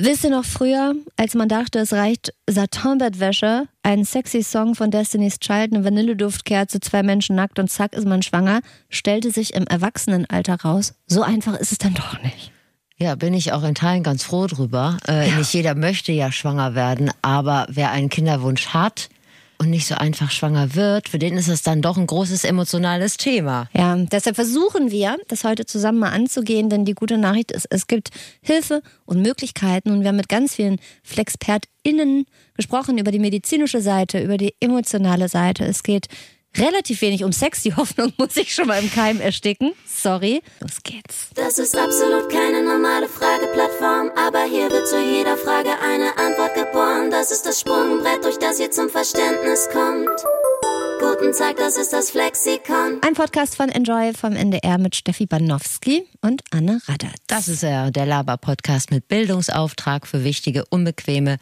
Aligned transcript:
Wisst 0.00 0.22
ihr 0.22 0.30
noch 0.30 0.44
früher, 0.44 0.94
als 1.16 1.34
man 1.34 1.48
dachte, 1.48 1.80
es 1.80 1.92
reicht 1.92 2.32
Satinbettwäsche, 2.48 3.66
ein 3.82 4.04
sexy 4.04 4.44
Song 4.44 4.76
von 4.76 4.92
Destiny's 4.92 5.40
Child, 5.40 5.72
eine 5.72 5.84
Vanilleduftkerze, 5.84 6.78
zwei 6.78 7.02
Menschen 7.02 7.34
nackt 7.34 7.58
und 7.58 7.68
zack 7.68 7.94
ist 7.94 8.06
man 8.06 8.22
schwanger, 8.22 8.60
stellte 8.90 9.32
sich 9.32 9.54
im 9.54 9.66
Erwachsenenalter 9.66 10.60
raus. 10.60 10.94
So 11.08 11.22
einfach 11.22 11.56
ist 11.56 11.72
es 11.72 11.78
dann 11.78 11.94
doch 11.94 12.22
nicht. 12.22 12.52
Ja, 12.96 13.16
bin 13.16 13.34
ich 13.34 13.52
auch 13.52 13.64
in 13.64 13.74
Teilen 13.74 14.04
ganz 14.04 14.22
froh 14.22 14.46
drüber. 14.46 14.98
Äh, 15.08 15.30
ja. 15.30 15.36
Nicht 15.36 15.52
jeder 15.52 15.74
möchte 15.74 16.12
ja 16.12 16.30
schwanger 16.30 16.76
werden, 16.76 17.10
aber 17.22 17.66
wer 17.68 17.90
einen 17.90 18.08
Kinderwunsch 18.08 18.68
hat, 18.68 19.08
und 19.58 19.70
nicht 19.70 19.86
so 19.86 19.96
einfach 19.96 20.30
schwanger 20.30 20.74
wird, 20.74 21.08
für 21.08 21.18
den 21.18 21.36
ist 21.36 21.48
es 21.48 21.62
dann 21.62 21.82
doch 21.82 21.98
ein 21.98 22.06
großes 22.06 22.44
emotionales 22.44 23.16
Thema. 23.16 23.68
Ja, 23.76 23.96
deshalb 23.96 24.36
versuchen 24.36 24.90
wir, 24.90 25.16
das 25.28 25.44
heute 25.44 25.66
zusammen 25.66 25.98
mal 25.98 26.12
anzugehen, 26.12 26.70
denn 26.70 26.84
die 26.84 26.94
gute 26.94 27.18
Nachricht 27.18 27.50
ist, 27.50 27.66
es 27.70 27.88
gibt 27.88 28.10
Hilfe 28.40 28.82
und 29.04 29.20
Möglichkeiten 29.20 29.90
und 29.90 30.02
wir 30.02 30.08
haben 30.08 30.16
mit 30.16 30.28
ganz 30.28 30.54
vielen 30.54 30.78
FlexpertInnen 31.02 32.26
gesprochen 32.54 32.98
über 32.98 33.10
die 33.10 33.18
medizinische 33.18 33.80
Seite, 33.80 34.20
über 34.20 34.36
die 34.36 34.54
emotionale 34.60 35.28
Seite. 35.28 35.64
Es 35.64 35.82
geht 35.82 36.06
relativ 36.56 37.00
wenig 37.02 37.24
um 37.24 37.32
Sex. 37.32 37.62
Die 37.62 37.74
Hoffnung 37.76 38.12
muss 38.16 38.36
ich 38.36 38.54
schon 38.54 38.66
mal 38.66 38.82
im 38.82 38.90
Keim 38.90 39.20
ersticken. 39.20 39.72
Sorry. 39.86 40.42
Los 40.60 40.82
geht's. 40.82 41.28
Das 41.34 41.58
ist 41.58 41.76
absolut 41.76 42.30
keine 42.30 42.62
normale 42.62 43.08
Frageplattform, 43.08 44.10
aber 44.16 44.44
hier 44.44 44.70
wird 44.70 44.86
zu 44.88 45.00
jeder 45.00 45.36
Frage 45.36 45.70
eine 45.80 46.16
Antwort 46.18 46.54
geboren. 46.54 47.10
Das 47.10 47.30
ist 47.30 47.46
das 47.46 47.60
Sprungbrett, 47.60 48.24
durch 48.24 48.38
das 48.38 48.60
ihr 48.60 48.70
zum 48.70 48.88
Verständnis 48.88 49.68
kommt. 49.72 50.08
Guten 51.00 51.32
Tag, 51.32 51.56
das 51.56 51.76
ist 51.76 51.92
das 51.92 52.10
Flexikon. 52.10 53.00
Ein 53.06 53.14
Podcast 53.14 53.54
von 53.54 53.68
Enjoy 53.68 54.12
vom 54.14 54.34
NDR 54.34 54.78
mit 54.78 54.96
Steffi 54.96 55.26
Banowski 55.26 56.04
und 56.22 56.42
Anne 56.50 56.80
Radatz. 56.86 57.14
Das 57.28 57.46
ist 57.46 57.62
ja 57.62 57.92
der 57.92 58.04
Laber-Podcast 58.04 58.90
mit 58.90 59.06
Bildungsauftrag 59.06 60.08
für 60.08 60.24
wichtige, 60.24 60.64
unbequeme, 60.70 61.36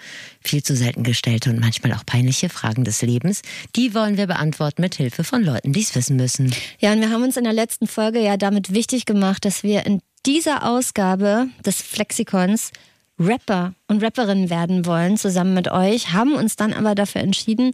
viel 0.45 0.63
zu 0.63 0.77
selten 0.77 1.05
gestellte 1.05 1.49
und 1.49 1.59
manchmal 1.59 1.95
auch 1.95 2.05
peinliche 2.05 2.51
Fragen 2.51 2.85
des 2.85 3.01
Lebens. 3.01 3.41
Die 3.77 3.95
wollen 3.95 4.19
wir 4.19 4.27
beantworten 4.27 4.83
mit 4.83 4.95
Hilfe 4.95 5.25
von 5.25 5.43
Leuten, 5.43 5.73
die 5.73 5.81
es 5.81 5.95
wissen 5.95 6.17
müssen. 6.17 6.55
Ja, 6.79 6.93
und 6.93 7.01
wir 7.01 7.11
haben 7.11 7.23
uns 7.23 7.39
in 7.39 7.45
der 7.45 7.55
letzten 7.55 7.87
Folge 7.87 8.21
ja 8.21 8.37
damit 8.37 8.75
wichtig 8.75 9.07
gemacht, 9.07 9.47
dass 9.47 9.63
wir 9.63 9.87
in 9.87 10.01
dieser 10.27 10.69
Ausgabe 10.69 11.49
des 11.65 11.81
Flexikons 11.81 12.73
Rapper 13.19 13.73
und 13.89 14.03
Rapperinnen 14.03 14.51
werden 14.51 14.85
wollen, 14.85 15.17
zusammen 15.17 15.55
mit 15.55 15.71
euch, 15.71 16.13
haben 16.13 16.35
uns 16.35 16.57
dann 16.57 16.75
aber 16.75 16.95
dafür 16.95 17.23
entschieden, 17.23 17.73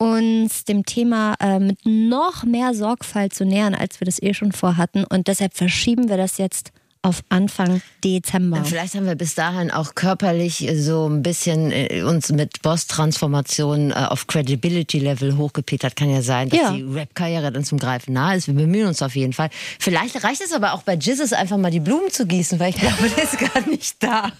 uns 0.00 0.64
dem 0.64 0.86
Thema 0.86 1.34
äh, 1.40 1.60
mit 1.60 1.80
noch 1.84 2.44
mehr 2.44 2.72
Sorgfalt 2.72 3.34
zu 3.34 3.44
nähern, 3.44 3.74
als 3.74 4.00
wir 4.00 4.06
das 4.06 4.20
eh 4.22 4.32
schon 4.32 4.50
vorhatten. 4.50 5.04
Und 5.04 5.28
deshalb 5.28 5.54
verschieben 5.54 6.08
wir 6.08 6.16
das 6.16 6.38
jetzt 6.38 6.72
auf 7.02 7.22
Anfang 7.30 7.80
Dezember. 8.04 8.64
Vielleicht 8.64 8.94
haben 8.94 9.06
wir 9.06 9.14
bis 9.14 9.34
dahin 9.34 9.70
auch 9.70 9.94
körperlich 9.94 10.68
so 10.74 11.08
ein 11.08 11.22
bisschen 11.22 11.72
äh, 11.72 12.02
uns 12.02 12.30
mit 12.30 12.60
Boss-Transformation 12.62 13.90
äh, 13.90 13.94
auf 13.94 14.26
Credibility-Level 14.26 15.36
hochgepetert. 15.36 15.96
Kann 15.96 16.10
ja 16.10 16.20
sein, 16.20 16.50
dass 16.50 16.60
ja. 16.60 16.72
die 16.72 16.82
Rap-Karriere 16.82 17.52
dann 17.52 17.64
zum 17.64 17.78
Greifen 17.78 18.12
nahe 18.12 18.36
ist. 18.36 18.48
Wir 18.48 18.54
bemühen 18.54 18.86
uns 18.86 19.00
auf 19.00 19.16
jeden 19.16 19.32
Fall. 19.32 19.48
Vielleicht 19.78 20.22
reicht 20.22 20.42
es 20.42 20.52
aber 20.52 20.74
auch 20.74 20.82
bei 20.82 20.94
Jizzes 20.94 21.32
einfach 21.32 21.56
mal 21.56 21.70
die 21.70 21.80
Blumen 21.80 22.10
zu 22.10 22.26
gießen, 22.26 22.60
weil 22.60 22.70
ich 22.70 22.76
glaube, 22.76 23.08
der 23.16 23.24
ist 23.24 23.38
gar 23.38 23.66
nicht 23.66 24.02
da. 24.02 24.30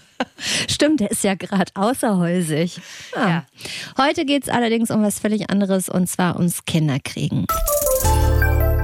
Stimmt, 0.69 1.00
der 1.00 1.11
ist 1.11 1.25
ja 1.25 1.34
gerade 1.34 1.72
außerhäusig. 1.75 2.78
Ja. 3.16 3.28
Ja. 3.28 3.47
Heute 3.97 4.27
geht 4.27 4.42
es 4.42 4.48
allerdings 4.50 4.91
um 4.91 5.03
was 5.03 5.19
völlig 5.19 5.48
anderes 5.48 5.88
und 5.88 6.08
zwar 6.11 6.36
ums 6.36 6.66
Kinderkriegen. 6.66 7.47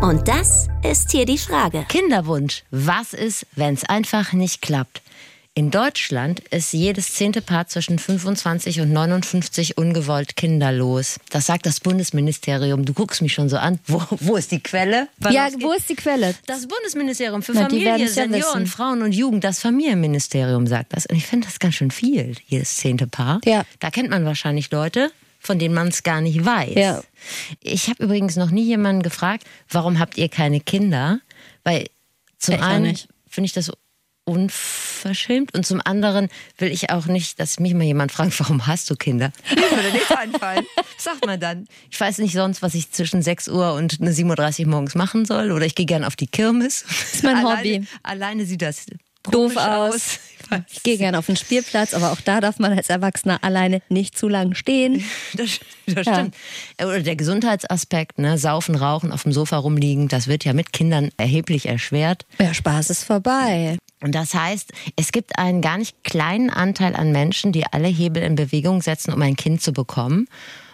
Und 0.02 0.28
das 0.28 0.68
ist 0.88 1.10
hier 1.10 1.26
die 1.26 1.38
Frage. 1.38 1.84
Kinderwunsch. 1.88 2.62
Was 2.70 3.12
ist, 3.12 3.46
wenn 3.56 3.74
es 3.74 3.84
einfach 3.84 4.32
nicht 4.32 4.62
klappt? 4.62 5.02
In 5.54 5.70
Deutschland 5.70 6.40
ist 6.50 6.74
jedes 6.74 7.14
zehnte 7.14 7.40
Paar 7.40 7.66
zwischen 7.66 7.98
25 7.98 8.82
und 8.82 8.92
59 8.92 9.78
ungewollt 9.78 10.36
kinderlos. 10.36 11.18
Das 11.30 11.46
sagt 11.46 11.64
das 11.64 11.80
Bundesministerium. 11.80 12.84
Du 12.84 12.92
guckst 12.92 13.22
mich 13.22 13.32
schon 13.32 13.48
so 13.48 13.56
an. 13.56 13.78
Wo, 13.86 14.02
wo 14.20 14.36
ist 14.36 14.52
die 14.52 14.60
Quelle? 14.60 15.08
Wann 15.18 15.32
ja, 15.32 15.48
wo 15.60 15.72
ist 15.72 15.88
die 15.88 15.96
Quelle? 15.96 16.34
Das 16.46 16.68
Bundesministerium 16.68 17.42
für 17.42 17.52
Na, 17.52 17.62
Familie, 17.62 18.06
Senioren, 18.06 18.64
ja 18.64 18.66
Frauen 18.66 19.00
und 19.00 19.12
Jugend. 19.12 19.44
Das 19.44 19.60
Familienministerium 19.60 20.66
sagt 20.66 20.94
das. 20.94 21.06
Und 21.06 21.16
ich 21.16 21.26
finde 21.26 21.46
das 21.46 21.58
ganz 21.58 21.76
schön 21.76 21.90
viel, 21.90 22.34
jedes 22.46 22.76
zehnte 22.76 23.06
Paar. 23.06 23.40
Ja. 23.46 23.64
Da 23.80 23.90
kennt 23.90 24.10
man 24.10 24.26
wahrscheinlich 24.26 24.70
Leute, 24.70 25.10
von 25.46 25.58
denen 25.58 25.74
man 25.74 25.88
es 25.88 26.02
gar 26.02 26.20
nicht 26.20 26.44
weiß. 26.44 26.74
Ja. 26.74 27.02
Ich 27.60 27.88
habe 27.88 28.02
übrigens 28.02 28.36
noch 28.36 28.50
nie 28.50 28.64
jemanden 28.64 29.02
gefragt, 29.02 29.44
warum 29.70 29.98
habt 29.98 30.18
ihr 30.18 30.28
keine 30.28 30.60
Kinder? 30.60 31.20
Weil 31.62 31.86
zum 32.38 32.60
einen 32.60 32.98
finde 33.28 33.46
ich 33.46 33.52
das 33.52 33.70
unverschämt 34.24 35.54
und 35.54 35.64
zum 35.64 35.80
anderen 35.84 36.28
will 36.58 36.72
ich 36.72 36.90
auch 36.90 37.06
nicht, 37.06 37.38
dass 37.38 37.60
mich 37.60 37.74
mal 37.74 37.84
jemand 37.84 38.10
fragt, 38.10 38.38
warum 38.40 38.66
hast 38.66 38.90
du 38.90 38.96
Kinder? 38.96 39.30
Mir 39.48 39.62
würde 39.62 39.92
nicht 39.92 40.10
einfallen. 40.10 40.66
Sagt 40.98 41.24
man 41.24 41.38
dann. 41.38 41.68
Ich 41.90 42.00
weiß 42.00 42.18
nicht 42.18 42.34
sonst, 42.34 42.60
was 42.60 42.74
ich 42.74 42.90
zwischen 42.90 43.22
6 43.22 43.48
Uhr 43.48 43.74
und 43.74 44.00
7.30 44.00 44.62
Uhr 44.62 44.66
morgens 44.66 44.96
machen 44.96 45.24
soll 45.26 45.52
oder 45.52 45.64
ich 45.64 45.76
gehe 45.76 45.86
gern 45.86 46.02
auf 46.04 46.16
die 46.16 46.26
Kirmes. 46.26 46.84
Das 46.88 47.14
ist 47.14 47.22
mein 47.22 47.36
alleine, 47.36 47.56
Hobby. 47.56 47.86
Alleine 48.02 48.44
sieht 48.46 48.62
das 48.62 48.86
doof 49.30 49.56
aus. 49.56 49.94
aus. 49.94 50.18
Ich 50.70 50.82
gehe 50.82 50.98
gerne 50.98 51.18
auf 51.18 51.26
den 51.26 51.36
Spielplatz, 51.36 51.94
aber 51.94 52.12
auch 52.12 52.20
da 52.20 52.40
darf 52.40 52.58
man 52.58 52.72
als 52.72 52.88
Erwachsener 52.88 53.42
alleine 53.42 53.82
nicht 53.88 54.16
zu 54.16 54.28
lang 54.28 54.54
stehen. 54.54 55.04
Das, 55.34 55.60
das 55.86 56.06
ja. 56.06 56.14
stimmt. 56.14 56.34
Oder 56.80 57.02
der 57.02 57.16
Gesundheitsaspekt, 57.16 58.18
ne? 58.18 58.38
Saufen, 58.38 58.74
Rauchen, 58.74 59.12
auf 59.12 59.24
dem 59.24 59.32
Sofa 59.32 59.58
rumliegen, 59.58 60.08
das 60.08 60.28
wird 60.28 60.44
ja 60.44 60.52
mit 60.52 60.72
Kindern 60.72 61.10
erheblich 61.16 61.66
erschwert. 61.66 62.26
Ja, 62.38 62.54
Spaß 62.54 62.90
ist 62.90 63.04
vorbei. 63.04 63.76
Und 64.02 64.14
das 64.14 64.34
heißt, 64.34 64.72
es 64.96 65.12
gibt 65.12 65.38
einen 65.38 65.60
gar 65.62 65.78
nicht 65.78 66.04
kleinen 66.04 66.50
Anteil 66.50 66.96
an 66.96 67.12
Menschen, 67.12 67.52
die 67.52 67.64
alle 67.66 67.88
Hebel 67.88 68.22
in 68.22 68.34
Bewegung 68.34 68.82
setzen, 68.82 69.12
um 69.12 69.20
ein 69.20 69.36
Kind 69.36 69.62
zu 69.62 69.72
bekommen. 69.72 70.26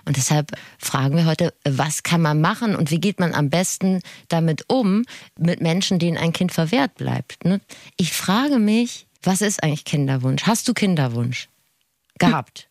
Und 0.04 0.16
deshalb 0.16 0.52
fragen 0.78 1.16
wir 1.16 1.26
heute, 1.26 1.54
was 1.64 2.02
kann 2.02 2.20
man 2.20 2.40
machen 2.40 2.74
und 2.74 2.90
wie 2.90 3.00
geht 3.00 3.20
man 3.20 3.34
am 3.34 3.50
besten 3.50 4.00
damit 4.28 4.64
um, 4.68 5.04
mit 5.38 5.60
Menschen, 5.60 5.98
denen 5.98 6.18
ein 6.18 6.32
Kind 6.32 6.52
verwehrt 6.52 6.96
bleibt. 6.96 7.44
Ne? 7.44 7.60
Ich 7.96 8.12
frage 8.12 8.58
mich, 8.58 9.06
was 9.22 9.40
ist 9.40 9.62
eigentlich 9.62 9.84
Kinderwunsch? 9.84 10.44
Hast 10.44 10.68
du 10.68 10.74
Kinderwunsch 10.74 11.48
gehabt? 12.18 12.68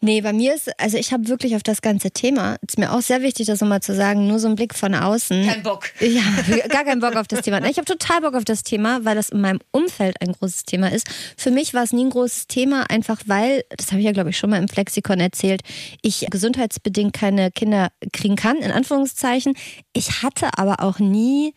Nee, 0.00 0.20
bei 0.20 0.32
mir 0.32 0.54
ist, 0.54 0.70
also 0.78 0.96
ich 0.96 1.12
habe 1.12 1.26
wirklich 1.26 1.56
auf 1.56 1.64
das 1.64 1.82
ganze 1.82 2.12
Thema, 2.12 2.56
ist 2.64 2.78
mir 2.78 2.92
auch 2.92 3.00
sehr 3.00 3.20
wichtig, 3.20 3.48
das 3.48 3.60
nochmal 3.60 3.82
zu 3.82 3.96
sagen, 3.96 4.28
nur 4.28 4.38
so 4.38 4.46
ein 4.46 4.54
Blick 4.54 4.72
von 4.72 4.94
außen. 4.94 5.44
Kein 5.44 5.62
Bock. 5.64 5.90
Ja, 6.00 6.22
gar 6.68 6.84
keinen 6.84 7.00
Bock 7.00 7.16
auf 7.16 7.26
das 7.26 7.40
Thema. 7.40 7.64
Ich 7.66 7.78
habe 7.78 7.84
total 7.84 8.20
Bock 8.20 8.34
auf 8.34 8.44
das 8.44 8.62
Thema, 8.62 9.04
weil 9.04 9.16
das 9.16 9.30
in 9.30 9.40
meinem 9.40 9.58
Umfeld 9.72 10.22
ein 10.22 10.32
großes 10.32 10.66
Thema 10.66 10.92
ist. 10.92 11.08
Für 11.36 11.50
mich 11.50 11.74
war 11.74 11.82
es 11.82 11.92
nie 11.92 12.04
ein 12.04 12.10
großes 12.10 12.46
Thema, 12.46 12.88
einfach 12.88 13.20
weil, 13.26 13.64
das 13.76 13.88
habe 13.90 13.98
ich 13.98 14.06
ja 14.06 14.12
glaube 14.12 14.30
ich 14.30 14.38
schon 14.38 14.50
mal 14.50 14.58
im 14.58 14.68
Flexikon 14.68 15.18
erzählt, 15.18 15.62
ich 16.02 16.26
gesundheitsbedingt 16.30 17.12
keine 17.12 17.50
Kinder 17.50 17.90
kriegen 18.12 18.36
kann, 18.36 18.58
in 18.58 18.70
Anführungszeichen. 18.70 19.54
Ich 19.94 20.22
hatte 20.22 20.56
aber 20.58 20.80
auch 20.80 21.00
nie 21.00 21.54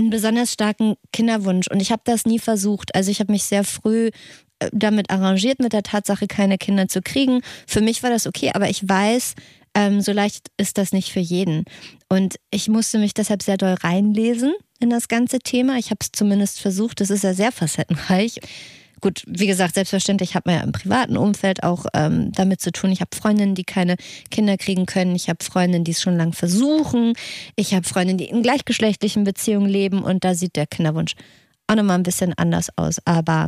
einen 0.00 0.10
besonders 0.10 0.52
starken 0.52 0.96
Kinderwunsch 1.12 1.68
und 1.68 1.80
ich 1.80 1.92
habe 1.92 2.02
das 2.04 2.24
nie 2.24 2.38
versucht. 2.38 2.94
Also 2.94 3.10
ich 3.10 3.20
habe 3.20 3.32
mich 3.32 3.44
sehr 3.44 3.64
früh 3.64 4.10
damit 4.72 5.10
arrangiert, 5.10 5.60
mit 5.60 5.72
der 5.72 5.82
Tatsache, 5.82 6.26
keine 6.26 6.58
Kinder 6.58 6.88
zu 6.88 7.00
kriegen. 7.00 7.40
Für 7.66 7.80
mich 7.80 8.02
war 8.02 8.10
das 8.10 8.26
okay, 8.26 8.50
aber 8.54 8.68
ich 8.68 8.86
weiß, 8.86 9.34
ähm, 9.74 10.00
so 10.00 10.12
leicht 10.12 10.48
ist 10.56 10.78
das 10.78 10.92
nicht 10.92 11.12
für 11.12 11.20
jeden. 11.20 11.64
Und 12.08 12.36
ich 12.50 12.68
musste 12.68 12.98
mich 12.98 13.14
deshalb 13.14 13.42
sehr 13.42 13.56
doll 13.56 13.74
reinlesen 13.74 14.52
in 14.80 14.90
das 14.90 15.08
ganze 15.08 15.38
Thema. 15.38 15.78
Ich 15.78 15.86
habe 15.86 15.98
es 16.00 16.10
zumindest 16.12 16.60
versucht. 16.60 17.00
Das 17.00 17.10
ist 17.10 17.24
ja 17.24 17.34
sehr 17.34 17.52
facettenreich. 17.52 18.40
Gut, 19.00 19.22
wie 19.26 19.46
gesagt, 19.46 19.74
selbstverständlich 19.74 20.34
hat 20.34 20.46
man 20.46 20.56
ja 20.56 20.60
im 20.62 20.72
privaten 20.72 21.16
Umfeld 21.16 21.62
auch 21.62 21.86
ähm, 21.94 22.32
damit 22.32 22.60
zu 22.60 22.70
tun. 22.70 22.92
Ich 22.92 23.00
habe 23.00 23.16
Freundinnen, 23.16 23.54
die 23.54 23.64
keine 23.64 23.96
Kinder 24.30 24.56
kriegen 24.56 24.86
können. 24.86 25.14
Ich 25.14 25.28
habe 25.28 25.42
Freundinnen, 25.42 25.84
die 25.84 25.92
es 25.92 26.02
schon 26.02 26.16
lange 26.16 26.32
versuchen. 26.32 27.14
Ich 27.56 27.74
habe 27.74 27.86
Freundinnen, 27.86 28.18
die 28.18 28.28
in 28.28 28.42
gleichgeschlechtlichen 28.42 29.24
Beziehungen 29.24 29.68
leben. 29.68 30.02
Und 30.02 30.24
da 30.24 30.34
sieht 30.34 30.56
der 30.56 30.66
Kinderwunsch 30.66 31.14
auch 31.66 31.76
nochmal 31.76 31.98
ein 31.98 32.02
bisschen 32.02 32.34
anders 32.34 32.68
aus. 32.76 32.98
Aber 33.06 33.46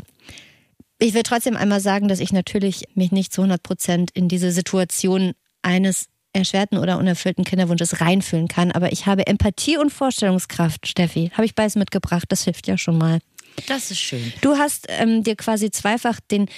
ich 0.99 1.15
will 1.15 1.23
trotzdem 1.23 1.57
einmal 1.57 1.81
sagen, 1.81 2.09
dass 2.09 2.21
ich 2.21 2.33
natürlich 2.33 2.85
mich 2.95 3.13
nicht 3.13 3.33
zu 3.33 3.43
100 3.43 3.63
Prozent 3.63 4.11
in 4.13 4.29
diese 4.29 4.53
Situation 4.53 5.33
eines 5.63 6.07
erschwerten 6.33 6.79
oder 6.79 6.99
unerfüllten 6.99 7.45
Kinderwunsches 7.45 8.01
reinfühlen 8.01 8.49
kann. 8.49 8.73
Aber 8.73 8.93
ich 8.93 9.07
habe 9.07 9.27
Empathie 9.27 9.77
und 9.77 9.91
Vorstellungskraft, 9.91 10.87
Steffi. 10.87 11.31
Habe 11.35 11.45
ich 11.45 11.55
beides 11.55 11.77
mitgebracht. 11.77 12.25
Das 12.29 12.45
hilft 12.45 12.67
ja 12.69 12.79
schon 12.79 12.99
mal. 12.99 13.19
Das 13.67 13.91
ist 13.91 14.01
schön. 14.01 14.33
Du 14.41 14.57
hast 14.57 14.87
ähm, 14.89 15.23
dir 15.23 15.37
quasi 15.37 15.71
zweifach 15.71 16.21
den 16.31 16.49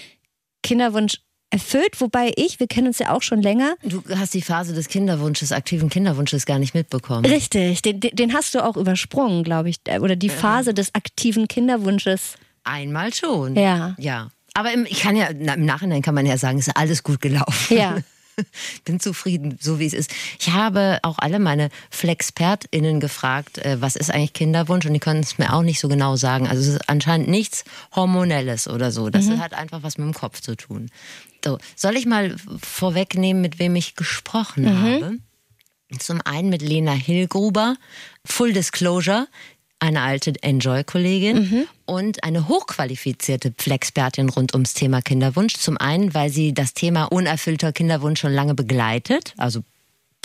Kinderwunsch 0.62 1.18
erfüllt, 1.50 2.00
wobei 2.00 2.32
ich, 2.36 2.58
wir 2.58 2.66
kennen 2.66 2.88
uns 2.88 2.98
ja 2.98 3.10
auch 3.10 3.22
schon 3.22 3.40
länger. 3.40 3.76
Du 3.84 4.02
hast 4.16 4.34
die 4.34 4.42
Phase 4.42 4.74
des 4.74 4.88
Kinderwunsches, 4.88 5.52
aktiven 5.52 5.88
Kinderwunsches 5.88 6.46
gar 6.46 6.58
nicht 6.58 6.74
mitbekommen. 6.74 7.24
Richtig, 7.24 7.80
den, 7.82 8.00
den 8.00 8.32
hast 8.34 8.54
du 8.54 8.64
auch 8.64 8.76
übersprungen, 8.76 9.44
glaube 9.44 9.68
ich. 9.68 9.76
Oder 10.00 10.16
die 10.16 10.30
Phase 10.30 10.74
des 10.74 10.94
aktiven 10.94 11.46
Kinderwunsches. 11.46 12.34
Einmal 12.64 13.14
schon. 13.14 13.54
Ja. 13.54 13.94
Ja. 13.98 14.30
Aber 14.54 14.72
im, 14.72 14.86
ich 14.86 15.00
kann 15.00 15.16
ja, 15.16 15.26
im 15.26 15.64
Nachhinein 15.64 16.02
kann 16.02 16.14
man 16.14 16.26
ja 16.26 16.38
sagen, 16.38 16.58
ist 16.58 16.76
alles 16.76 17.02
gut 17.02 17.20
gelaufen. 17.20 17.76
Ja. 17.76 17.98
bin 18.84 19.00
zufrieden, 19.00 19.58
so 19.60 19.78
wie 19.78 19.86
es 19.86 19.92
ist. 19.92 20.12
Ich 20.38 20.50
habe 20.50 20.98
auch 21.02 21.18
alle 21.18 21.38
meine 21.38 21.70
FlexpertInnen 21.90 23.00
gefragt, 23.00 23.58
äh, 23.58 23.80
was 23.80 23.96
ist 23.96 24.10
eigentlich 24.10 24.32
Kinderwunsch? 24.32 24.86
Und 24.86 24.94
die 24.94 25.00
können 25.00 25.20
es 25.20 25.38
mir 25.38 25.52
auch 25.52 25.62
nicht 25.62 25.80
so 25.80 25.88
genau 25.88 26.16
sagen. 26.16 26.46
Also 26.48 26.62
es 26.62 26.68
ist 26.68 26.88
anscheinend 26.88 27.28
nichts 27.28 27.64
Hormonelles 27.94 28.68
oder 28.68 28.90
so. 28.90 29.10
Das 29.10 29.26
mhm. 29.26 29.40
hat 29.40 29.54
einfach 29.54 29.82
was 29.82 29.98
mit 29.98 30.06
dem 30.06 30.14
Kopf 30.14 30.40
zu 30.40 30.56
tun. 30.56 30.90
So, 31.44 31.58
soll 31.76 31.96
ich 31.96 32.06
mal 32.06 32.36
vorwegnehmen, 32.62 33.42
mit 33.42 33.58
wem 33.58 33.76
ich 33.76 33.96
gesprochen 33.96 34.64
mhm. 34.64 34.80
habe? 34.80 35.18
Zum 35.98 36.20
einen 36.22 36.48
mit 36.48 36.62
Lena 36.62 36.92
Hillgruber, 36.92 37.76
Full 38.24 38.52
Disclosure, 38.52 39.28
eine 39.84 40.00
alte 40.00 40.32
Enjoy-Kollegin 40.42 41.36
mhm. 41.36 41.66
und 41.84 42.24
eine 42.24 42.48
hochqualifizierte 42.48 43.52
Flexpertin 43.56 44.30
rund 44.30 44.54
ums 44.54 44.72
Thema 44.72 45.02
Kinderwunsch. 45.02 45.54
Zum 45.54 45.76
einen, 45.76 46.14
weil 46.14 46.30
sie 46.30 46.54
das 46.54 46.72
Thema 46.72 47.04
unerfüllter 47.04 47.72
Kinderwunsch 47.72 48.20
schon 48.20 48.32
lange 48.32 48.54
begleitet, 48.54 49.34
also 49.36 49.60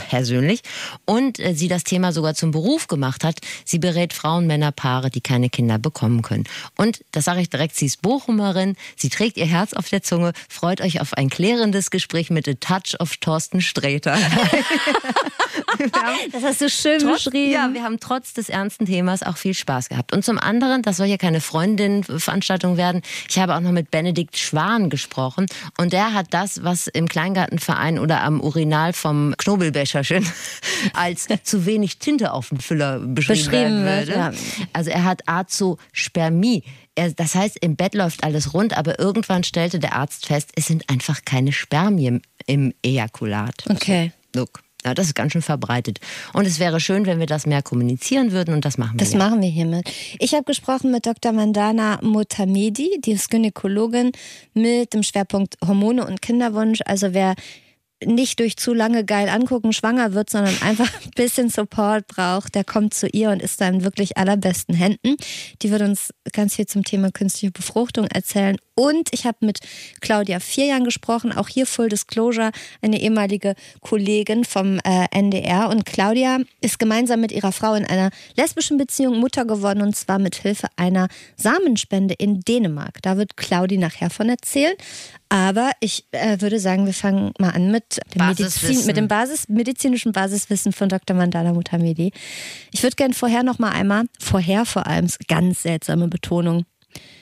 persönlich 0.07 0.61
und 1.05 1.39
äh, 1.39 1.53
sie 1.53 1.67
das 1.67 1.83
Thema 1.83 2.11
sogar 2.11 2.35
zum 2.35 2.51
Beruf 2.51 2.87
gemacht 2.87 3.23
hat. 3.23 3.39
Sie 3.65 3.79
berät 3.79 4.13
Frauen, 4.13 4.47
Männer, 4.47 4.71
Paare, 4.71 5.09
die 5.09 5.21
keine 5.21 5.49
Kinder 5.49 5.77
bekommen 5.77 6.21
können. 6.21 6.45
Und 6.77 7.03
das 7.11 7.25
sage 7.25 7.41
ich 7.41 7.49
direkt, 7.49 7.75
sie 7.75 7.85
ist 7.85 8.01
Bochumerin, 8.01 8.75
sie 8.95 9.09
trägt 9.09 9.37
ihr 9.37 9.45
Herz 9.45 9.73
auf 9.73 9.89
der 9.89 10.03
Zunge, 10.03 10.33
freut 10.49 10.81
euch 10.81 11.01
auf 11.01 11.13
ein 11.13 11.29
klärendes 11.29 11.91
Gespräch 11.91 12.29
mit 12.29 12.47
A 12.47 12.53
Touch 12.53 12.99
of 12.99 13.17
Thorsten 13.17 13.61
Sträter. 13.61 14.17
das 16.31 16.43
hast 16.43 16.61
du 16.61 16.69
schön 16.69 16.99
trotz, 16.99 17.25
beschrieben. 17.25 17.51
Ja, 17.51 17.69
wir 17.73 17.83
haben 17.83 17.99
trotz 17.99 18.33
des 18.33 18.49
ernsten 18.49 18.85
Themas 18.85 19.23
auch 19.23 19.37
viel 19.37 19.53
Spaß 19.53 19.89
gehabt. 19.89 20.13
Und 20.13 20.23
zum 20.23 20.37
anderen, 20.37 20.81
das 20.81 20.97
soll 20.97 21.07
ja 21.07 21.17
keine 21.17 21.41
Freundin-Veranstaltung 21.41 22.77
werden, 22.77 23.01
ich 23.29 23.39
habe 23.39 23.55
auch 23.55 23.59
noch 23.59 23.71
mit 23.71 23.91
Benedikt 23.91 24.37
Schwan 24.37 24.89
gesprochen 24.89 25.45
und 25.77 25.93
der 25.93 26.13
hat 26.13 26.27
das, 26.31 26.63
was 26.63 26.87
im 26.87 27.07
Kleingartenverein 27.07 27.99
oder 27.99 28.23
am 28.23 28.41
Urinal 28.41 28.93
vom 28.93 29.35
Knobelbecherchen 29.89 30.25
als 30.93 31.27
zu 31.43 31.65
wenig 31.65 31.99
Tinte 31.99 32.33
auf 32.33 32.49
dem 32.49 32.59
Füller 32.59 32.99
beschrieben, 32.99 33.39
beschrieben 33.39 33.85
werden 33.85 34.07
würde. 34.07 34.11
Ja. 34.11 34.31
Also 34.73 34.91
er 34.91 35.03
hat 35.03 35.27
Azospermie 35.27 36.63
er, 36.95 37.13
das 37.13 37.33
heißt, 37.33 37.57
im 37.61 37.77
Bett 37.77 37.93
läuft 37.93 38.25
alles 38.25 38.53
rund, 38.53 38.77
aber 38.77 38.99
irgendwann 38.99 39.45
stellte 39.45 39.79
der 39.79 39.93
Arzt 39.93 40.25
fest, 40.25 40.51
es 40.55 40.65
sind 40.65 40.89
einfach 40.89 41.21
keine 41.23 41.53
Spermien 41.53 42.21
im 42.45 42.73
Ejakulat. 42.83 43.63
Okay. 43.69 44.11
Look. 44.35 44.63
Ja, 44.83 44.93
das 44.93 45.07
ist 45.07 45.15
ganz 45.15 45.31
schön 45.31 45.41
verbreitet. 45.41 45.99
Und 46.33 46.45
es 46.45 46.59
wäre 46.59 46.79
schön, 46.79 47.05
wenn 47.05 47.19
wir 47.19 47.25
das 47.25 47.45
mehr 47.45 47.61
kommunizieren 47.61 48.33
würden 48.33 48.53
und 48.53 48.65
das 48.65 48.77
machen 48.77 48.93
wir. 48.93 48.97
Das 48.97 49.13
ja. 49.13 49.17
machen 49.17 49.41
wir 49.41 49.49
hiermit. 49.49 49.89
Ich 50.19 50.33
habe 50.33 50.43
gesprochen 50.43 50.91
mit 50.91 51.05
Dr. 51.05 51.31
Mandana 51.31 51.99
Mutamedi, 52.01 52.99
die 53.03 53.11
ist 53.11 53.29
Gynäkologin 53.29 54.11
mit 54.53 54.93
dem 54.93 55.03
Schwerpunkt 55.03 55.57
Hormone 55.65 56.05
und 56.05 56.21
Kinderwunsch. 56.21 56.79
Also 56.85 57.13
wer 57.13 57.35
nicht 58.05 58.39
durch 58.39 58.57
zu 58.57 58.73
lange 58.73 59.03
geil 59.03 59.29
angucken 59.29 59.73
schwanger 59.73 60.13
wird, 60.13 60.29
sondern 60.29 60.55
einfach 60.61 60.89
ein 61.03 61.11
bisschen 61.15 61.49
Support 61.49 62.07
braucht, 62.07 62.55
der 62.55 62.63
kommt 62.63 62.93
zu 62.93 63.07
ihr 63.07 63.29
und 63.29 63.41
ist 63.41 63.59
da 63.59 63.67
in 63.67 63.83
wirklich 63.83 64.17
allerbesten 64.17 64.75
Händen. 64.75 65.17
Die 65.61 65.71
wird 65.71 65.81
uns 65.81 66.13
ganz 66.31 66.55
viel 66.55 66.65
zum 66.65 66.83
Thema 66.83 67.11
künstliche 67.11 67.51
Befruchtung 67.51 68.07
erzählen. 68.07 68.57
Und 68.75 69.09
ich 69.11 69.25
habe 69.25 69.45
mit 69.45 69.59
Claudia 69.99 70.39
Vierjan 70.39 70.85
gesprochen, 70.85 71.33
auch 71.33 71.49
hier 71.49 71.65
Full 71.65 71.89
Disclosure, 71.89 72.51
eine 72.81 73.01
ehemalige 73.01 73.55
Kollegin 73.81 74.45
vom 74.45 74.79
äh, 74.85 75.05
NDR. 75.11 75.67
Und 75.67 75.85
Claudia 75.85 76.39
ist 76.61 76.79
gemeinsam 76.79 77.19
mit 77.19 77.33
ihrer 77.33 77.51
Frau 77.51 77.73
in 77.73 77.85
einer 77.85 78.09
lesbischen 78.37 78.77
Beziehung 78.77 79.19
Mutter 79.19 79.43
geworden 79.43 79.81
und 79.81 79.97
zwar 79.97 80.17
mit 80.17 80.35
Hilfe 80.35 80.67
einer 80.77 81.09
Samenspende 81.35 82.13
in 82.13 82.39
Dänemark. 82.39 83.01
Da 83.01 83.17
wird 83.17 83.35
Claudi 83.35 83.77
nachher 83.77 84.09
von 84.09 84.29
erzählen. 84.29 84.75
Aber 85.29 85.71
ich 85.79 86.05
äh, 86.11 86.41
würde 86.41 86.59
sagen, 86.59 86.87
wir 86.87 86.93
fangen 86.93 87.33
mal 87.37 87.51
an 87.51 87.71
mit 87.71 87.99
dem, 88.15 88.27
Medizin, 88.27 88.85
mit 88.87 88.97
dem 88.97 89.07
Basis, 89.07 89.47
medizinischen 89.47 90.11
Basiswissen 90.11 90.73
von 90.73 90.89
Dr. 90.89 91.15
Mandala 91.15 91.53
Mutamedi. 91.53 92.11
Ich 92.71 92.81
würde 92.81 92.95
gerne 92.95 93.13
vorher 93.13 93.43
noch 93.43 93.59
mal 93.59 93.71
einmal, 93.71 94.05
vorher 94.19 94.65
vor 94.65 94.87
allem, 94.87 95.07
ganz 95.27 95.61
seltsame 95.61 96.07
Betonung. 96.07 96.65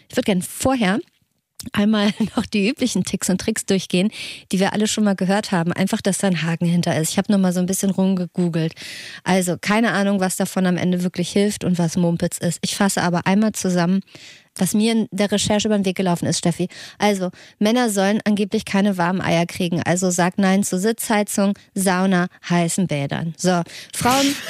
Ich 0.09 0.15
würde 0.15 0.25
gerne 0.25 0.41
vorher 0.41 0.99
einmal 1.73 2.13
noch 2.35 2.45
die 2.45 2.69
üblichen 2.69 3.03
Ticks 3.03 3.29
und 3.29 3.41
Tricks 3.41 3.65
durchgehen, 3.65 4.09
die 4.51 4.59
wir 4.59 4.73
alle 4.73 4.87
schon 4.87 5.03
mal 5.03 5.15
gehört 5.15 5.51
haben. 5.51 5.73
Einfach, 5.73 6.01
dass 6.01 6.19
da 6.19 6.27
ein 6.27 6.43
Haken 6.43 6.65
hinter 6.65 6.97
ist. 6.97 7.11
Ich 7.11 7.17
habe 7.17 7.31
noch 7.31 7.39
mal 7.39 7.53
so 7.53 7.59
ein 7.59 7.65
bisschen 7.65 7.89
rumgegoogelt. 7.89 8.73
Also 9.23 9.57
keine 9.59 9.91
Ahnung, 9.91 10.19
was 10.19 10.37
davon 10.37 10.65
am 10.65 10.77
Ende 10.77 11.03
wirklich 11.03 11.29
hilft 11.29 11.63
und 11.63 11.77
was 11.77 11.97
Mumpitz 11.97 12.37
ist. 12.37 12.59
Ich 12.61 12.75
fasse 12.75 13.01
aber 13.01 13.27
einmal 13.27 13.53
zusammen, 13.53 14.01
was 14.59 14.73
mir 14.73 14.91
in 14.91 15.07
der 15.11 15.31
Recherche 15.31 15.67
über 15.67 15.77
den 15.77 15.85
Weg 15.85 15.95
gelaufen 15.95 16.25
ist, 16.25 16.39
Steffi. 16.39 16.67
Also, 16.97 17.29
Männer 17.59 17.89
sollen 17.89 18.19
angeblich 18.25 18.65
keine 18.65 18.97
warmen 18.97 19.21
Eier 19.21 19.45
kriegen. 19.45 19.81
Also 19.83 20.09
sag 20.09 20.37
Nein 20.37 20.63
zu 20.63 20.79
Sitzheizung, 20.79 21.53
Sauna, 21.73 22.27
heißen 22.49 22.87
Bädern. 22.87 23.33
So, 23.37 23.61
Frauen. 23.93 24.35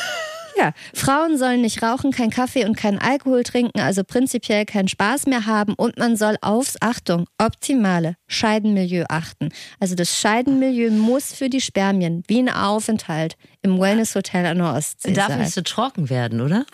Ja, 0.57 0.73
Frauen 0.93 1.37
sollen 1.37 1.61
nicht 1.61 1.83
rauchen, 1.83 2.11
kein 2.11 2.31
Kaffee 2.31 2.65
und 2.65 2.75
keinen 2.75 2.97
Alkohol 2.97 3.43
trinken, 3.43 3.79
also 3.79 4.03
prinzipiell 4.03 4.65
keinen 4.65 4.87
Spaß 4.87 5.27
mehr 5.27 5.45
haben 5.45 5.75
und 5.75 5.99
man 5.99 6.17
soll 6.17 6.35
aufs, 6.41 6.77
Achtung, 6.81 7.27
optimale 7.37 8.15
Scheidenmilieu 8.25 9.05
achten. 9.07 9.49
Also 9.79 9.93
das 9.93 10.17
Scheidenmilieu 10.17 10.89
muss 10.89 11.31
für 11.31 11.49
die 11.49 11.61
Spermien 11.61 12.23
wie 12.27 12.39
ein 12.39 12.49
Aufenthalt 12.49 13.35
im 13.61 13.79
Wellness-Hotel 13.79 14.47
an 14.47 14.57
der 14.57 14.73
Ostsee 14.73 15.13
Darf 15.13 15.27
sein. 15.27 15.41
nicht 15.41 15.53
so 15.53 15.61
trocken 15.61 16.09
werden, 16.09 16.41
oder? 16.41 16.65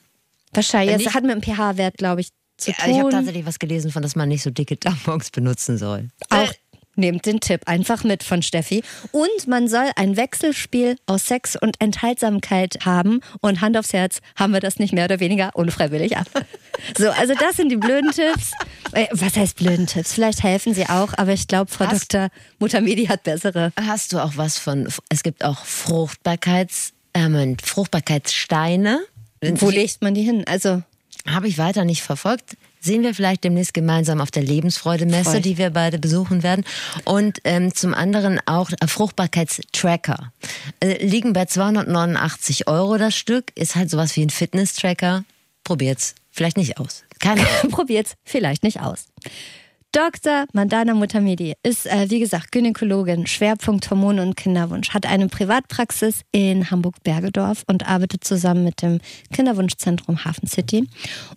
Wahrscheinlich. 0.53 1.03
Das 1.03 1.13
hat 1.13 1.23
mit 1.23 1.33
dem 1.33 1.41
pH-Wert, 1.41 1.97
glaube 1.97 2.21
ich, 2.21 2.29
zu 2.63 2.71
ja, 2.71 2.77
tun. 2.77 2.91
Ich 2.91 2.99
habe 2.99 3.09
tatsächlich 3.11 3.45
was 3.45 3.59
gelesen, 3.59 3.91
von 3.91 4.01
dass 4.01 4.15
man 4.15 4.29
nicht 4.29 4.43
so 4.43 4.49
dicke 4.49 4.79
Tampons 4.79 5.31
benutzen 5.31 5.77
soll. 5.77 6.09
Auch 6.29 6.51
Nehmt 6.95 7.25
den 7.25 7.39
Tipp 7.39 7.61
einfach 7.65 8.03
mit 8.03 8.21
von 8.21 8.43
Steffi. 8.43 8.83
Und 9.11 9.47
man 9.47 9.67
soll 9.67 9.89
ein 9.95 10.15
Wechselspiel 10.15 10.95
aus 11.07 11.25
Sex 11.25 11.55
und 11.55 11.81
Enthaltsamkeit 11.81 12.85
haben. 12.85 13.21
Und 13.41 13.61
Hand 13.61 13.77
aufs 13.77 13.93
Herz, 13.93 14.19
haben 14.35 14.53
wir 14.53 14.59
das 14.59 14.77
nicht 14.77 14.93
mehr 14.93 15.05
oder 15.05 15.19
weniger 15.19 15.55
unfreiwillig 15.55 16.17
ab. 16.17 16.27
So, 16.97 17.11
also 17.11 17.33
das 17.35 17.55
sind 17.55 17.69
die 17.69 17.77
blöden 17.77 18.11
Tipps. 18.11 18.51
Äh, 18.93 19.05
was 19.11 19.37
heißt 19.37 19.57
blöden 19.57 19.85
Tipps? 19.85 20.11
Vielleicht 20.11 20.43
helfen 20.43 20.73
sie 20.73 20.87
auch, 20.87 21.13
aber 21.17 21.31
ich 21.31 21.47
glaube, 21.47 21.71
Frau 21.71 21.85
hast, 21.85 22.13
Dr. 22.13 22.29
Muttermedi 22.59 23.05
hat 23.05 23.23
bessere. 23.23 23.71
Hast 23.79 24.11
du 24.11 24.19
auch 24.19 24.33
was 24.35 24.57
von, 24.57 24.89
es 25.07 25.23
gibt 25.23 25.45
auch 25.45 25.63
Fruchtbarkeits, 25.63 26.93
äh, 27.13 27.55
Fruchtbarkeitssteine. 27.63 29.01
Wo 29.41 29.69
legt 29.69 30.01
man 30.01 30.15
die 30.15 30.23
hin? 30.23 30.43
Also 30.47 30.81
habe 31.27 31.47
ich 31.47 31.57
weiter 31.57 31.85
nicht 31.85 32.01
verfolgt. 32.01 32.57
Sehen 32.79 33.03
wir 33.03 33.15
vielleicht 33.15 33.45
demnächst 33.45 33.73
gemeinsam 33.73 34.19
auf 34.19 34.29
der 34.29 34.43
Lebensfreude-Messe, 34.43 35.39
die 35.39 35.57
wir 35.57 35.69
beide 35.69 35.97
besuchen 35.97 36.43
werden. 36.43 36.65
Und 37.05 37.39
ähm, 37.45 37.73
zum 37.73 37.93
anderen 37.93 38.41
auch 38.45 38.69
Fruchtbarkeitstracker. 38.85 40.33
Äh, 40.81 41.05
liegen 41.05 41.31
bei 41.31 41.45
289 41.45 42.67
Euro 42.67 42.97
das 42.97 43.15
Stück. 43.15 43.51
Ist 43.55 43.75
halt 43.75 43.89
sowas 43.89 44.15
wie 44.17 44.25
ein 44.25 44.29
Fitness-Tracker. 44.29 45.23
Probiert's. 45.63 46.15
Vielleicht 46.29 46.57
nicht 46.57 46.77
aus. 46.77 47.03
Keine 47.19 47.43
Probiert's 47.69 48.15
vielleicht 48.25 48.63
nicht 48.63 48.81
aus. 48.81 49.05
Dr. 49.93 50.47
Mandana 50.53 50.95
Mutamedi 50.95 51.53
ist, 51.61 51.85
äh, 51.85 52.09
wie 52.09 52.19
gesagt, 52.19 52.51
Gynäkologin, 52.51 53.27
Schwerpunkt 53.27 53.91
Hormone 53.91 54.23
und 54.23 54.35
Kinderwunsch, 54.35 54.89
hat 54.89 55.05
eine 55.05 55.27
Privatpraxis 55.27 56.21
in 56.31 56.71
Hamburg-Bergedorf 56.71 57.63
und 57.67 57.87
arbeitet 57.87 58.23
zusammen 58.23 58.63
mit 58.63 58.81
dem 58.81 59.01
Kinderwunschzentrum 59.31 60.25
Hafen 60.25 60.47
City. 60.47 60.89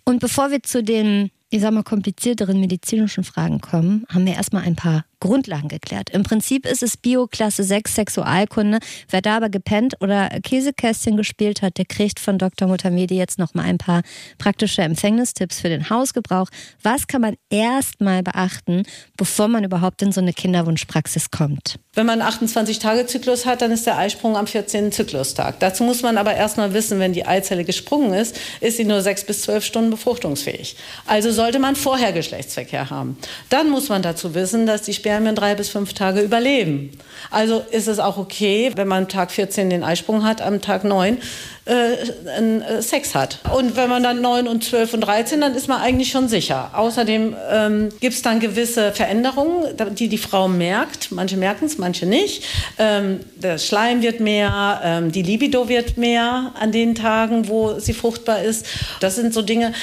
Und 0.05 0.21
bevor 0.21 0.49
wir 0.49 0.63
zu 0.63 0.81
den 0.81 1.29
ich 1.49 1.61
sag 1.61 1.71
mal, 1.71 1.83
komplizierteren 1.83 2.59
medizinischen 2.59 3.23
Fragen 3.23 3.61
kommen, 3.61 4.05
haben 4.09 4.25
wir 4.25 4.33
erstmal 4.33 4.63
ein 4.63 4.75
paar 4.75 5.05
Grundlagen 5.19 5.67
geklärt. 5.67 6.09
Im 6.09 6.23
Prinzip 6.23 6.65
ist 6.65 6.83
es 6.83 6.97
Bio-Klasse 6.97 7.63
6 7.63 7.95
Sexualkunde. 7.95 8.79
Wer 9.09 9.21
da 9.21 9.37
aber 9.37 9.49
gepennt 9.49 9.95
oder 10.01 10.29
Käsekästchen 10.41 11.17
gespielt 11.17 11.61
hat, 11.61 11.77
der 11.77 11.85
kriegt 11.85 12.19
von 12.19 12.37
Dr. 12.37 12.67
Mutamedi 12.67 13.15
jetzt 13.15 13.39
nochmal 13.39 13.65
ein 13.65 13.77
paar 13.77 14.03
praktische 14.37 14.81
Empfängnistipps 14.81 15.61
für 15.61 15.69
den 15.69 15.89
Hausgebrauch. 15.89 16.47
Was 16.83 17.07
kann 17.07 17.21
man 17.21 17.35
erstmal 17.49 18.23
beachten, 18.23 18.83
bevor 19.17 19.47
man 19.47 19.63
überhaupt 19.63 20.01
in 20.01 20.11
so 20.11 20.21
eine 20.21 20.33
Kinderwunschpraxis 20.33 21.31
kommt? 21.31 21.79
Wenn 21.97 22.05
man 22.05 22.21
einen 22.21 22.31
28-Tage-Zyklus 22.31 23.47
hat, 23.47 23.63
dann 23.63 23.71
ist 23.71 23.87
der 23.87 23.97
Eisprung 23.97 24.37
am 24.37 24.45
14. 24.45 24.91
Zyklustag. 24.91 25.59
Dazu 25.59 25.83
muss 25.83 26.03
man 26.03 26.19
aber 26.19 26.35
erstmal 26.35 26.75
wissen, 26.75 26.99
wenn 26.99 27.11
die 27.11 27.25
Eizelle 27.25 27.63
gesprungen 27.63 28.13
ist, 28.13 28.39
ist 28.61 28.77
sie 28.77 28.85
nur 28.85 29.01
sechs 29.01 29.23
bis 29.23 29.41
zwölf 29.41 29.65
Stunden 29.65 29.89
befruchtungsfähig. 29.89 30.75
Also 31.07 31.31
sollte 31.31 31.57
man 31.57 31.75
vorher 31.75 32.13
Geschlechtsverkehr 32.13 32.91
haben. 32.91 33.17
Dann 33.49 33.71
muss 33.71 33.89
man 33.89 34.03
dazu 34.03 34.35
wissen, 34.35 34.67
dass 34.67 34.83
die 34.83 34.93
Spermien 34.93 35.33
drei 35.33 35.55
bis 35.55 35.69
fünf 35.69 35.93
Tage 35.93 36.21
überleben. 36.21 36.91
Also 37.31 37.63
ist 37.71 37.87
es 37.87 37.97
auch 37.97 38.17
okay, 38.17 38.71
wenn 38.75 38.87
man 38.87 39.07
Tag 39.07 39.31
14 39.31 39.71
den 39.71 39.83
Eisprung 39.83 40.23
hat, 40.23 40.39
am 40.43 40.61
Tag 40.61 40.83
9 40.83 41.17
äh, 41.67 41.93
äh, 41.93 42.81
Sex 42.81 43.13
hat. 43.13 43.39
Und 43.53 43.75
wenn 43.75 43.89
man 43.89 44.03
dann 44.03 44.21
9 44.21 44.47
und 44.47 44.63
12 44.63 44.93
und 44.93 45.01
13, 45.01 45.41
dann 45.41 45.53
ist 45.55 45.67
man 45.67 45.81
eigentlich 45.81 46.09
schon 46.09 46.27
sicher. 46.27 46.71
Außerdem 46.73 47.35
ähm, 47.51 47.89
gibt 47.99 48.15
es 48.15 48.21
dann 48.21 48.39
gewisse 48.39 48.91
Veränderungen, 48.93 49.65
die 49.95 50.07
die 50.07 50.17
Frau 50.17 50.47
merkt. 50.47 51.11
Manche 51.11 51.37
merken 51.37 51.65
es, 51.65 51.77
manche 51.77 52.05
nicht. 52.05 52.43
Ähm, 52.77 53.19
der 53.35 53.57
Schleim 53.57 54.01
wird 54.01 54.19
mehr, 54.19 54.81
ähm, 54.83 55.11
die 55.11 55.23
Libido 55.23 55.67
wird 55.67 55.97
mehr 55.97 56.53
an 56.59 56.71
den 56.71 56.95
Tagen, 56.95 57.47
wo 57.47 57.79
sie 57.79 57.93
fruchtbar 57.93 58.41
ist. 58.41 58.65
Das 58.99 59.15
sind 59.15 59.33
so 59.33 59.41
Dinge, 59.41 59.73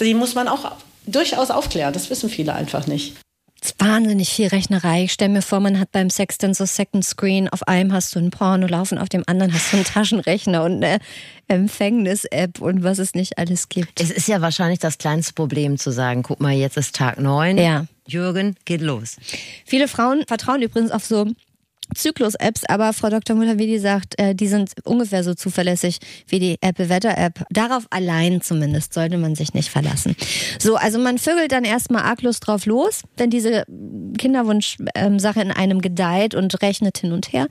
die 0.00 0.14
muss 0.14 0.34
man 0.34 0.48
auch 0.48 0.72
durchaus 1.06 1.50
aufklären. 1.50 1.92
Das 1.92 2.10
wissen 2.10 2.28
viele 2.28 2.54
einfach 2.54 2.86
nicht. 2.86 3.14
Wahnsinnig 3.78 4.30
viel 4.30 4.48
Rechnerei. 4.48 5.04
Ich 5.04 5.12
stelle 5.12 5.32
mir 5.32 5.42
vor, 5.42 5.60
man 5.60 5.78
hat 5.78 5.92
beim 5.92 6.10
Sex 6.10 6.38
dann 6.38 6.54
so 6.54 6.64
Second 6.64 7.04
Screen. 7.04 7.48
Auf 7.48 7.66
einem 7.66 7.92
hast 7.92 8.14
du 8.14 8.18
ein 8.18 8.30
Porno 8.30 8.66
laufen, 8.66 8.98
auf 8.98 9.08
dem 9.08 9.24
anderen 9.26 9.52
hast 9.52 9.72
du 9.72 9.76
einen 9.76 9.84
Taschenrechner 9.84 10.64
und 10.64 10.82
eine 10.82 10.98
Empfängnis-App 11.48 12.60
und 12.60 12.82
was 12.82 12.98
es 12.98 13.14
nicht 13.14 13.38
alles 13.38 13.68
gibt. 13.68 14.00
Es 14.00 14.10
ist 14.10 14.28
ja 14.28 14.40
wahrscheinlich 14.40 14.78
das 14.78 14.98
kleinste 14.98 15.32
Problem 15.32 15.78
zu 15.78 15.90
sagen, 15.90 16.22
guck 16.22 16.40
mal, 16.40 16.54
jetzt 16.54 16.76
ist 16.76 16.94
Tag 16.94 17.18
9. 17.18 17.58
Ja. 17.58 17.86
Jürgen, 18.06 18.56
geht 18.64 18.80
los. 18.80 19.16
Viele 19.64 19.86
Frauen 19.86 20.24
vertrauen 20.26 20.62
übrigens 20.62 20.90
auf 20.90 21.04
so 21.04 21.26
Zyklus-Apps, 21.94 22.64
aber 22.66 22.92
Frau 22.92 23.08
Dr. 23.10 23.36
Mutavidi 23.36 23.78
sagt, 23.78 24.18
äh, 24.18 24.34
die 24.34 24.48
sind 24.48 24.72
ungefähr 24.84 25.24
so 25.24 25.34
zuverlässig 25.34 25.98
wie 26.26 26.38
die 26.38 26.56
Apple-Wetter-App. 26.60 27.44
Darauf 27.50 27.86
allein 27.90 28.40
zumindest 28.40 28.94
sollte 28.94 29.18
man 29.18 29.34
sich 29.34 29.54
nicht 29.54 29.70
verlassen. 29.70 30.16
So, 30.58 30.76
also 30.76 30.98
man 30.98 31.18
vögelt 31.18 31.52
dann 31.52 31.64
erstmal 31.64 32.02
arglos 32.02 32.40
drauf 32.40 32.66
los, 32.66 33.02
wenn 33.16 33.30
diese 33.30 33.64
Kinderwunsch-Sache 34.18 35.40
in 35.40 35.50
einem 35.50 35.80
gedeiht 35.80 36.34
und 36.34 36.60
rechnet 36.62 36.98
hin 36.98 37.12
und 37.12 37.32
her. 37.32 37.48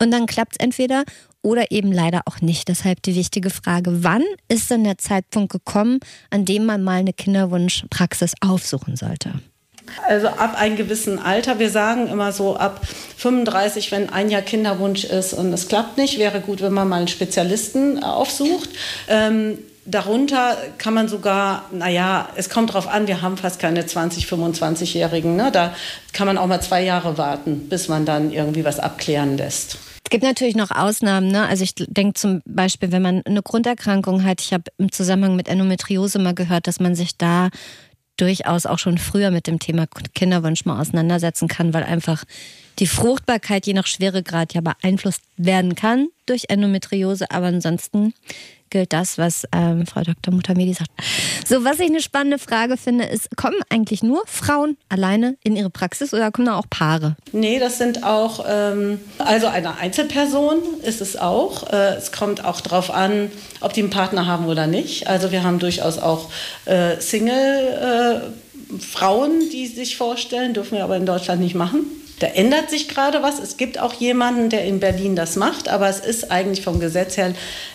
Und 0.00 0.10
dann 0.10 0.26
klappt 0.26 0.52
es 0.52 0.64
entweder 0.64 1.04
oder 1.42 1.70
eben 1.70 1.92
leider 1.92 2.22
auch 2.26 2.40
nicht. 2.40 2.68
Deshalb 2.68 3.02
die 3.02 3.14
wichtige 3.14 3.50
Frage, 3.50 4.02
wann 4.04 4.24
ist 4.48 4.70
denn 4.70 4.84
der 4.84 4.98
Zeitpunkt 4.98 5.52
gekommen, 5.52 6.00
an 6.30 6.44
dem 6.44 6.66
man 6.66 6.82
mal 6.82 7.00
eine 7.00 7.12
Kinderwunschpraxis 7.12 8.34
aufsuchen 8.40 8.96
sollte? 8.96 9.40
Also 10.06 10.28
ab 10.28 10.54
einem 10.58 10.76
gewissen 10.76 11.18
Alter, 11.18 11.58
wir 11.58 11.70
sagen 11.70 12.08
immer 12.08 12.32
so 12.32 12.56
ab 12.56 12.80
35, 13.16 13.90
wenn 13.92 14.10
ein 14.10 14.30
Jahr 14.30 14.42
Kinderwunsch 14.42 15.04
ist 15.04 15.32
und 15.32 15.52
es 15.52 15.68
klappt 15.68 15.98
nicht, 15.98 16.18
wäre 16.18 16.40
gut, 16.40 16.62
wenn 16.62 16.72
man 16.72 16.88
mal 16.88 16.96
einen 16.96 17.08
Spezialisten 17.08 18.02
aufsucht. 18.02 18.70
Ähm, 19.08 19.58
darunter 19.88 20.56
kann 20.76 20.94
man 20.94 21.08
sogar, 21.08 21.64
naja, 21.72 22.28
es 22.36 22.50
kommt 22.50 22.70
darauf 22.70 22.88
an, 22.88 23.08
wir 23.08 23.22
haben 23.22 23.36
fast 23.36 23.58
keine 23.58 23.86
20, 23.86 24.26
25-Jährigen. 24.26 25.36
Ne? 25.36 25.50
Da 25.50 25.74
kann 26.12 26.26
man 26.26 26.38
auch 26.38 26.46
mal 26.46 26.60
zwei 26.60 26.82
Jahre 26.82 27.18
warten, 27.18 27.68
bis 27.68 27.88
man 27.88 28.04
dann 28.04 28.30
irgendwie 28.30 28.64
was 28.64 28.78
abklären 28.78 29.36
lässt. 29.36 29.78
Es 30.04 30.10
gibt 30.10 30.24
natürlich 30.24 30.56
noch 30.56 30.70
Ausnahmen. 30.70 31.28
Ne? 31.28 31.46
Also 31.46 31.64
ich 31.64 31.74
denke 31.74 32.14
zum 32.14 32.40
Beispiel, 32.46 32.92
wenn 32.92 33.02
man 33.02 33.22
eine 33.26 33.42
Grunderkrankung 33.42 34.24
hat, 34.24 34.40
ich 34.40 34.54
habe 34.54 34.64
im 34.78 34.90
Zusammenhang 34.90 35.36
mit 35.36 35.48
Endometriose 35.48 36.18
mal 36.18 36.34
gehört, 36.34 36.66
dass 36.66 36.80
man 36.80 36.94
sich 36.94 37.18
da 37.18 37.48
durchaus 38.18 38.66
auch 38.66 38.78
schon 38.78 38.98
früher 38.98 39.30
mit 39.30 39.46
dem 39.46 39.58
Thema 39.58 39.86
Kinderwunsch 40.14 40.66
mal 40.66 40.80
auseinandersetzen 40.80 41.48
kann, 41.48 41.72
weil 41.72 41.84
einfach 41.84 42.24
die 42.78 42.86
Fruchtbarkeit 42.86 43.66
je 43.66 43.72
nach 43.72 43.86
Schweregrad 43.86 44.54
ja 44.54 44.60
beeinflusst 44.60 45.22
werden 45.36 45.74
kann 45.74 46.08
durch 46.26 46.44
Endometriose. 46.48 47.30
Aber 47.30 47.46
ansonsten 47.46 48.12
gilt 48.70 48.92
das, 48.92 49.18
was 49.18 49.44
ähm, 49.52 49.86
Frau 49.86 50.02
Dr. 50.02 50.32
Mutamedi 50.32 50.72
sagt. 50.74 50.90
So, 51.46 51.64
was 51.64 51.78
ich 51.80 51.86
eine 51.88 52.00
spannende 52.00 52.38
Frage 52.38 52.76
finde, 52.76 53.04
ist, 53.04 53.36
kommen 53.36 53.56
eigentlich 53.70 54.02
nur 54.02 54.22
Frauen 54.26 54.76
alleine 54.88 55.36
in 55.44 55.56
ihre 55.56 55.70
Praxis 55.70 56.12
oder 56.12 56.30
kommen 56.30 56.46
da 56.46 56.56
auch 56.58 56.68
Paare? 56.68 57.16
Nee, 57.32 57.58
das 57.58 57.78
sind 57.78 58.04
auch, 58.04 58.44
ähm, 58.48 59.00
also 59.18 59.46
eine 59.46 59.76
Einzelperson 59.78 60.58
ist 60.84 61.00
es 61.00 61.16
auch. 61.16 61.72
Äh, 61.72 61.94
es 61.96 62.12
kommt 62.12 62.44
auch 62.44 62.60
darauf 62.60 62.90
an, 62.90 63.30
ob 63.60 63.72
die 63.72 63.80
einen 63.80 63.90
Partner 63.90 64.26
haben 64.26 64.46
oder 64.46 64.66
nicht. 64.66 65.06
Also 65.06 65.32
wir 65.32 65.42
haben 65.42 65.58
durchaus 65.58 65.98
auch 65.98 66.30
äh, 66.66 67.00
Single- 67.00 68.22
äh, 68.22 68.78
Frauen, 68.80 69.40
die 69.50 69.66
sich 69.66 69.96
vorstellen, 69.96 70.52
dürfen 70.52 70.76
wir 70.76 70.84
aber 70.84 70.96
in 70.96 71.06
Deutschland 71.06 71.40
nicht 71.40 71.54
machen. 71.54 71.86
Da 72.18 72.26
ändert 72.26 72.70
sich 72.70 72.88
gerade 72.88 73.22
was. 73.22 73.38
Es 73.38 73.56
gibt 73.56 73.78
auch 73.78 73.94
jemanden, 73.94 74.50
der 74.50 74.64
in 74.64 74.80
Berlin 74.80 75.16
das 75.16 75.36
macht, 75.36 75.68
aber 75.68 75.88
es 75.88 76.00
ist 76.00 76.30
eigentlich 76.30 76.64
vom 76.64 76.80
Gesetz 76.80 77.16
her 77.16 77.34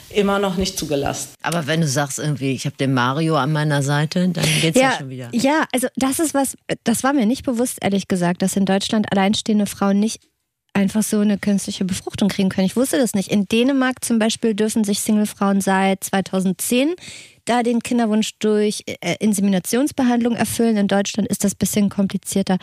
immer 0.10 0.40
noch 0.40 0.58
nicht 0.58 0.78
zugelassen. 0.78 1.30
Aber 1.42 1.66
wenn 1.68 1.82
du 1.82 1.88
sagst 1.88 2.20
irgendwie, 2.20 2.52
ich 2.54 2.66
habe 2.66 2.78
den 2.78 2.94
Mario 2.94 3.36
an 3.36 3.52
meiner 3.52 3.82
Seite, 3.82 4.28
dann 4.30 4.46
geht's 4.62 4.78
ja, 4.78 4.92
ja 4.92 4.98
schon 4.98 5.10
wieder. 5.10 5.30
Ja, 5.32 5.66
also 5.72 5.88
das 5.96 6.20
ist 6.20 6.34
was, 6.34 6.56
das 6.84 7.04
war 7.04 7.14
mir 7.14 7.26
nicht 7.26 7.44
bewusst, 7.44 7.80
ehrlich 7.82 8.08
gesagt, 8.08 8.42
dass 8.42 8.56
in 8.56 8.66
Deutschland 8.66 9.12
alleinstehende 9.12 9.66
Frauen 9.66 10.00
nicht 10.00 10.22
einfach 10.74 11.04
so 11.04 11.20
eine 11.20 11.38
künstliche 11.38 11.86
Befruchtung 11.86 12.30
kriegen 12.30 12.50
können. 12.50 12.66
Ich 12.66 12.76
wusste 12.76 12.98
das 12.98 13.14
nicht. 13.14 13.32
In 13.32 13.46
Dänemark 13.46 14.04
zum 14.04 14.20
Beispiel 14.20 14.56
dürfen 14.56 14.84
sich 14.84 15.00
Singlefrauen 15.00 15.62
seit 15.62 16.04
2010 16.04 16.96
da 17.46 17.64
den 17.64 17.82
Kinderwunsch 17.82 18.32
durch 18.40 18.84
äh, 18.86 19.16
Inseminationsbehandlung 19.20 20.36
erfüllen. 20.36 20.78
In 20.78 20.88
Deutschland 20.88 21.28
ist 21.28 21.44
das 21.44 21.54
ein 21.54 21.60
bisschen 21.60 21.90
komplizierter. 21.90 22.58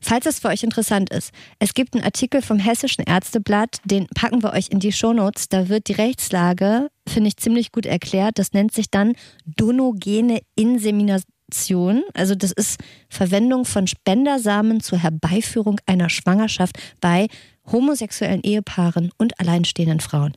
Falls 0.00 0.24
das 0.24 0.40
für 0.40 0.48
euch 0.48 0.62
interessant 0.62 1.10
ist, 1.10 1.32
es 1.58 1.74
gibt 1.74 1.94
einen 1.94 2.04
Artikel 2.04 2.42
vom 2.42 2.58
Hessischen 2.58 3.04
Ärzteblatt, 3.04 3.78
den 3.84 4.06
packen 4.14 4.42
wir 4.42 4.52
euch 4.52 4.68
in 4.70 4.80
die 4.80 4.92
Shownotes. 4.92 5.48
Da 5.48 5.68
wird 5.68 5.88
die 5.88 5.92
Rechtslage, 5.92 6.88
finde 7.08 7.28
ich, 7.28 7.36
ziemlich 7.36 7.72
gut 7.72 7.86
erklärt. 7.86 8.38
Das 8.38 8.52
nennt 8.52 8.72
sich 8.72 8.90
dann 8.90 9.14
donogene 9.46 10.40
Insemination. 10.56 12.02
Also 12.14 12.34
das 12.34 12.52
ist 12.52 12.80
Verwendung 13.08 13.64
von 13.64 13.86
Spendersamen 13.86 14.80
zur 14.80 14.98
Herbeiführung 14.98 15.78
einer 15.86 16.08
Schwangerschaft 16.08 16.76
bei 17.00 17.28
homosexuellen 17.70 18.42
Ehepaaren 18.42 19.10
und 19.16 19.38
alleinstehenden 19.40 20.00
Frauen. 20.00 20.34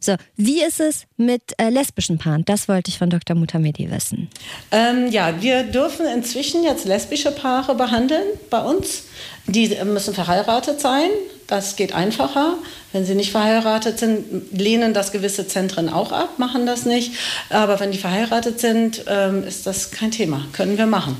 So, 0.00 0.14
wie 0.36 0.62
ist 0.62 0.80
es 0.80 1.06
mit 1.16 1.42
äh, 1.58 1.70
lesbischen 1.70 2.18
Paaren? 2.18 2.44
Das 2.44 2.68
wollte 2.68 2.90
ich 2.90 2.98
von 2.98 3.10
Dr. 3.10 3.36
Mutamedi 3.36 3.90
wissen. 3.90 4.28
Ähm, 4.70 5.08
ja, 5.10 5.40
wir 5.40 5.64
dürfen 5.64 6.06
inzwischen 6.06 6.62
jetzt 6.64 6.84
lesbische 6.84 7.30
Paare 7.30 7.74
behandeln 7.74 8.24
bei 8.50 8.62
uns. 8.62 9.04
Die 9.46 9.76
müssen 9.84 10.14
verheiratet 10.14 10.80
sein. 10.80 11.10
Das 11.46 11.76
geht 11.76 11.94
einfacher. 11.94 12.54
Wenn 12.92 13.04
sie 13.04 13.14
nicht 13.14 13.30
verheiratet 13.30 13.98
sind, 13.98 14.52
lehnen 14.52 14.94
das 14.94 15.12
gewisse 15.12 15.46
Zentren 15.46 15.88
auch 15.88 16.12
ab, 16.12 16.38
machen 16.38 16.66
das 16.66 16.86
nicht. 16.86 17.12
Aber 17.50 17.78
wenn 17.78 17.92
die 17.92 17.98
verheiratet 17.98 18.58
sind, 18.58 19.04
ähm, 19.06 19.44
ist 19.44 19.66
das 19.66 19.90
kein 19.90 20.10
Thema. 20.10 20.46
Können 20.52 20.78
wir 20.78 20.86
machen. 20.86 21.16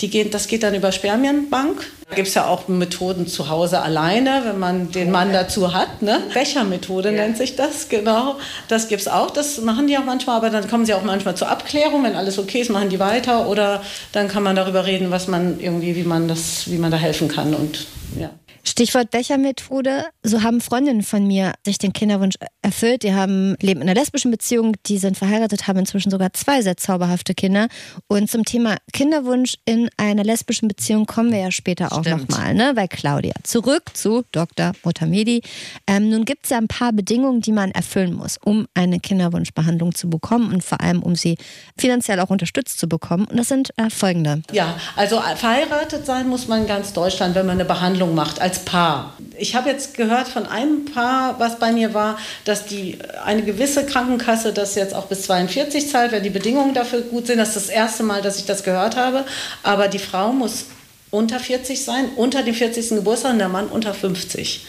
Die 0.00 0.10
gehen, 0.10 0.30
das 0.30 0.46
geht 0.46 0.62
dann 0.62 0.74
über 0.74 0.92
Spermienbank. 0.92 1.86
Da 2.08 2.14
gibt 2.14 2.28
es 2.28 2.34
ja 2.34 2.46
auch 2.46 2.68
Methoden 2.68 3.26
zu 3.26 3.48
Hause 3.48 3.80
alleine, 3.80 4.42
wenn 4.44 4.58
man 4.58 4.92
den 4.92 5.10
Mann 5.10 5.32
dazu 5.32 5.72
hat. 5.72 6.02
Ne? 6.02 6.22
Bechermethode 6.32 7.10
ja. 7.10 7.22
nennt 7.22 7.36
sich 7.36 7.56
das, 7.56 7.88
genau. 7.88 8.36
Das 8.68 8.88
gibt 8.88 9.00
es 9.00 9.08
auch, 9.08 9.30
das 9.30 9.60
machen 9.60 9.86
die 9.88 9.98
auch 9.98 10.04
manchmal, 10.04 10.36
aber 10.36 10.50
dann 10.50 10.68
kommen 10.68 10.86
sie 10.86 10.94
auch 10.94 11.02
manchmal 11.02 11.34
zur 11.34 11.48
Abklärung. 11.48 12.04
Wenn 12.04 12.14
alles 12.14 12.38
okay 12.38 12.60
ist, 12.60 12.70
machen 12.70 12.90
die 12.90 13.00
weiter 13.00 13.48
oder 13.48 13.82
dann 14.12 14.28
kann 14.28 14.42
man 14.42 14.54
darüber 14.54 14.86
reden, 14.86 15.10
was 15.10 15.26
man 15.26 15.58
irgendwie, 15.58 15.96
wie 15.96 16.04
man 16.04 16.28
das, 16.28 16.70
wie 16.70 16.78
man 16.78 16.90
da 16.90 16.98
helfen 16.98 17.28
kann. 17.28 17.54
Und 17.54 17.86
ja. 18.18 18.30
Stichwort 18.68 19.10
Bechermethode. 19.10 20.06
So 20.22 20.42
haben 20.42 20.60
Freundinnen 20.60 21.02
von 21.02 21.26
mir 21.26 21.52
sich 21.64 21.78
den 21.78 21.92
Kinderwunsch 21.92 22.34
erfüllt. 22.62 23.04
Die 23.04 23.14
haben, 23.14 23.54
leben 23.60 23.80
in 23.80 23.88
einer 23.88 23.98
lesbischen 23.98 24.30
Beziehung, 24.30 24.74
die 24.86 24.98
sind 24.98 25.16
verheiratet, 25.16 25.68
haben 25.68 25.78
inzwischen 25.78 26.10
sogar 26.10 26.32
zwei 26.32 26.62
sehr 26.62 26.76
zauberhafte 26.76 27.34
Kinder. 27.34 27.68
Und 28.08 28.28
zum 28.28 28.44
Thema 28.44 28.76
Kinderwunsch 28.92 29.54
in 29.64 29.88
einer 29.96 30.24
lesbischen 30.24 30.66
Beziehung 30.66 31.06
kommen 31.06 31.30
wir 31.30 31.38
ja 31.38 31.50
später 31.52 31.92
auch 31.92 32.04
nochmal, 32.04 32.54
ne, 32.54 32.72
bei 32.74 32.88
Claudia. 32.88 33.34
Zurück 33.44 33.90
zu 33.94 34.24
Dr. 34.32 34.72
Motamedi. 34.82 35.42
Ähm, 35.86 36.10
nun 36.10 36.24
gibt 36.24 36.44
es 36.44 36.50
ja 36.50 36.58
ein 36.58 36.68
paar 36.68 36.92
Bedingungen, 36.92 37.40
die 37.40 37.52
man 37.52 37.70
erfüllen 37.70 38.14
muss, 38.14 38.36
um 38.44 38.66
eine 38.74 38.98
Kinderwunschbehandlung 38.98 39.94
zu 39.94 40.10
bekommen 40.10 40.52
und 40.52 40.64
vor 40.64 40.80
allem, 40.80 41.02
um 41.02 41.14
sie 41.14 41.38
finanziell 41.78 42.18
auch 42.18 42.30
unterstützt 42.30 42.78
zu 42.78 42.88
bekommen. 42.88 43.26
Und 43.26 43.36
das 43.36 43.48
sind 43.48 43.70
äh, 43.76 43.90
folgende. 43.90 44.42
Ja, 44.50 44.76
also 44.96 45.20
verheiratet 45.36 46.04
sein 46.04 46.28
muss 46.28 46.48
man 46.48 46.62
in 46.62 46.66
ganz 46.66 46.92
Deutschland, 46.92 47.34
wenn 47.36 47.46
man 47.46 47.54
eine 47.54 47.64
Behandlung 47.64 48.14
macht. 48.14 48.40
Als 48.40 48.55
als 48.56 48.64
Paar. 48.64 49.12
Ich 49.38 49.54
habe 49.54 49.68
jetzt 49.68 49.94
gehört 49.94 50.28
von 50.28 50.46
einem 50.46 50.86
Paar, 50.86 51.38
was 51.38 51.58
bei 51.58 51.72
mir 51.72 51.94
war, 51.94 52.18
dass 52.44 52.64
die 52.64 52.98
eine 53.24 53.42
gewisse 53.42 53.84
Krankenkasse 53.84 54.52
das 54.52 54.74
jetzt 54.74 54.94
auch 54.94 55.06
bis 55.06 55.22
42 55.22 55.90
zahlt, 55.90 56.12
wenn 56.12 56.22
die 56.22 56.30
Bedingungen 56.30 56.74
dafür 56.74 57.02
gut 57.02 57.26
sind. 57.26 57.38
Das 57.38 57.48
ist 57.48 57.56
das 57.56 57.68
erste 57.68 58.02
Mal, 58.02 58.22
dass 58.22 58.38
ich 58.38 58.46
das 58.46 58.64
gehört 58.64 58.96
habe. 58.96 59.24
Aber 59.62 59.88
die 59.88 59.98
Frau 59.98 60.32
muss 60.32 60.66
unter 61.10 61.38
40 61.38 61.82
sein, 61.84 62.08
unter 62.16 62.42
dem 62.42 62.54
40. 62.54 62.90
Geburtstag 62.90 63.32
und 63.32 63.38
der 63.38 63.48
Mann 63.48 63.68
unter 63.68 63.94
50. 63.94 64.64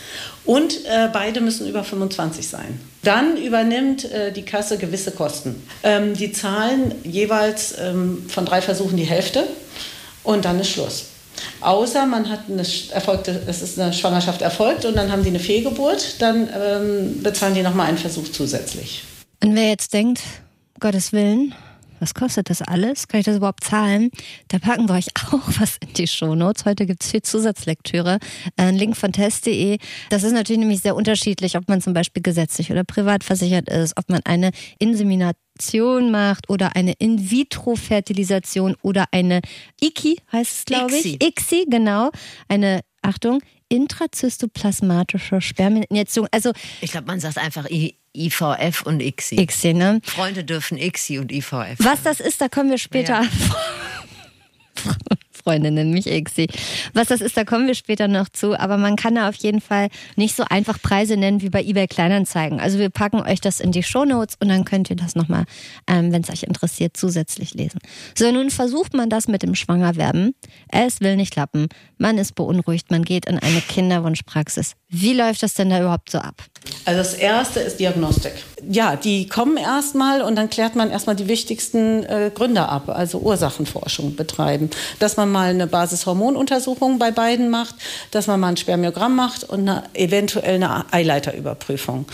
Und 0.46 0.86
äh, 0.86 1.10
beide 1.12 1.42
müssen 1.42 1.68
über 1.68 1.84
25 1.84 2.48
sein. 2.48 2.80
Dann 3.04 3.38
übernimmt 3.38 4.10
äh, 4.12 4.32
die 4.32 4.44
Kasse 4.44 4.78
gewisse 4.78 5.12
Kosten. 5.12 5.62
Ähm, 5.84 6.14
die 6.14 6.32
zahlen 6.32 6.94
jeweils 7.04 7.76
ähm, 7.80 8.26
von 8.28 8.46
drei 8.46 8.62
Versuchen 8.62 8.98
die 8.98 9.04
Hälfte 9.04 9.46
und 10.24 10.46
dann 10.46 10.60
ist 10.60 10.72
Schluss. 10.72 11.06
Außer 11.62 12.06
man 12.06 12.30
hat 12.30 12.42
eine 12.50 12.64
erfolgte, 12.92 13.42
es 13.48 13.62
ist 13.62 13.80
eine 13.80 13.94
Schwangerschaft 13.94 14.42
erfolgt 14.42 14.86
und 14.86 14.96
dann 14.96 15.12
haben 15.12 15.24
die 15.24 15.30
eine 15.30 15.40
Fehlgeburt, 15.40 16.22
dann 16.22 16.50
ähm, 16.56 17.24
bezahlen 17.24 17.54
die 17.54 17.62
nochmal 17.62 17.88
einen 17.88 17.98
Versuch 17.98 18.32
zusätzlich. 18.32 19.04
Und 19.44 19.56
wer 19.56 19.70
jetzt 19.70 19.94
denkt, 19.94 20.22
Gottes 20.80 21.12
Willen, 21.12 21.54
was 22.00 22.14
kostet 22.14 22.50
das 22.50 22.62
alles? 22.62 23.08
Kann 23.08 23.20
ich 23.20 23.26
das 23.26 23.38
überhaupt 23.38 23.64
zahlen? 23.64 24.10
Da 24.48 24.60
packen 24.60 24.88
wir 24.88 24.96
euch 24.96 25.08
auch 25.32 25.48
was 25.60 25.78
in 25.78 25.94
die 25.94 26.08
Shownotes. 26.08 26.66
Heute 26.66 26.86
gibt 26.86 27.04
es 27.04 27.12
viel 27.12 27.22
Zusatzlektüre. 27.22 28.20
Ein 28.56 28.76
Link 28.76 28.98
von 28.98 29.12
test.de. 29.12 29.78
Das 30.10 30.24
ist 30.24 30.34
natürlich 30.34 30.60
nämlich 30.60 30.82
sehr 30.82 30.96
unterschiedlich, 30.96 31.58
ob 31.58 31.68
man 31.68 31.82
zum 31.82 31.94
Beispiel 31.94 32.24
gesetzlich 32.24 32.72
oder 32.72 32.84
privat 32.84 33.24
versichert 33.24 33.70
ist, 33.70 33.98
ob 33.98 34.10
man 34.10 34.22
eine 34.26 34.52
Insemination 34.80 36.12
macht 36.12 36.50
oder 36.50 36.76
eine 36.76 36.94
In-vitro-Fertilisation 36.94 38.76
oder 38.82 39.06
eine 39.12 39.42
ICI 39.82 40.18
heißt 40.32 40.60
es, 40.60 40.66
glaube 40.66 40.96
ich. 40.96 41.24
ICSI, 41.24 41.66
genau. 41.70 42.12
Eine, 42.48 42.82
Achtung, 43.02 43.42
intrazystoplasmatische 43.70 45.42
Spermieninjektion. 45.42 46.28
Also, 46.32 46.52
ich 46.82 46.92
glaube, 46.92 47.08
man 47.08 47.20
sagt 47.20 47.38
einfach 47.38 47.70
I 47.70 47.96
IVF 48.26 48.84
und 48.84 49.02
ICSI. 49.02 49.40
ICSI, 49.40 49.74
ne? 49.74 50.02
Freunde 50.04 50.44
dürfen 50.44 50.78
ICSI 50.78 51.20
und 51.20 51.32
IVF. 51.32 51.76
Was 51.80 52.04
das 52.04 52.20
ist, 52.20 52.42
da 52.42 52.50
kommen 52.50 52.70
wir 52.70 52.78
später. 52.78 53.22
Ja. 53.22 53.30
Freunde 55.48 55.72
nennen 55.72 55.92
mich 55.92 56.08
Ixi. 56.08 56.48
Was 56.94 57.08
das 57.08 57.22
ist, 57.22 57.38
da 57.38 57.46
kommen 57.46 57.68
wir 57.68 57.76
später 57.76 58.10
noch 58.10 58.28
zu. 58.28 58.60
Aber 58.60 58.76
man 58.76 58.98
kann 58.98 59.16
da 59.16 59.30
auf 59.30 59.36
jeden 59.36 59.62
Fall 59.62 59.88
nicht 60.18 60.36
so 60.36 60.44
einfach 60.44 60.82
Preise 60.82 61.16
nennen 61.16 61.42
wie 61.42 61.50
bei 61.50 61.64
eBay 61.64 61.88
Kleinanzeigen. 61.88 62.60
Also 62.60 62.80
wir 62.80 62.90
packen 62.90 63.22
euch 63.22 63.40
das 63.40 63.62
in 63.62 63.72
die 63.72 63.82
Shownotes 63.82 64.36
und 64.42 64.50
dann 64.50 64.66
könnt 64.66 64.90
ihr 64.90 64.98
das 64.98 65.16
nochmal, 65.16 65.46
ähm, 65.88 66.12
wenn 66.12 66.22
es 66.22 66.30
euch 66.30 66.44
interessiert, 66.44 66.98
zusätzlich 66.98 67.54
lesen. 67.54 67.80
So, 68.14 68.30
nun 68.30 68.50
versucht 68.50 68.94
man 68.94 69.10
das 69.10 69.30
mit 69.30 69.42
dem 69.42 69.56
Schwangerwerden. 69.56 70.36
Es 70.68 71.00
will 71.00 71.16
nicht 71.16 71.32
klappen. 71.32 71.68
Man 71.98 72.18
ist 72.18 72.36
beunruhigt. 72.36 72.92
Man 72.92 73.06
geht 73.06 73.26
in 73.26 73.40
eine 73.40 73.62
Kinderwunschpraxis. 73.62 74.76
Wie 74.90 75.14
läuft 75.14 75.44
das 75.44 75.54
denn 75.54 75.70
da 75.70 75.82
überhaupt 75.82 76.12
so 76.12 76.20
ab? 76.20 76.36
Also 76.86 77.00
das 77.00 77.14
erste 77.14 77.60
ist 77.60 77.80
Diagnostik. 77.80 78.32
Ja, 78.70 78.96
die 78.96 79.28
kommen 79.28 79.58
erstmal 79.58 80.22
und 80.22 80.36
dann 80.36 80.50
klärt 80.50 80.76
man 80.76 80.90
erstmal 80.90 81.16
die 81.16 81.28
wichtigsten 81.28 82.04
äh, 82.04 82.32
Gründe 82.34 82.68
ab, 82.68 82.90
also 82.90 83.20
Ursachenforschung 83.20 84.16
betreiben. 84.16 84.70
Dass 85.00 85.18
man 85.18 85.30
mal 85.30 85.50
eine 85.50 85.68
Basishormonuntersuchung 85.68 87.00
bei 87.00 87.12
beiden 87.12 87.50
macht, 87.50 87.76
dass 88.12 88.28
man 88.28 88.40
mal 88.40 88.50
ein 88.50 88.58
Spermiogramm 88.58 89.16
macht 89.16 89.44
und 89.44 89.68
eine, 89.68 89.84
eventuell 89.94 90.56
eine 90.56 90.86
Eileiterüberprüfung. 90.92 92.06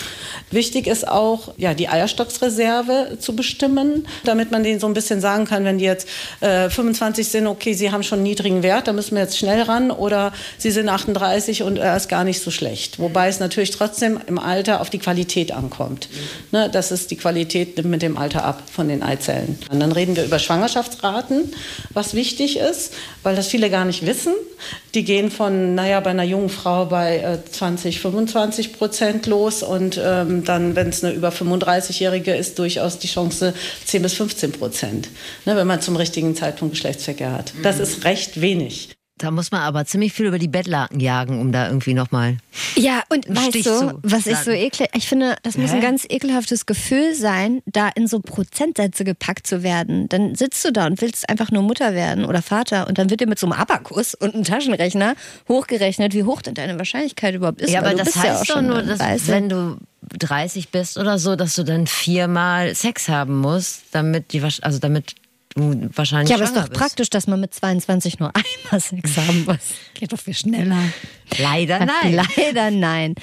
Wichtig 0.49 0.87
ist 0.87 1.07
auch, 1.07 1.53
ja, 1.57 1.75
die 1.75 1.89
Eierstocksreserve 1.89 3.17
zu 3.19 3.35
bestimmen, 3.35 4.07
damit 4.23 4.51
man 4.51 4.63
denen 4.63 4.79
so 4.79 4.87
ein 4.87 4.93
bisschen 4.93 5.21
sagen 5.21 5.45
kann, 5.45 5.63
wenn 5.63 5.77
die 5.77 5.85
jetzt 5.85 6.07
äh, 6.41 6.69
25 6.69 7.27
sind, 7.27 7.47
okay, 7.47 7.73
sie 7.73 7.91
haben 7.91 8.03
schon 8.03 8.19
einen 8.19 8.23
niedrigen 8.23 8.63
Wert, 8.63 8.87
da 8.87 8.93
müssen 8.93 9.15
wir 9.15 9.21
jetzt 9.21 9.37
schnell 9.37 9.61
ran 9.61 9.91
oder 9.91 10.33
sie 10.57 10.71
sind 10.71 10.89
38 10.89 11.63
und 11.63 11.77
er 11.77 11.95
ist 11.95 12.09
gar 12.09 12.23
nicht 12.23 12.41
so 12.41 12.49
schlecht 12.51 12.62
schlecht. 12.63 12.97
Wobei 12.97 13.27
es 13.27 13.39
natürlich 13.39 13.71
trotzdem 13.71 14.19
im 14.25 14.39
Alter 14.39 14.79
auf 14.79 14.89
die 14.89 14.99
Qualität 14.99 15.51
ankommt. 15.51 16.07
Ne, 16.51 16.69
das 16.71 16.91
ist 16.91 17.11
die 17.11 17.17
Qualität 17.17 17.75
nimmt 17.75 17.89
mit 17.89 18.01
dem 18.01 18.17
Alter 18.17 18.45
ab 18.45 18.63
von 18.71 18.87
den 18.87 19.03
Eizellen. 19.03 19.59
Und 19.69 19.81
dann 19.81 19.91
reden 19.91 20.15
wir 20.15 20.23
über 20.23 20.39
Schwangerschaftsraten, 20.39 21.53
was 21.91 22.13
wichtig 22.13 22.57
ist, 22.57 22.93
weil 23.21 23.35
das 23.35 23.47
viele 23.47 23.69
gar 23.69 23.83
nicht 23.83 24.05
wissen. 24.05 24.33
Die 24.93 25.03
gehen 25.03 25.29
von, 25.29 25.75
naja, 25.75 25.99
bei 25.99 26.11
einer 26.11 26.23
jungen 26.23 26.49
Frau 26.49 26.85
bei 26.85 27.17
äh, 27.17 27.51
20, 27.51 27.99
25 27.99 28.71
Prozent 28.71 29.25
los 29.25 29.61
und 29.61 29.99
ähm, 30.01 30.45
dann, 30.45 30.77
wenn 30.77 30.87
es 30.87 31.03
eine 31.03 31.13
über 31.13 31.29
35-Jährige 31.29 32.33
ist, 32.33 32.59
durchaus 32.59 32.97
die 32.97 33.07
Chance 33.07 33.53
10 33.85 34.01
bis 34.01 34.13
15 34.13 34.53
Prozent, 34.53 35.09
ne, 35.45 35.57
wenn 35.57 35.67
man 35.67 35.81
zum 35.81 35.97
richtigen 35.97 36.33
Zeitpunkt 36.33 36.75
Geschlechtsverkehr 36.75 37.33
hat. 37.33 37.53
Das 37.61 37.79
ist 37.79 38.05
recht 38.05 38.39
wenig. 38.39 38.95
Da 39.23 39.31
muss 39.31 39.51
man 39.51 39.61
aber 39.61 39.85
ziemlich 39.85 40.11
viel 40.11 40.25
über 40.25 40.37
die 40.37 40.49
Bettlaken 40.49 40.99
jagen, 40.99 41.39
um 41.39 41.53
da 41.53 41.67
irgendwie 41.67 41.93
nochmal. 41.93 42.39
Ja, 42.75 43.03
und 43.07 43.25
weißt 43.29 43.51
Stich 43.51 43.63
du, 43.63 43.97
was 44.03 44.27
ich 44.27 44.35
so 44.35 44.51
ekel, 44.51 44.87
ich 44.93 45.07
finde, 45.07 45.37
das 45.43 45.57
muss 45.57 45.71
Hä? 45.71 45.75
ein 45.77 45.81
ganz 45.81 46.05
ekelhaftes 46.09 46.65
Gefühl 46.65 47.15
sein, 47.15 47.61
da 47.65 47.87
in 47.87 48.07
so 48.07 48.19
Prozentsätze 48.19 49.05
gepackt 49.05 49.47
zu 49.47 49.63
werden. 49.63 50.09
Dann 50.09 50.35
sitzt 50.35 50.65
du 50.65 50.73
da 50.73 50.87
und 50.87 51.01
willst 51.01 51.29
einfach 51.29 51.51
nur 51.51 51.63
Mutter 51.63 51.93
werden 51.93 52.25
oder 52.25 52.41
Vater 52.41 52.85
und 52.89 52.97
dann 52.97 53.09
wird 53.09 53.21
dir 53.21 53.27
mit 53.27 53.39
so 53.39 53.47
einem 53.47 53.53
Abakus 53.53 54.13
und 54.13 54.33
einem 54.33 54.43
Taschenrechner 54.43 55.15
hochgerechnet, 55.47 56.13
wie 56.13 56.25
hoch 56.25 56.41
denn 56.41 56.55
deine 56.55 56.77
Wahrscheinlichkeit 56.77 57.33
überhaupt 57.33 57.61
ist. 57.61 57.71
Ja, 57.71 57.79
aber 57.79 57.93
das 57.93 58.17
heißt 58.17 58.25
ja 58.25 58.39
doch 58.39 58.45
schon, 58.45 58.67
nur, 58.67 58.81
dass, 58.81 58.99
wenn 59.29 59.47
du 59.47 59.77
30 60.19 60.67
bist 60.67 60.97
oder 60.97 61.17
so, 61.17 61.37
dass 61.37 61.55
du 61.55 61.63
dann 61.63 61.87
viermal 61.87 62.75
Sex 62.75 63.07
haben 63.07 63.39
musst, 63.39 63.83
damit 63.93 64.33
die, 64.33 64.41
also 64.41 64.79
damit 64.79 65.15
du 65.55 65.89
wahrscheinlich 65.95 66.29
Ja, 66.29 66.35
aber 66.35 66.43
es 66.43 66.51
ist 66.51 66.57
doch 66.57 66.69
bist. 66.69 66.79
praktisch, 66.79 67.09
dass 67.09 67.27
man 67.27 67.39
mit 67.39 67.53
22 67.53 68.19
nur 68.19 68.31
einmal 68.35 68.79
Sex 68.81 69.17
haben 69.17 69.45
muss. 69.45 69.57
Geht 69.93 70.11
doch 70.13 70.19
viel 70.19 70.33
schneller. 70.33 70.77
Leider 71.39 71.79
nein. 71.85 72.13
Leider 72.37 72.71
nein. 72.71 73.15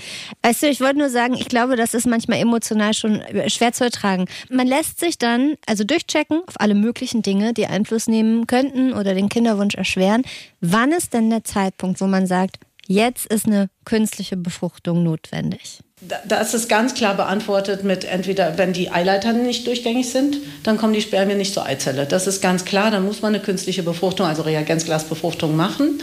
Weißt 0.42 0.62
du, 0.62 0.68
ich 0.68 0.80
wollte 0.80 0.98
nur 0.98 1.10
sagen, 1.10 1.34
ich 1.34 1.48
glaube, 1.48 1.76
das 1.76 1.94
ist 1.94 2.06
manchmal 2.06 2.38
emotional 2.38 2.94
schon 2.94 3.22
schwer 3.48 3.72
zu 3.72 3.84
ertragen. 3.84 4.26
Man 4.50 4.66
lässt 4.66 5.00
sich 5.00 5.18
dann 5.18 5.54
also 5.66 5.84
durchchecken 5.84 6.42
auf 6.46 6.54
alle 6.60 6.74
möglichen 6.74 7.22
Dinge, 7.22 7.52
die 7.54 7.66
Einfluss 7.66 8.06
nehmen 8.06 8.46
könnten 8.46 8.92
oder 8.92 9.14
den 9.14 9.28
Kinderwunsch 9.28 9.74
erschweren. 9.74 10.22
Wann 10.60 10.92
ist 10.92 11.12
denn 11.14 11.30
der 11.30 11.44
Zeitpunkt, 11.44 12.00
wo 12.00 12.06
man 12.06 12.26
sagt, 12.26 12.58
jetzt 12.86 13.26
ist 13.26 13.46
eine 13.46 13.70
künstliche 13.84 14.36
Befruchtung 14.36 15.02
notwendig? 15.02 15.80
Da 16.02 16.40
ist 16.40 16.54
es 16.54 16.68
ganz 16.68 16.94
klar 16.94 17.14
beantwortet 17.14 17.84
mit 17.84 18.04
entweder, 18.04 18.56
wenn 18.56 18.72
die 18.72 18.90
Eileiter 18.90 19.34
nicht 19.34 19.66
durchgängig 19.66 20.08
sind, 20.08 20.38
dann 20.62 20.78
kommen 20.78 20.94
die 20.94 21.02
Spermien 21.02 21.36
nicht 21.36 21.52
zur 21.52 21.66
Eizelle. 21.66 22.06
Das 22.06 22.26
ist 22.26 22.40
ganz 22.40 22.64
klar, 22.64 22.90
dann 22.90 23.04
muss 23.04 23.20
man 23.20 23.34
eine 23.34 23.42
künstliche 23.42 23.82
Befruchtung, 23.82 24.24
also 24.26 24.40
Reagenzglasbefruchtung 24.42 25.54
machen. 25.54 26.02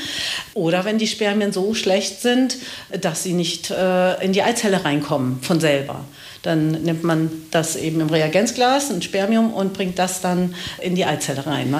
Oder 0.53 0.85
wenn 0.85 0.99
die 0.99 1.07
Spermien 1.07 1.51
so 1.51 1.73
schlecht 1.73 2.21
sind, 2.21 2.57
dass 3.01 3.23
sie 3.23 3.33
nicht 3.33 3.71
äh, 3.71 4.23
in 4.23 4.33
die 4.33 4.43
Eizelle 4.43 4.85
reinkommen 4.85 5.39
von 5.41 5.59
selber. 5.59 6.05
Dann 6.43 6.83
nimmt 6.83 7.03
man 7.03 7.31
das 7.49 7.75
eben 7.75 7.99
im 7.99 8.09
Reagenzglas, 8.09 8.91
ein 8.91 9.01
Spermium, 9.01 9.51
und 9.51 9.73
bringt 9.73 9.97
das 9.97 10.21
dann 10.21 10.53
in 10.79 10.93
die 10.93 11.05
Eizelle 11.05 11.47
rein. 11.47 11.75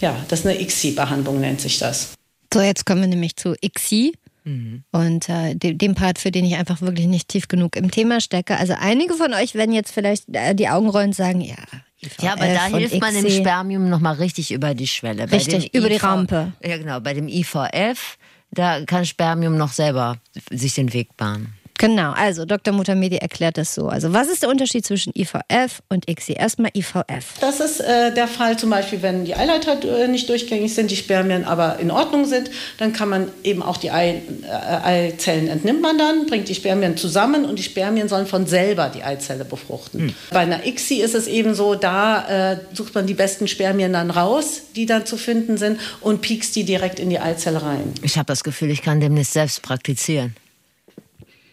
Ja, 0.00 0.16
das 0.28 0.40
ist 0.40 0.46
eine 0.46 0.58
ICSI-Behandlung, 0.60 1.40
nennt 1.40 1.60
sich 1.60 1.78
das. 1.78 2.14
So, 2.52 2.60
jetzt 2.62 2.86
kommen 2.86 3.02
wir 3.02 3.08
nämlich 3.08 3.36
zu 3.36 3.54
ICSI. 3.60 4.14
Mhm. 4.44 4.84
Und 4.92 5.28
äh, 5.28 5.54
dem, 5.54 5.78
dem, 5.78 5.94
Part, 5.94 6.18
für 6.18 6.30
den 6.30 6.44
ich 6.44 6.56
einfach 6.56 6.80
wirklich 6.80 7.06
nicht 7.06 7.28
tief 7.28 7.48
genug 7.48 7.76
im 7.76 7.90
Thema 7.90 8.20
stecke. 8.20 8.56
Also 8.56 8.74
einige 8.78 9.14
von 9.14 9.34
euch 9.34 9.54
werden 9.54 9.72
jetzt 9.72 9.92
vielleicht 9.92 10.24
äh, 10.34 10.54
die 10.54 10.68
Augen 10.68 10.88
rollen 10.88 11.08
und 11.08 11.14
sagen, 11.14 11.40
ja. 11.40 11.56
IVF 12.02 12.22
ja, 12.22 12.32
aber 12.32 12.46
da 12.46 12.66
hilft 12.66 13.00
man 13.00 13.14
dem 13.14 13.28
Spermium 13.28 13.90
nochmal 13.90 14.14
richtig 14.14 14.52
über 14.52 14.74
die 14.74 14.86
Schwelle. 14.86 15.30
Richtig, 15.30 15.74
über 15.74 15.90
IV, 15.90 15.92
die 15.92 15.98
Rampe. 15.98 16.52
Ja, 16.64 16.78
genau. 16.78 17.00
Bei 17.00 17.12
dem 17.12 17.28
IVF, 17.28 18.16
da 18.50 18.84
kann 18.86 19.04
Spermium 19.04 19.56
noch 19.56 19.72
selber 19.72 20.16
sich 20.50 20.74
den 20.74 20.92
Weg 20.94 21.16
bahnen. 21.18 21.59
Genau, 21.80 22.12
also 22.12 22.44
Dr. 22.44 22.74
Mutamedi 22.74 23.16
erklärt 23.16 23.56
das 23.56 23.74
so. 23.74 23.88
Also 23.88 24.12
was 24.12 24.28
ist 24.28 24.42
der 24.42 24.50
Unterschied 24.50 24.84
zwischen 24.84 25.14
IVF 25.16 25.80
und 25.88 26.10
ICSI? 26.10 26.34
Erstmal 26.34 26.70
IVF. 26.74 27.38
Das 27.40 27.58
ist 27.58 27.80
äh, 27.80 28.12
der 28.12 28.28
Fall 28.28 28.58
zum 28.58 28.68
Beispiel, 28.68 29.00
wenn 29.00 29.24
die 29.24 29.34
Eileiter 29.34 29.82
äh, 29.82 30.06
nicht 30.06 30.28
durchgängig 30.28 30.74
sind, 30.74 30.90
die 30.90 30.96
Spermien 30.96 31.46
aber 31.46 31.78
in 31.78 31.90
Ordnung 31.90 32.26
sind, 32.26 32.50
dann 32.76 32.92
kann 32.92 33.08
man 33.08 33.28
eben 33.44 33.62
auch 33.62 33.78
die 33.78 33.90
Ei, 33.90 34.20
äh, 34.42 35.08
Eizellen 35.08 35.48
entnimmt 35.48 35.80
man 35.80 35.96
dann, 35.96 36.26
bringt 36.26 36.50
die 36.50 36.54
Spermien 36.54 36.98
zusammen 36.98 37.46
und 37.46 37.58
die 37.58 37.62
Spermien 37.62 38.10
sollen 38.10 38.26
von 38.26 38.46
selber 38.46 38.90
die 38.94 39.02
Eizelle 39.02 39.46
befruchten. 39.46 40.00
Hm. 40.00 40.14
Bei 40.32 40.40
einer 40.40 40.66
ICSI 40.66 41.00
ist 41.00 41.14
es 41.14 41.28
eben 41.28 41.54
so, 41.54 41.76
da 41.76 42.52
äh, 42.52 42.58
sucht 42.74 42.94
man 42.94 43.06
die 43.06 43.14
besten 43.14 43.48
Spermien 43.48 43.94
dann 43.94 44.10
raus, 44.10 44.64
die 44.76 44.84
dann 44.84 45.06
zu 45.06 45.16
finden 45.16 45.56
sind 45.56 45.80
und 46.02 46.20
piekst 46.20 46.54
die 46.56 46.64
direkt 46.64 47.00
in 47.00 47.08
die 47.08 47.20
Eizelle 47.20 47.62
rein. 47.62 47.94
Ich 48.02 48.18
habe 48.18 48.26
das 48.26 48.44
Gefühl, 48.44 48.70
ich 48.70 48.82
kann 48.82 49.00
demnächst 49.00 49.32
selbst 49.32 49.62
praktizieren. 49.62 50.36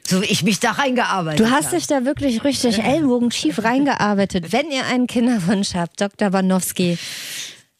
So 0.07 0.21
wie 0.21 0.25
ich 0.27 0.41
mich 0.43 0.61
da 0.61 0.71
reingearbeitet 0.71 1.39
Du 1.41 1.51
hast 1.51 1.73
dich 1.73 1.85
da 1.85 2.05
wirklich 2.05 2.43
richtig 2.45 2.79
ellbogenschief 2.79 3.61
reingearbeitet. 3.63 4.53
Wenn 4.53 4.71
ihr 4.71 4.85
einen 4.85 5.05
Kinderwunsch 5.05 5.75
habt, 5.75 5.99
Dr. 5.99 6.29
Banowski, 6.29 6.97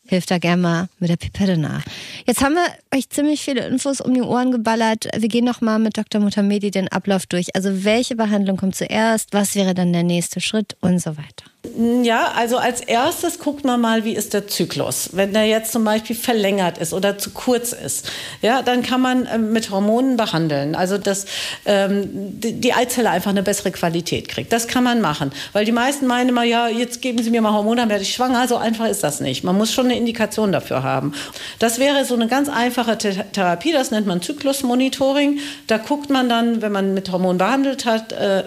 hilft 0.06 0.30
da 0.30 0.38
gerne 0.38 0.62
mal 0.62 0.90
mit 1.00 1.10
der 1.10 1.16
Pipette 1.16 1.58
nach. 1.58 1.84
Jetzt 2.26 2.44
haben 2.44 2.56
wir 2.56 2.98
euch 2.98 3.10
ziemlich 3.10 3.42
viele 3.42 3.66
Infos 3.66 4.02
um 4.02 4.14
die 4.14 4.22
Ohren 4.22 4.52
geballert. 4.52 5.08
Wir 5.18 5.30
gehen 5.30 5.46
noch 5.46 5.62
mal 5.62 5.80
mit 5.80 5.98
Dr. 5.98 6.20
Mutamedi 6.20 6.70
den 6.70 6.90
Ablauf 6.90 7.26
durch. 7.28 7.56
Also 7.56 7.86
welche 7.86 8.16
Behandlung 8.18 8.58
kommt 8.58 8.76
zuerst? 8.76 9.34
Was 9.34 9.56
wäre 9.56 9.74
dann 9.74 9.94
der 9.94 10.04
nächste 10.04 10.42
Schritt 10.42 10.76
und 10.82 11.00
so 11.00 11.12
weiter? 11.12 11.46
Ja, 12.04 12.32
also 12.36 12.58
als 12.58 12.82
erstes 12.82 13.40
guckt 13.40 13.64
man 13.64 13.80
mal, 13.82 14.04
wie 14.04 14.14
ist 14.14 14.34
der 14.34 14.48
Zyklus. 14.48 15.10
Wenn 15.14 15.34
der 15.34 15.46
jetzt 15.46 15.72
zum 15.72 15.84
Beispiel 15.84 16.16
verlängert 16.16 16.78
ist 16.78 16.94
oder 16.94 17.18
zu 17.18 17.32
kurz 17.32 17.72
ist, 17.72 18.10
ja, 18.42 18.62
dann 18.62 18.82
kann 18.82 19.02
man 19.02 19.28
ähm, 19.32 19.54
mit 19.54 19.70
Hormonen 19.70 20.18
behandeln. 20.18 20.76
Also 20.76 20.98
dass 20.98 21.26
ähm, 21.66 22.10
die 22.40 22.74
Eizelle 22.74 23.10
einfach 23.10 23.32
eine 23.32 23.44
bessere 23.44 23.72
Qualität 23.72 24.28
kriegt. 24.28 24.52
Das 24.54 24.68
kann 24.68 24.84
man 24.84 25.02
machen. 25.02 25.32
Weil 25.54 25.66
die 25.66 25.72
meisten 25.72 26.08
meinen 26.08 26.30
immer, 26.30 26.44
ja, 26.44 26.68
jetzt 26.68 27.02
geben 27.02 27.22
Sie 27.22 27.30
mir 27.30 27.42
mal 27.42 27.54
Hormone, 27.54 27.82
dann 27.82 27.90
werde 27.90 28.04
ich 28.04 28.14
schwanger. 28.14 28.48
So 28.48 28.58
einfach 28.58 28.88
ist 28.88 29.04
das 29.04 29.20
nicht. 29.20 29.44
Man 29.44 29.58
muss 29.58 29.72
schon 29.72 29.86
eine 29.86 29.98
Indikation 29.98 30.52
dafür 30.52 30.84
haben. 30.84 31.14
Das 31.60 31.80
wäre 31.80 32.06
so 32.06 32.16
eine 32.16 32.28
ganz 32.28 32.50
einfache 32.50 32.98
Therapie, 32.98 33.72
das 33.72 33.92
nennt 33.92 34.08
man 34.08 34.22
Zyklusmonitoring. 34.22 35.40
Da 35.68 35.78
guckt 35.78 36.10
man 36.10 36.30
dann, 36.30 36.62
wenn 36.62 36.72
man 36.72 36.94
mit 36.94 37.12
Hormonen 37.12 37.38
behandelt 37.38 37.86
hat, 37.86 38.14
äh, 38.14 38.44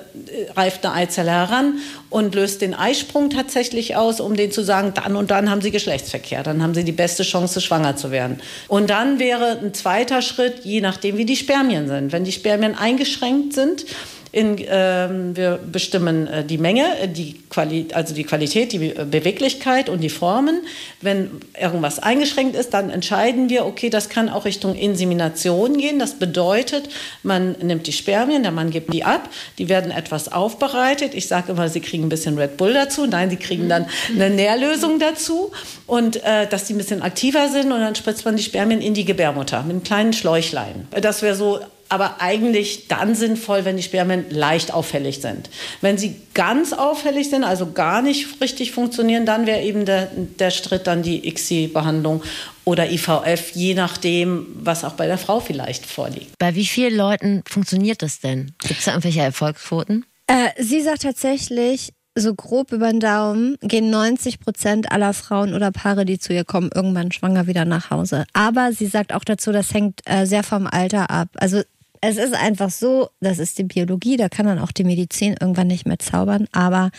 reift 0.57 0.85
eine 0.85 0.95
Eizelle 0.95 1.31
heran 1.31 1.75
und 2.11 2.35
löst 2.35 2.61
den 2.61 2.75
Eisprung 2.75 3.31
tatsächlich 3.31 3.97
aus, 3.97 4.21
um 4.21 4.37
denen 4.37 4.53
zu 4.53 4.63
sagen, 4.63 4.93
dann 4.95 5.17
und 5.17 5.31
dann 5.31 5.49
haben 5.49 5.63
sie 5.63 5.71
Geschlechtsverkehr, 5.71 6.43
dann 6.43 6.63
haben 6.63 6.75
sie 6.75 6.85
die 6.85 6.93
beste 6.93 7.23
Chance, 7.23 7.61
schwanger 7.61 7.97
zu 7.97 8.11
werden. 8.11 8.41
Und 8.69 8.91
dann 8.91 9.19
wäre 9.19 9.59
ein 9.59 9.73
zweiter 9.73 10.21
Schritt, 10.21 10.65
je 10.65 10.81
nachdem, 10.81 11.17
wie 11.17 11.25
die 11.25 11.37
Spermien 11.37 11.89
sind. 11.89 12.13
Wenn 12.13 12.25
die 12.25 12.33
Spermien 12.33 12.77
eingeschränkt 12.77 13.53
sind, 13.53 13.87
in, 14.33 14.57
ähm, 14.69 15.37
wir 15.37 15.59
bestimmen 15.59 16.27
äh, 16.29 16.45
die 16.45 16.59
Menge, 16.59 16.99
äh, 17.01 17.09
die 17.09 17.41
Quali 17.51 17.89
also 17.93 18.15
die 18.15 18.23
Qualität, 18.23 18.73
die 18.73 18.79
Be 18.79 19.05
Beweglichkeit 19.05 19.89
und 19.89 20.01
die 20.01 20.09
Formen. 20.09 20.61
Wenn 21.01 21.31
irgendwas 21.61 21.99
eingeschränkt 21.99 22.55
ist, 22.55 22.71
dann 22.71 22.91
entscheiden 22.91 23.49
wir, 23.49 23.67
okay, 23.67 23.91
das 23.91 24.09
kann 24.09 24.29
auch 24.29 24.45
Richtung 24.45 24.77
Insemination 24.77 25.77
gehen. 25.79 25.99
Das 25.99 26.15
bedeutet, 26.15 26.89
man 27.25 27.57
nimmt 27.61 27.89
die 27.89 27.93
Spermien, 27.93 28.45
der 28.45 28.53
Mann 28.53 28.71
gibt 28.71 28.93
die 28.93 29.03
ab, 29.03 29.29
die 29.59 29.69
werden 29.69 29.91
etwas 29.91 30.31
aufbereitet. 30.31 31.15
Ich 31.15 31.27
sage 31.27 31.53
immer, 31.53 31.69
sie 31.69 31.81
kriegen 31.81 32.05
ein 32.05 32.09
bisschen 32.09 32.39
Red 32.39 32.57
Bull 32.57 32.73
dazu. 32.73 33.07
Nein, 33.07 33.31
sie 33.31 33.37
kriegen 33.37 33.69
dann 33.69 33.87
eine 34.15 34.31
Nährlösung 34.31 35.01
dazu 35.01 35.51
und 35.89 36.23
äh, 36.23 36.47
dass 36.47 36.67
die 36.67 36.75
ein 36.75 36.79
bisschen 36.79 37.03
aktiver 37.03 37.49
sind 37.49 37.73
und 37.73 37.81
dann 37.81 37.97
spritzt 37.97 38.25
man 38.25 38.37
die 38.37 38.45
Spermien 38.45 38.81
in 38.81 38.95
die 38.95 39.05
Gebärmutter 39.05 39.63
mit 39.63 39.71
einem 39.71 39.83
kleinen 39.83 40.13
Schläuchlein. 40.13 40.87
Das 41.01 41.23
wäre 41.23 41.35
so 41.35 41.59
aber 41.91 42.21
eigentlich 42.21 42.87
dann 42.89 43.15
sinnvoll, 43.15 43.65
wenn 43.65 43.77
die 43.77 43.83
Spermien 43.83 44.25
leicht 44.31 44.73
auffällig 44.73 45.21
sind. 45.21 45.51
Wenn 45.81 45.99
sie 45.99 46.15
ganz 46.35 46.73
auffällig 46.73 47.29
sind, 47.29 47.45
also 47.45 47.73
gar 47.73 48.01
nicht 48.01 48.41
richtig 48.41 48.71
funktionieren, 48.73 49.27
dann 49.27 49.47
wäre 49.47 49.61
eben 49.61 49.85
der, 49.85 50.09
der 50.39 50.51
Schritt 50.51 50.87
dann 50.87 51.03
die 51.03 51.29
ICSI-Behandlung 51.29 52.23
oder 52.65 52.91
IVF, 52.91 53.51
je 53.55 53.75
nachdem, 53.75 54.47
was 54.55 54.85
auch 54.85 54.93
bei 54.93 55.07
der 55.07 55.19
Frau 55.19 55.41
vielleicht 55.41 55.85
vorliegt. 55.85 56.39
Bei 56.39 56.55
wie 56.55 56.67
vielen 56.67 56.97
Leuten 56.97 57.43
funktioniert 57.49 58.03
das 58.03 58.21
denn? 58.21 58.53
Gibt 58.61 58.79
es 58.79 58.85
da 58.85 58.93
irgendwelche 58.93 59.23
Erfolgsquoten? 59.23 60.07
Äh, 60.29 60.51
sie 60.63 60.81
sagt 60.83 61.03
tatsächlich, 61.03 61.93
so 62.15 62.35
grob 62.35 62.73
über 62.73 62.91
den 62.91 63.01
Daumen 63.01 63.57
gehen 63.63 63.91
90 63.91 64.41
Prozent 64.41 64.93
aller 64.93 65.13
Frauen 65.13 65.55
oder 65.55 65.73
Paare, 65.73 66.05
die 66.05 66.19
zu 66.19 66.33
ihr 66.33 66.45
kommen, 66.45 66.71
irgendwann 66.73 67.13
schwanger 67.13 67.47
wieder 67.47 67.65
nach 67.65 67.91
Hause. 67.91 68.27
Aber 68.33 68.73
sie 68.73 68.87
sagt 68.87 69.13
auch 69.13 69.25
dazu, 69.25 69.53
das 69.53 69.73
hängt 69.75 70.01
äh, 70.05 70.27
sehr 70.27 70.43
vom 70.43 70.67
Alter 70.67 71.11
ab. 71.11 71.29
Also 71.35 71.63
es 72.01 72.17
ist 72.17 72.35
einfach 72.35 72.71
so, 72.71 73.11
das 73.21 73.39
ist 73.39 73.59
die 73.59 73.65
Biologie, 73.65 74.17
da 74.17 74.29
kann 74.29 74.47
dann 74.47 74.59
auch 74.59 74.73
die 74.73 74.85
Medizin 74.85 75.37
irgendwann 75.39 75.67
nicht 75.67 75.87
mehr 75.87 75.99
zaubern. 75.99 76.47
Aber 76.53 76.91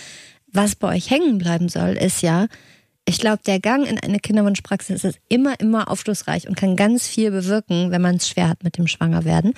was 0.52 0.76
bei 0.76 0.96
euch 0.96 1.10
hängen 1.10 1.38
bleiben 1.38 1.70
soll, 1.70 1.92
ist 1.92 2.22
ja, 2.22 2.48
ich 3.06 3.18
glaube, 3.18 3.40
der 3.46 3.60
Gang 3.60 3.88
in 3.88 4.00
eine 4.00 4.20
Kinderwunschpraxis 4.20 5.04
ist 5.04 5.20
immer, 5.28 5.60
immer 5.60 5.90
aufschlussreich 5.90 6.48
und 6.48 6.56
kann 6.56 6.76
ganz 6.76 7.08
viel 7.08 7.32
bewirken, 7.32 7.90
wenn 7.90 8.02
man 8.02 8.18
es 8.18 8.30
schwer 8.30 8.48
hat 8.48 8.64
mit 8.64 8.78
dem 8.78 8.88
Schwangerwerden. 8.88 9.54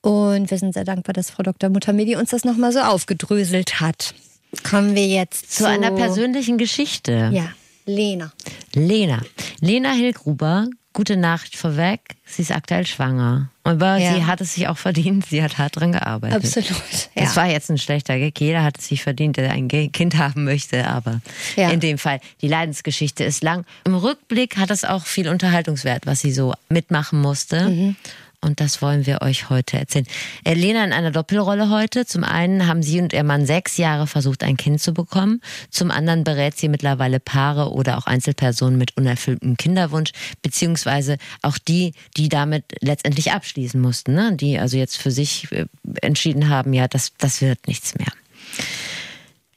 Und 0.00 0.50
wir 0.50 0.58
sind 0.58 0.74
sehr 0.74 0.84
dankbar, 0.84 1.12
dass 1.12 1.30
Frau 1.30 1.42
Dr. 1.42 1.70
Muttermedi 1.70 2.14
uns 2.16 2.30
das 2.30 2.44
nochmal 2.44 2.72
so 2.72 2.80
aufgedröselt 2.80 3.80
hat. 3.80 4.14
Kommen 4.62 4.94
wir 4.94 5.08
jetzt 5.08 5.50
zu, 5.50 5.64
zu 5.64 5.68
einer 5.68 5.90
persönlichen 5.90 6.56
Geschichte. 6.56 7.30
Ja, 7.32 7.48
Lena. 7.84 8.32
Lena. 8.74 9.20
Lena 9.60 9.92
Hilgruber 9.92 10.68
gute 10.94 11.18
Nachricht 11.18 11.56
vorweg, 11.56 12.00
sie 12.24 12.40
ist 12.42 12.52
aktuell 12.52 12.86
schwanger. 12.86 13.50
Aber 13.64 13.98
ja. 13.98 14.14
sie 14.14 14.24
hat 14.24 14.40
es 14.40 14.54
sich 14.54 14.68
auch 14.68 14.78
verdient, 14.78 15.26
sie 15.26 15.42
hat 15.42 15.58
hart 15.58 15.76
dran 15.76 15.92
gearbeitet. 15.92 16.44
Absolut. 16.44 17.10
Ja. 17.14 17.24
Das 17.24 17.36
war 17.36 17.46
jetzt 17.46 17.70
ein 17.70 17.78
schlechter 17.78 18.18
Gag. 18.18 18.40
Jeder 18.40 18.62
hat 18.62 18.78
es 18.78 18.88
sich 18.88 19.02
verdient, 19.02 19.36
der 19.36 19.50
ein 19.50 19.68
Kind 19.68 20.16
haben 20.16 20.44
möchte. 20.44 20.86
Aber 20.88 21.20
ja. 21.56 21.70
in 21.70 21.80
dem 21.80 21.98
Fall, 21.98 22.20
die 22.40 22.48
Leidensgeschichte 22.48 23.24
ist 23.24 23.42
lang. 23.42 23.66
Im 23.84 23.94
Rückblick 23.94 24.56
hat 24.56 24.70
es 24.70 24.84
auch 24.84 25.04
viel 25.04 25.28
Unterhaltungswert, 25.28 26.06
was 26.06 26.20
sie 26.20 26.32
so 26.32 26.54
mitmachen 26.68 27.20
musste. 27.20 27.68
Mhm 27.68 27.96
und 28.44 28.60
das 28.60 28.82
wollen 28.82 29.06
wir 29.06 29.22
euch 29.22 29.50
heute 29.50 29.78
erzählen. 29.78 30.06
Äh, 30.44 30.54
Lena 30.54 30.84
in 30.84 30.92
einer 30.92 31.10
Doppelrolle 31.10 31.70
heute. 31.70 32.06
Zum 32.06 32.24
einen 32.24 32.66
haben 32.66 32.82
sie 32.82 33.00
und 33.00 33.12
ihr 33.12 33.24
Mann 33.24 33.46
sechs 33.46 33.76
Jahre 33.76 34.06
versucht, 34.06 34.42
ein 34.42 34.56
Kind 34.56 34.80
zu 34.80 34.92
bekommen. 34.92 35.40
Zum 35.70 35.90
anderen 35.90 36.24
berät 36.24 36.56
sie 36.56 36.68
mittlerweile 36.68 37.20
Paare 37.20 37.72
oder 37.72 37.98
auch 37.98 38.06
Einzelpersonen 38.06 38.78
mit 38.78 38.96
unerfülltem 38.96 39.56
Kinderwunsch, 39.56 40.12
beziehungsweise 40.42 41.16
auch 41.42 41.58
die, 41.58 41.92
die 42.16 42.28
damit 42.28 42.64
letztendlich 42.80 43.32
abschließen 43.32 43.80
mussten, 43.80 44.14
ne? 44.14 44.36
die 44.36 44.58
also 44.58 44.76
jetzt 44.76 44.96
für 44.96 45.10
sich 45.10 45.50
äh, 45.52 45.66
entschieden 46.02 46.48
haben, 46.48 46.72
ja, 46.72 46.86
das, 46.86 47.12
das 47.18 47.40
wird 47.40 47.66
nichts 47.66 47.94
mehr. 47.96 48.08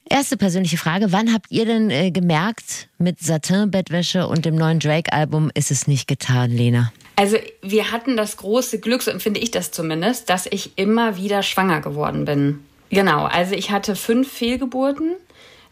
Erste 0.09 0.37
persönliche 0.37 0.77
Frage, 0.77 1.11
wann 1.11 1.33
habt 1.33 1.51
ihr 1.51 1.65
denn 1.65 1.89
äh, 1.89 2.11
gemerkt, 2.11 2.87
mit 2.97 3.19
Satin-Bettwäsche 3.19 4.27
und 4.27 4.45
dem 4.45 4.55
neuen 4.55 4.79
Drake-Album 4.79 5.51
ist 5.53 5.69
es 5.69 5.85
nicht 5.85 6.07
getan, 6.07 6.51
Lena? 6.51 6.93
Also 7.17 7.37
wir 7.63 7.91
hatten 7.91 8.15
das 8.15 8.37
große 8.37 8.79
Glück, 8.79 9.01
so 9.01 9.09
empfinde 9.09 9.39
ich 9.39 9.49
das 9.49 9.71
zumindest, 9.71 10.29
dass 10.29 10.45
ich 10.45 10.77
immer 10.77 11.17
wieder 11.17 11.41
schwanger 11.41 11.81
geworden 11.81 12.25
bin. 12.25 12.59
Genau, 12.91 13.25
also 13.25 13.55
ich 13.55 13.71
hatte 13.71 13.95
fünf 13.95 14.31
Fehlgeburten. 14.31 15.15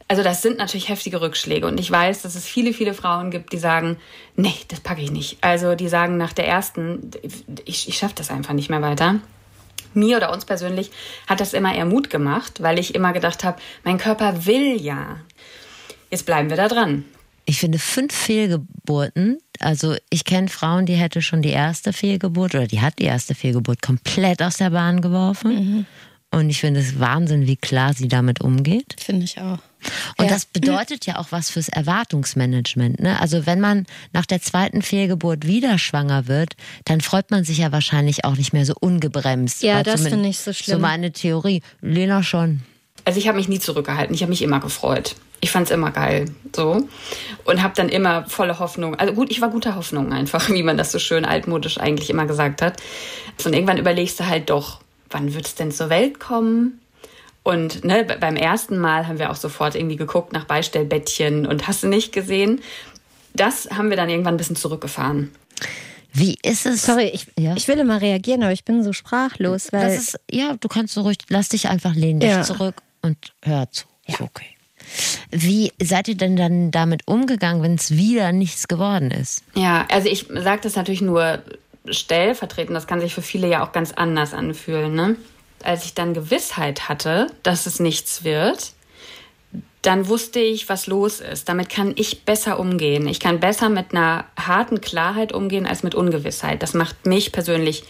Also 0.07 0.23
das 0.23 0.41
sind 0.41 0.57
natürlich 0.57 0.89
heftige 0.89 1.21
Rückschläge 1.21 1.67
und 1.67 1.79
ich 1.79 1.89
weiß, 1.89 2.23
dass 2.23 2.33
es 2.33 2.45
viele, 2.45 2.73
viele 2.73 2.95
Frauen 2.95 3.29
gibt, 3.29 3.53
die 3.53 3.59
sagen, 3.59 3.97
nee, 4.35 4.55
das 4.69 4.79
packe 4.79 5.01
ich 5.01 5.11
nicht. 5.11 5.37
Also 5.41 5.75
die 5.75 5.87
sagen 5.87 6.17
nach 6.17 6.33
der 6.33 6.47
ersten, 6.47 7.11
ich, 7.65 7.87
ich 7.87 7.97
schaffe 7.97 8.15
das 8.15 8.31
einfach 8.31 8.53
nicht 8.53 8.71
mehr 8.71 8.81
weiter. 8.81 9.19
Mir 9.93 10.17
oder 10.17 10.33
uns 10.33 10.45
persönlich 10.45 10.89
hat 11.27 11.41
das 11.41 11.53
immer 11.53 11.75
eher 11.75 11.85
Mut 11.85 12.09
gemacht, 12.09 12.63
weil 12.63 12.79
ich 12.79 12.95
immer 12.95 13.13
gedacht 13.13 13.43
habe, 13.43 13.61
mein 13.83 13.99
Körper 13.99 14.47
will 14.47 14.81
ja. 14.81 15.19
Jetzt 16.09 16.25
bleiben 16.25 16.49
wir 16.49 16.57
da 16.57 16.67
dran. 16.67 17.05
Ich 17.45 17.59
finde 17.59 17.77
fünf 17.77 18.13
Fehlgeburten, 18.13 19.37
also 19.59 19.95
ich 20.09 20.25
kenne 20.25 20.47
Frauen, 20.47 20.85
die 20.85 20.95
hätte 20.95 21.21
schon 21.21 21.41
die 21.41 21.49
erste 21.49 21.93
Fehlgeburt 21.93 22.55
oder 22.55 22.67
die 22.67 22.81
hat 22.81 22.99
die 22.99 23.05
erste 23.05 23.35
Fehlgeburt 23.35 23.81
komplett 23.81 24.41
aus 24.41 24.57
der 24.57 24.69
Bahn 24.71 25.01
geworfen. 25.01 25.55
Mhm. 25.55 25.85
Und 26.31 26.49
ich 26.49 26.59
finde 26.59 26.81
es 26.81 26.99
Wahnsinn, 26.99 27.47
wie 27.47 27.55
klar 27.55 27.93
sie 27.93 28.09
damit 28.09 28.41
umgeht. 28.41 28.95
Finde 28.99 29.23
ich 29.23 29.39
auch. 29.39 29.59
Und 30.17 30.25
ja. 30.25 30.27
das 30.27 30.45
bedeutet 30.45 31.05
ja 31.05 31.17
auch 31.17 31.27
was 31.29 31.49
fürs 31.49 31.69
Erwartungsmanagement. 31.69 32.99
Ne? 32.99 33.19
Also 33.21 33.45
wenn 33.45 33.61
man 33.61 33.85
nach 34.11 34.25
der 34.25 34.41
zweiten 34.41 34.81
Fehlgeburt 34.81 35.47
wieder 35.47 35.77
schwanger 35.77 36.27
wird, 36.27 36.55
dann 36.83 36.99
freut 36.99 37.31
man 37.31 37.45
sich 37.45 37.59
ja 37.59 37.71
wahrscheinlich 37.71 38.25
auch 38.25 38.35
nicht 38.35 38.51
mehr 38.51 38.65
so 38.65 38.73
ungebremst. 38.77 39.63
Ja, 39.63 39.81
das 39.83 40.07
finde 40.07 40.27
ich 40.27 40.39
so 40.39 40.51
schlimm. 40.51 40.75
So 40.75 40.81
meine 40.81 41.11
Theorie. 41.11 41.61
Lena 41.81 42.21
schon. 42.21 42.63
Also 43.05 43.19
ich 43.19 43.27
habe 43.27 43.37
mich 43.37 43.47
nie 43.47 43.59
zurückgehalten. 43.59 44.13
Ich 44.13 44.21
habe 44.21 44.31
mich 44.31 44.41
immer 44.41 44.59
gefreut 44.59 45.15
ich 45.45 45.51
fand 45.51 45.67
es 45.67 45.71
immer 45.71 45.91
geil, 45.91 46.25
so 46.55 46.87
und 47.43 47.61
habe 47.61 47.75
dann 47.75 47.89
immer 47.89 48.25
volle 48.27 48.57
Hoffnung. 48.57 48.95
Also 48.95 49.13
gut, 49.13 49.29
ich 49.29 49.41
war 49.41 49.49
guter 49.51 49.75
Hoffnung 49.75 50.11
einfach, 50.11 50.49
wie 50.53 50.63
man 50.63 50.75
das 50.75 50.91
so 50.91 50.97
schön 50.97 51.23
altmodisch 51.23 51.79
eigentlich 51.79 52.09
immer 52.09 52.25
gesagt 52.25 52.63
hat. 52.63 52.81
Und 53.45 53.53
irgendwann 53.53 53.77
überlegst 53.77 54.19
du 54.19 54.25
halt 54.25 54.49
doch, 54.49 54.81
wann 55.11 55.35
wird 55.35 55.45
es 55.45 55.53
denn 55.53 55.71
zur 55.71 55.91
Welt 55.91 56.19
kommen? 56.19 56.81
Und 57.43 57.85
ne, 57.85 58.03
beim 58.19 58.35
ersten 58.35 58.79
Mal 58.79 59.07
haben 59.07 59.19
wir 59.19 59.29
auch 59.29 59.35
sofort 59.35 59.75
irgendwie 59.75 59.97
geguckt 59.97 60.33
nach 60.33 60.45
Beistellbettchen 60.45 61.45
und 61.45 61.67
hast 61.67 61.83
du 61.83 61.87
nicht 61.87 62.11
gesehen. 62.11 62.63
Das 63.35 63.69
haben 63.69 63.91
wir 63.91 63.97
dann 63.97 64.09
irgendwann 64.09 64.33
ein 64.33 64.37
bisschen 64.37 64.55
zurückgefahren. 64.55 65.29
Wie 66.11 66.39
ist 66.41 66.65
es? 66.65 66.83
Sorry, 66.83 67.11
ich, 67.13 67.27
ja. 67.37 67.55
ich 67.55 67.67
will 67.67 67.77
immer 67.77 68.01
reagieren, 68.01 68.41
aber 68.41 68.53
ich 68.53 68.63
bin 68.63 68.83
so 68.83 68.93
sprachlos. 68.93 69.71
Weil 69.71 69.85
das 69.85 69.97
ist, 70.01 70.19
ja, 70.31 70.55
du 70.59 70.67
kannst 70.67 70.95
so 70.95 71.01
ruhig, 71.01 71.17
lass 71.29 71.49
dich 71.49 71.67
einfach 71.67 71.93
lehnen, 71.93 72.19
dich 72.19 72.31
ja. 72.31 72.41
zurück 72.41 72.81
und 73.03 73.17
hör 73.43 73.69
zu. 73.69 73.85
Ja. 74.07 74.15
Ist 74.15 74.21
okay. 74.21 74.54
Wie 75.31 75.71
seid 75.81 76.07
ihr 76.07 76.15
denn 76.15 76.35
dann 76.35 76.71
damit 76.71 77.01
umgegangen, 77.07 77.61
wenn 77.63 77.75
es 77.75 77.91
wieder 77.91 78.31
nichts 78.31 78.67
geworden 78.67 79.11
ist? 79.11 79.43
Ja, 79.55 79.85
also 79.91 80.07
ich 80.09 80.27
sage 80.27 80.61
das 80.63 80.75
natürlich 80.75 81.01
nur 81.01 81.39
stellvertretend. 81.89 82.75
Das 82.75 82.87
kann 82.87 82.99
sich 82.99 83.13
für 83.13 83.21
viele 83.21 83.47
ja 83.47 83.65
auch 83.65 83.71
ganz 83.71 83.91
anders 83.91 84.33
anfühlen. 84.33 84.93
Ne? 84.93 85.15
Als 85.63 85.85
ich 85.85 85.93
dann 85.93 86.13
Gewissheit 86.13 86.89
hatte, 86.89 87.27
dass 87.43 87.65
es 87.65 87.79
nichts 87.79 88.23
wird, 88.23 88.73
dann 89.81 90.07
wusste 90.07 90.39
ich, 90.39 90.67
was 90.67 90.87
los 90.87 91.19
ist. 91.19 91.47
Damit 91.47 91.69
kann 91.69 91.93
ich 91.95 92.23
besser 92.23 92.59
umgehen. 92.59 93.07
Ich 93.07 93.19
kann 93.19 93.39
besser 93.39 93.69
mit 93.69 93.91
einer 93.93 94.25
harten 94.35 94.81
Klarheit 94.81 95.31
umgehen 95.31 95.67
als 95.67 95.83
mit 95.83 95.93
Ungewissheit. 95.93 96.63
Das 96.63 96.73
macht 96.73 97.05
mich 97.05 97.31
persönlich 97.31 97.83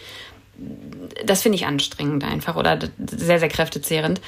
das 1.24 1.42
finde 1.42 1.56
ich 1.56 1.66
anstrengend 1.66 2.24
einfach 2.24 2.56
oder 2.56 2.78
sehr, 2.98 3.38
sehr 3.38 3.48
kräftezehrend. 3.48 4.20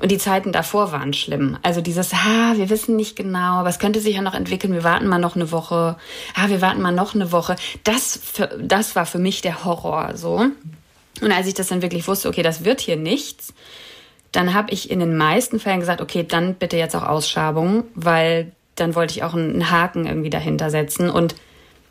Und 0.00 0.10
die 0.10 0.18
Zeiten 0.18 0.52
davor 0.52 0.92
waren 0.92 1.12
schlimm. 1.12 1.58
Also 1.62 1.80
dieses, 1.80 2.12
ha, 2.12 2.54
wir 2.56 2.70
wissen 2.70 2.96
nicht 2.96 3.16
genau, 3.16 3.64
was 3.64 3.78
könnte 3.78 4.00
sich 4.00 4.16
ja 4.16 4.22
noch 4.22 4.34
entwickeln, 4.34 4.72
wir 4.72 4.84
warten 4.84 5.06
mal 5.06 5.18
noch 5.18 5.36
eine 5.36 5.50
Woche, 5.52 5.96
ha, 6.36 6.48
wir 6.48 6.60
warten 6.60 6.82
mal 6.82 6.92
noch 6.92 7.14
eine 7.14 7.32
Woche. 7.32 7.56
Das, 7.84 8.18
für, 8.22 8.58
das 8.60 8.96
war 8.96 9.06
für 9.06 9.18
mich 9.18 9.40
der 9.40 9.64
Horror 9.64 10.16
so. 10.16 10.46
Und 11.20 11.32
als 11.32 11.46
ich 11.46 11.54
das 11.54 11.68
dann 11.68 11.82
wirklich 11.82 12.06
wusste, 12.06 12.28
okay, 12.28 12.42
das 12.42 12.64
wird 12.64 12.80
hier 12.80 12.96
nichts, 12.96 13.54
dann 14.32 14.52
habe 14.52 14.72
ich 14.72 14.90
in 14.90 15.00
den 15.00 15.16
meisten 15.16 15.58
Fällen 15.58 15.80
gesagt, 15.80 16.00
okay, 16.00 16.24
dann 16.26 16.54
bitte 16.54 16.76
jetzt 16.76 16.94
auch 16.94 17.04
Ausschabung, 17.04 17.84
weil 17.94 18.52
dann 18.74 18.94
wollte 18.94 19.14
ich 19.14 19.22
auch 19.22 19.34
einen 19.34 19.70
Haken 19.70 20.06
irgendwie 20.06 20.30
dahinter 20.30 20.70
setzen. 20.70 21.08
Und 21.08 21.34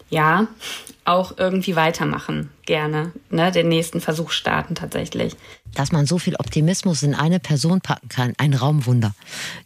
ja, 0.09 0.47
auch 1.05 1.37
irgendwie 1.37 1.75
weitermachen, 1.75 2.49
gerne, 2.65 3.11
ne, 3.29 3.51
den 3.51 3.69
nächsten 3.69 4.01
Versuch 4.01 4.31
starten 4.31 4.75
tatsächlich. 4.75 5.35
Dass 5.75 5.91
man 5.91 6.05
so 6.05 6.17
viel 6.17 6.35
Optimismus 6.35 7.03
in 7.03 7.13
eine 7.13 7.39
Person 7.39 7.81
packen 7.81 8.09
kann, 8.09 8.33
ein 8.37 8.53
Raumwunder. 8.53 9.13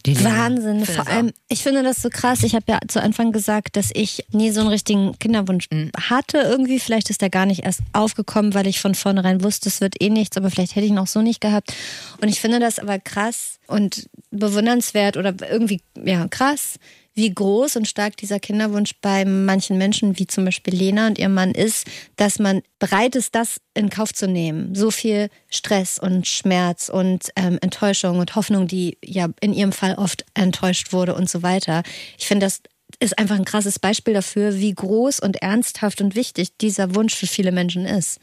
Wahnsinn, 0.06 0.86
vor 0.86 1.08
allem, 1.08 1.32
ich 1.48 1.64
finde 1.64 1.84
das 1.84 2.02
so 2.02 2.10
krass. 2.10 2.44
Ich 2.44 2.56
habe 2.56 2.66
ja 2.68 2.80
zu 2.88 3.02
Anfang 3.02 3.32
gesagt, 3.32 3.78
dass 3.78 3.90
ich 3.94 4.26
nie 4.32 4.52
so 4.52 4.60
einen 4.62 4.70
richtigen 4.70 5.18
Kinderwunsch 5.20 5.68
mhm. 5.72 5.92
hatte 5.98 6.40
irgendwie. 6.40 6.80
Vielleicht 6.80 7.10
ist 7.10 7.22
der 7.22 7.30
gar 7.30 7.46
nicht 7.46 7.64
erst 7.64 7.82
aufgekommen, 7.94 8.54
weil 8.54 8.68
ich 8.68 8.80
von 8.82 8.96
vornherein 8.96 9.44
wusste, 9.44 9.70
es 9.70 9.82
wird 9.82 10.02
eh 10.02 10.10
nichts, 10.10 10.36
aber 10.36 10.52
vielleicht 10.52 10.76
hätte 10.76 10.86
ich 10.86 10.92
ihn 10.92 11.00
auch 11.00 11.08
so 11.08 11.22
nicht 11.22 11.42
gehabt. 11.42 11.74
Und 12.22 12.28
ich 12.28 12.42
finde 12.42 12.60
das 12.60 12.80
aber 12.80 13.00
krass 13.00 13.60
und 13.68 14.10
bewundernswert 14.32 15.18
oder 15.18 15.34
irgendwie, 15.50 15.82
ja, 16.04 16.28
krass, 16.28 16.80
wie 17.20 17.34
groß 17.34 17.76
und 17.76 17.88
stark 17.88 18.18
dieser 18.18 18.40
Kinderwunsch 18.40 18.96
bei 19.02 19.26
manchen 19.26 19.78
Menschen, 19.78 20.18
wie 20.18 20.28
zum 20.28 20.46
Beispiel 20.46 20.74
Lena 20.74 21.08
und 21.08 21.20
ihr 21.20 21.30
Mann 21.30 21.52
ist, 21.52 21.86
dass 22.16 22.40
man 22.40 22.62
bereit 22.80 23.16
ist, 23.16 23.36
das 23.36 23.60
in 23.80 23.90
Kauf 23.90 24.14
zu 24.14 24.28
nehmen. 24.28 24.76
So 24.76 24.92
viel 24.92 25.30
Stress 25.50 25.98
und 25.98 26.28
Schmerz 26.28 26.90
und 26.90 27.30
ähm, 27.36 27.58
Enttäuschung 27.62 28.20
und 28.20 28.36
Hoffnung, 28.36 28.68
die 28.68 28.98
ja 29.04 29.30
in 29.42 29.54
ihrem 29.54 29.72
Fall 29.72 29.96
oft 29.96 30.26
enttäuscht 30.36 30.94
wurde 30.94 31.16
und 31.16 31.30
so 31.30 31.42
weiter. 31.42 31.84
Ich 32.18 32.28
finde, 32.28 32.46
das 32.46 32.62
ist 33.00 33.18
einfach 33.18 33.36
ein 33.36 33.46
krasses 33.46 33.80
Beispiel 33.80 34.14
dafür, 34.14 34.56
wie 34.56 34.74
groß 34.74 35.20
und 35.20 35.38
ernsthaft 35.38 36.02
und 36.02 36.16
wichtig 36.16 36.58
dieser 36.58 36.96
Wunsch 36.96 37.16
für 37.16 37.28
viele 37.28 37.52
Menschen 37.52 37.86
ist. 37.86 38.20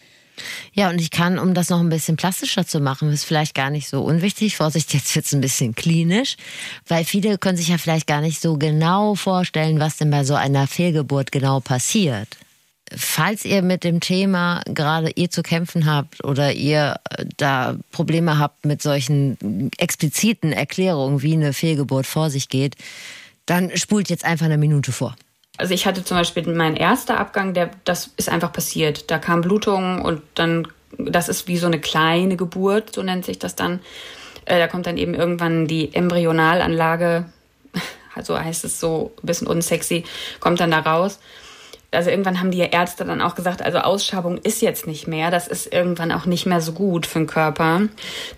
Ja, 0.74 0.90
und 0.90 1.00
ich 1.00 1.10
kann, 1.10 1.38
um 1.38 1.54
das 1.54 1.70
noch 1.70 1.80
ein 1.80 1.88
bisschen 1.88 2.16
plastischer 2.16 2.66
zu 2.66 2.78
machen, 2.80 3.10
ist 3.10 3.24
vielleicht 3.24 3.54
gar 3.54 3.70
nicht 3.70 3.88
so 3.88 4.02
unwichtig. 4.02 4.56
Vorsicht, 4.56 4.92
jetzt 4.92 5.14
wird 5.14 5.24
es 5.24 5.32
ein 5.32 5.40
bisschen 5.40 5.74
klinisch, 5.74 6.36
weil 6.86 7.04
viele 7.04 7.38
können 7.38 7.56
sich 7.56 7.68
ja 7.68 7.78
vielleicht 7.78 8.06
gar 8.06 8.20
nicht 8.20 8.42
so 8.42 8.58
genau 8.58 9.14
vorstellen, 9.14 9.80
was 9.80 9.96
denn 9.96 10.10
bei 10.10 10.24
so 10.24 10.34
einer 10.34 10.66
Fehlgeburt 10.66 11.32
genau 11.32 11.60
passiert. 11.60 12.28
Falls 12.94 13.44
ihr 13.44 13.62
mit 13.62 13.84
dem 13.84 14.00
Thema 14.00 14.62
gerade 14.66 15.10
ihr 15.14 15.30
zu 15.30 15.42
kämpfen 15.42 15.86
habt 15.86 16.22
oder 16.24 16.52
ihr 16.52 16.96
da 17.36 17.76
Probleme 17.90 18.38
habt 18.38 18.64
mit 18.64 18.82
solchen 18.82 19.70
expliziten 19.78 20.52
Erklärungen, 20.52 21.22
wie 21.22 21.34
eine 21.34 21.52
Fehlgeburt 21.52 22.06
vor 22.06 22.30
sich 22.30 22.48
geht, 22.48 22.76
dann 23.46 23.76
spult 23.76 24.08
jetzt 24.08 24.24
einfach 24.24 24.46
eine 24.46 24.58
Minute 24.58 24.92
vor. 24.92 25.16
Also 25.58 25.72
ich 25.72 25.86
hatte 25.86 26.04
zum 26.04 26.18
Beispiel 26.18 26.46
meinen 26.54 26.76
erster 26.76 27.18
Abgang, 27.18 27.54
der, 27.54 27.70
das 27.84 28.10
ist 28.16 28.28
einfach 28.28 28.52
passiert. 28.52 29.10
Da 29.10 29.18
kam 29.18 29.40
Blutung 29.40 30.02
und 30.02 30.22
dann, 30.34 30.68
das 30.98 31.28
ist 31.28 31.48
wie 31.48 31.56
so 31.56 31.66
eine 31.66 31.80
kleine 31.80 32.36
Geburt, 32.36 32.94
so 32.94 33.02
nennt 33.02 33.24
sich 33.24 33.38
das 33.38 33.56
dann. 33.56 33.80
Äh, 34.44 34.58
da 34.58 34.68
kommt 34.68 34.86
dann 34.86 34.98
eben 34.98 35.14
irgendwann 35.14 35.66
die 35.66 35.94
Embryonalanlage, 35.94 37.24
so 38.22 38.38
heißt 38.38 38.64
es 38.64 38.78
so 38.78 39.14
ein 39.22 39.26
bisschen 39.26 39.46
unsexy, 39.46 40.04
kommt 40.40 40.60
dann 40.60 40.70
da 40.70 40.80
raus 40.80 41.18
also 41.90 42.10
irgendwann 42.10 42.40
haben 42.40 42.50
die 42.50 42.58
Ärzte 42.58 43.04
dann 43.04 43.22
auch 43.22 43.34
gesagt, 43.34 43.62
also 43.62 43.78
Ausschabung 43.78 44.38
ist 44.38 44.62
jetzt 44.62 44.86
nicht 44.86 45.06
mehr, 45.06 45.30
das 45.30 45.48
ist 45.48 45.72
irgendwann 45.72 46.12
auch 46.12 46.26
nicht 46.26 46.46
mehr 46.46 46.60
so 46.60 46.72
gut 46.72 47.06
für 47.06 47.20
den 47.20 47.26
Körper. 47.26 47.82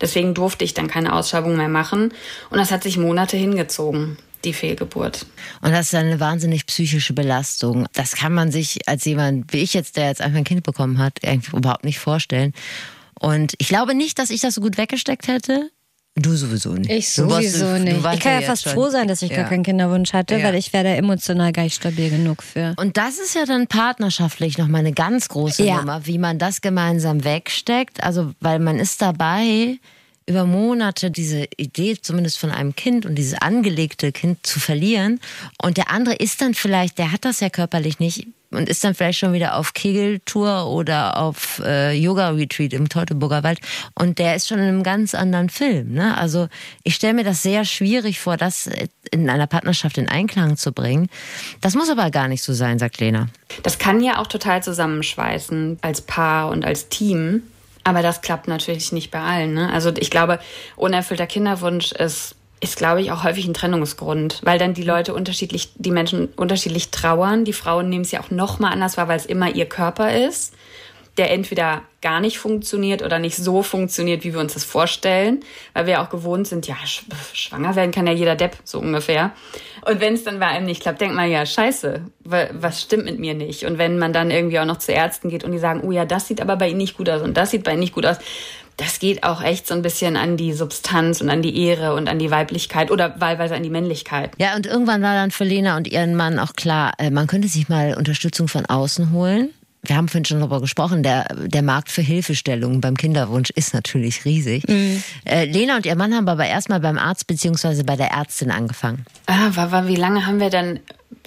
Deswegen 0.01 0.33
durfte 0.33 0.63
ich 0.63 0.73
dann 0.73 0.87
keine 0.87 1.13
Ausschabung 1.13 1.57
mehr 1.57 1.69
machen 1.69 2.13
und 2.49 2.57
das 2.57 2.71
hat 2.71 2.83
sich 2.83 2.97
Monate 2.97 3.37
hingezogen 3.37 4.17
die 4.45 4.53
Fehlgeburt. 4.53 5.25
Und 5.61 5.71
das 5.71 5.87
ist 5.87 5.95
eine 5.95 6.19
wahnsinnig 6.19 6.65
psychische 6.65 7.13
Belastung. 7.13 7.87
Das 7.93 8.13
kann 8.13 8.33
man 8.33 8.51
sich 8.51 8.87
als 8.87 9.03
jemand 9.05 9.51
wie 9.51 9.57
ich 9.57 9.73
jetzt, 9.73 9.97
der 9.97 10.07
jetzt 10.07 10.21
einfach 10.21 10.37
ein 10.37 10.45
Kind 10.45 10.63
bekommen 10.63 10.97
hat, 10.97 11.19
überhaupt 11.53 11.83
nicht 11.83 11.99
vorstellen. 11.99 12.53
Und 13.19 13.53
ich 13.57 13.67
glaube 13.67 13.95
nicht, 13.95 14.17
dass 14.17 14.29
ich 14.29 14.39
das 14.39 14.55
so 14.55 14.61
gut 14.61 14.77
weggesteckt 14.77 15.27
hätte. 15.27 15.69
Du 16.15 16.35
sowieso 16.35 16.73
nicht. 16.73 16.89
Ich 16.89 17.13
sowieso 17.13 17.75
du, 17.75 17.79
nicht. 17.79 18.05
ich 18.13 18.19
kann 18.19 18.41
ja 18.41 18.47
fast 18.47 18.63
schon. 18.63 18.73
froh 18.73 18.89
sein, 18.89 19.07
dass 19.07 19.21
ich 19.21 19.31
ja. 19.31 19.37
gar 19.37 19.49
keinen 19.49 19.63
Kinderwunsch 19.63 20.11
hatte, 20.11 20.37
ja. 20.37 20.43
weil 20.43 20.55
ich 20.55 20.73
wäre 20.73 20.83
da 20.83 20.89
emotional 20.95 21.53
gar 21.53 21.63
nicht 21.63 21.75
stabil 21.75 22.09
genug 22.09 22.43
für. 22.43 22.73
Und 22.77 22.97
das 22.97 23.19
ist 23.19 23.35
ja 23.35 23.45
dann 23.45 23.67
partnerschaftlich 23.67 24.57
nochmal 24.57 24.81
eine 24.81 24.91
ganz 24.91 25.29
große. 25.29 25.63
Nummer, 25.63 26.05
wie 26.05 26.17
man 26.17 26.37
das 26.37 26.61
gemeinsam 26.61 27.23
wegsteckt. 27.23 28.03
Also, 28.03 28.33
weil 28.41 28.59
man 28.59 28.79
ist 28.79 29.01
dabei, 29.01 29.77
über 30.29 30.45
Monate 30.45 31.09
diese 31.09 31.47
Idee 31.57 31.97
zumindest 31.99 32.37
von 32.37 32.51
einem 32.51 32.75
Kind 32.75 33.05
und 33.05 33.15
dieses 33.15 33.33
angelegte 33.41 34.11
Kind 34.11 34.45
zu 34.45 34.59
verlieren. 34.59 35.19
Und 35.61 35.77
der 35.77 35.89
andere 35.89 36.15
ist 36.15 36.41
dann 36.41 36.53
vielleicht, 36.53 36.97
der 36.99 37.11
hat 37.11 37.25
das 37.25 37.39
ja 37.39 37.49
körperlich 37.49 37.99
nicht 37.99 38.27
und 38.51 38.69
ist 38.69 38.83
dann 38.83 38.95
vielleicht 38.95 39.19
schon 39.19 39.33
wieder 39.33 39.55
auf 39.55 39.73
Kegeltour 39.73 40.67
oder 40.67 41.17
auf 41.17 41.61
äh, 41.63 41.93
Yoga-Retreat 41.93 42.73
im 42.73 42.89
Teutoburger 42.89 43.43
Wald 43.43 43.59
und 43.95 44.19
der 44.19 44.35
ist 44.35 44.47
schon 44.47 44.59
in 44.59 44.65
einem 44.65 44.83
ganz 44.83 45.13
anderen 45.13 45.49
Film. 45.49 45.93
Ne? 45.93 46.17
Also 46.17 46.47
ich 46.83 46.95
stelle 46.95 47.13
mir 47.13 47.23
das 47.23 47.43
sehr 47.43 47.65
schwierig 47.65 48.19
vor, 48.19 48.37
das 48.37 48.69
in 49.11 49.29
einer 49.29 49.47
Partnerschaft 49.47 49.97
in 49.97 50.09
Einklang 50.09 50.57
zu 50.57 50.71
bringen. 50.71 51.09
Das 51.61 51.75
muss 51.75 51.89
aber 51.89 52.09
gar 52.11 52.27
nicht 52.27 52.43
so 52.43 52.53
sein, 52.53 52.79
sagt 52.79 52.99
Lena. 52.99 53.27
Das 53.63 53.77
kann 53.77 54.01
ja 54.01 54.19
auch 54.19 54.27
total 54.27 54.63
zusammenschweißen 54.63 55.79
als 55.81 56.01
Paar 56.01 56.49
und 56.49 56.65
als 56.65 56.89
Team. 56.89 57.43
Aber 57.83 58.01
das 58.01 58.21
klappt 58.21 58.47
natürlich 58.47 58.91
nicht 58.91 59.09
bei 59.09 59.19
allen. 59.19 59.53
Ne? 59.53 59.71
Also 59.71 59.91
ich 59.97 60.11
glaube, 60.11 60.39
unerfüllter 60.75 61.27
Kinderwunsch 61.27 61.91
ist, 61.91 62.35
ist, 62.61 62.77
glaube 62.77 63.01
ich, 63.01 63.11
auch 63.11 63.23
häufig 63.23 63.47
ein 63.47 63.53
Trennungsgrund, 63.53 64.41
weil 64.43 64.59
dann 64.59 64.73
die 64.73 64.83
Leute 64.83 65.13
unterschiedlich, 65.13 65.69
die 65.75 65.91
Menschen 65.91 66.29
unterschiedlich 66.35 66.89
trauern. 66.89 67.45
Die 67.45 67.53
Frauen 67.53 67.89
nehmen 67.89 68.03
es 68.03 68.11
ja 68.11 68.19
auch 68.19 68.31
noch 68.31 68.59
mal 68.59 68.71
anders 68.71 68.97
wahr, 68.97 69.07
weil 69.07 69.17
es 69.17 69.25
immer 69.25 69.53
ihr 69.53 69.65
Körper 69.65 70.13
ist 70.13 70.53
der 71.19 71.31
entweder 71.31 71.81
gar 72.01 72.21
nicht 72.21 72.39
funktioniert 72.39 73.03
oder 73.03 73.19
nicht 73.19 73.35
so 73.35 73.61
funktioniert, 73.61 74.23
wie 74.23 74.31
wir 74.31 74.39
uns 74.39 74.53
das 74.53 74.63
vorstellen, 74.63 75.41
weil 75.73 75.85
wir 75.85 76.01
auch 76.01 76.09
gewohnt 76.09 76.47
sind, 76.47 76.65
ja, 76.65 76.77
schwanger 77.33 77.75
werden 77.75 77.91
kann 77.91 78.07
ja 78.07 78.13
jeder 78.13 78.37
Depp, 78.37 78.55
so 78.63 78.79
ungefähr. 78.79 79.31
Und 79.85 79.99
wenn 79.99 80.13
es 80.13 80.23
dann 80.23 80.39
bei 80.39 80.47
einem 80.47 80.65
nicht 80.65 80.81
klappt, 80.81 81.01
denkt 81.01 81.15
man 81.15 81.29
ja, 81.29 81.45
scheiße, 81.45 82.01
was 82.23 82.81
stimmt 82.81 83.03
mit 83.03 83.19
mir 83.19 83.33
nicht? 83.33 83.65
Und 83.65 83.77
wenn 83.77 83.99
man 83.99 84.13
dann 84.13 84.31
irgendwie 84.31 84.59
auch 84.59 84.65
noch 84.65 84.79
zu 84.79 84.93
Ärzten 84.93 85.29
geht 85.29 85.43
und 85.43 85.51
die 85.51 85.57
sagen, 85.57 85.81
oh 85.83 85.91
ja, 85.91 86.05
das 86.05 86.25
sieht 86.25 86.39
aber 86.39 86.55
bei 86.55 86.69
Ihnen 86.69 86.77
nicht 86.77 86.95
gut 86.95 87.09
aus 87.09 87.21
und 87.21 87.35
das 87.35 87.51
sieht 87.51 87.65
bei 87.65 87.71
Ihnen 87.71 87.81
nicht 87.81 87.93
gut 87.93 88.05
aus, 88.05 88.17
das 88.77 88.99
geht 88.99 89.23
auch 89.23 89.43
echt 89.43 89.67
so 89.67 89.73
ein 89.73 89.81
bisschen 89.81 90.15
an 90.15 90.37
die 90.37 90.53
Substanz 90.53 91.19
und 91.19 91.29
an 91.29 91.41
die 91.41 91.65
Ehre 91.65 91.95
und 91.95 92.07
an 92.07 92.17
die 92.17 92.31
Weiblichkeit 92.31 92.91
oder 92.91 93.19
wahlweise 93.19 93.55
an 93.55 93.63
die 93.63 93.69
Männlichkeit. 93.69 94.31
Ja, 94.37 94.55
und 94.55 94.65
irgendwann 94.65 95.01
war 95.01 95.15
dann 95.15 95.31
für 95.31 95.43
Lena 95.43 95.75
und 95.75 95.85
ihren 95.89 96.15
Mann 96.15 96.39
auch 96.39 96.53
klar, 96.53 96.93
äh, 96.97 97.09
man 97.09 97.27
könnte 97.27 97.49
sich 97.49 97.67
mal 97.67 97.95
Unterstützung 97.97 98.47
von 98.47 98.65
außen 98.65 99.11
holen 99.11 99.49
wir 99.81 99.95
haben 99.95 100.07
vorhin 100.07 100.25
schon 100.25 100.39
darüber 100.39 100.59
gesprochen, 100.59 101.03
der, 101.03 101.25
der 101.33 101.61
Markt 101.61 101.89
für 101.89 102.01
Hilfestellungen 102.01 102.81
beim 102.81 102.97
Kinderwunsch 102.97 103.49
ist 103.51 103.73
natürlich 103.73 104.25
riesig. 104.25 104.67
Mhm. 104.67 105.01
Äh, 105.25 105.45
Lena 105.45 105.77
und 105.77 105.85
ihr 105.85 105.95
Mann 105.95 106.13
haben 106.13 106.27
aber 106.27 106.45
erstmal 106.45 106.81
beim 106.81 106.97
Arzt 106.97 107.27
bzw. 107.27 107.83
bei 107.83 107.95
der 107.95 108.11
Ärztin 108.11 108.51
angefangen. 108.51 109.05
Ah, 109.25 109.51
war, 109.55 109.71
war, 109.71 109.87
wie 109.87 109.95
lange 109.95 110.25
haben 110.25 110.39
wir 110.39 110.49
dann 110.49 110.79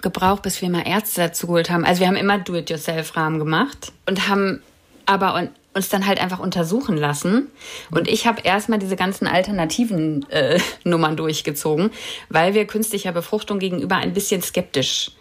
gebraucht, 0.02 0.42
bis 0.42 0.60
wir 0.60 0.68
mal 0.68 0.86
Ärzte 0.86 1.22
dazu 1.22 1.46
geholt 1.46 1.70
haben? 1.70 1.84
Also 1.84 2.00
wir 2.00 2.08
haben 2.08 2.16
immer 2.16 2.38
Do-it-yourself-Rahmen 2.38 3.38
gemacht 3.38 3.92
und 4.06 4.28
haben 4.28 4.60
aber 5.06 5.48
uns 5.74 5.88
dann 5.88 6.06
halt 6.06 6.20
einfach 6.20 6.38
untersuchen 6.38 6.96
lassen. 6.96 7.48
Und 7.90 8.06
ich 8.06 8.26
habe 8.26 8.42
erstmal 8.42 8.78
diese 8.78 8.96
ganzen 8.96 9.26
alternativen 9.26 10.28
äh, 10.30 10.60
Nummern 10.84 11.16
durchgezogen, 11.16 11.90
weil 12.28 12.52
wir 12.52 12.66
künstlicher 12.66 13.12
Befruchtung 13.12 13.58
gegenüber 13.58 13.96
ein 13.96 14.12
bisschen 14.12 14.42
skeptisch 14.42 15.12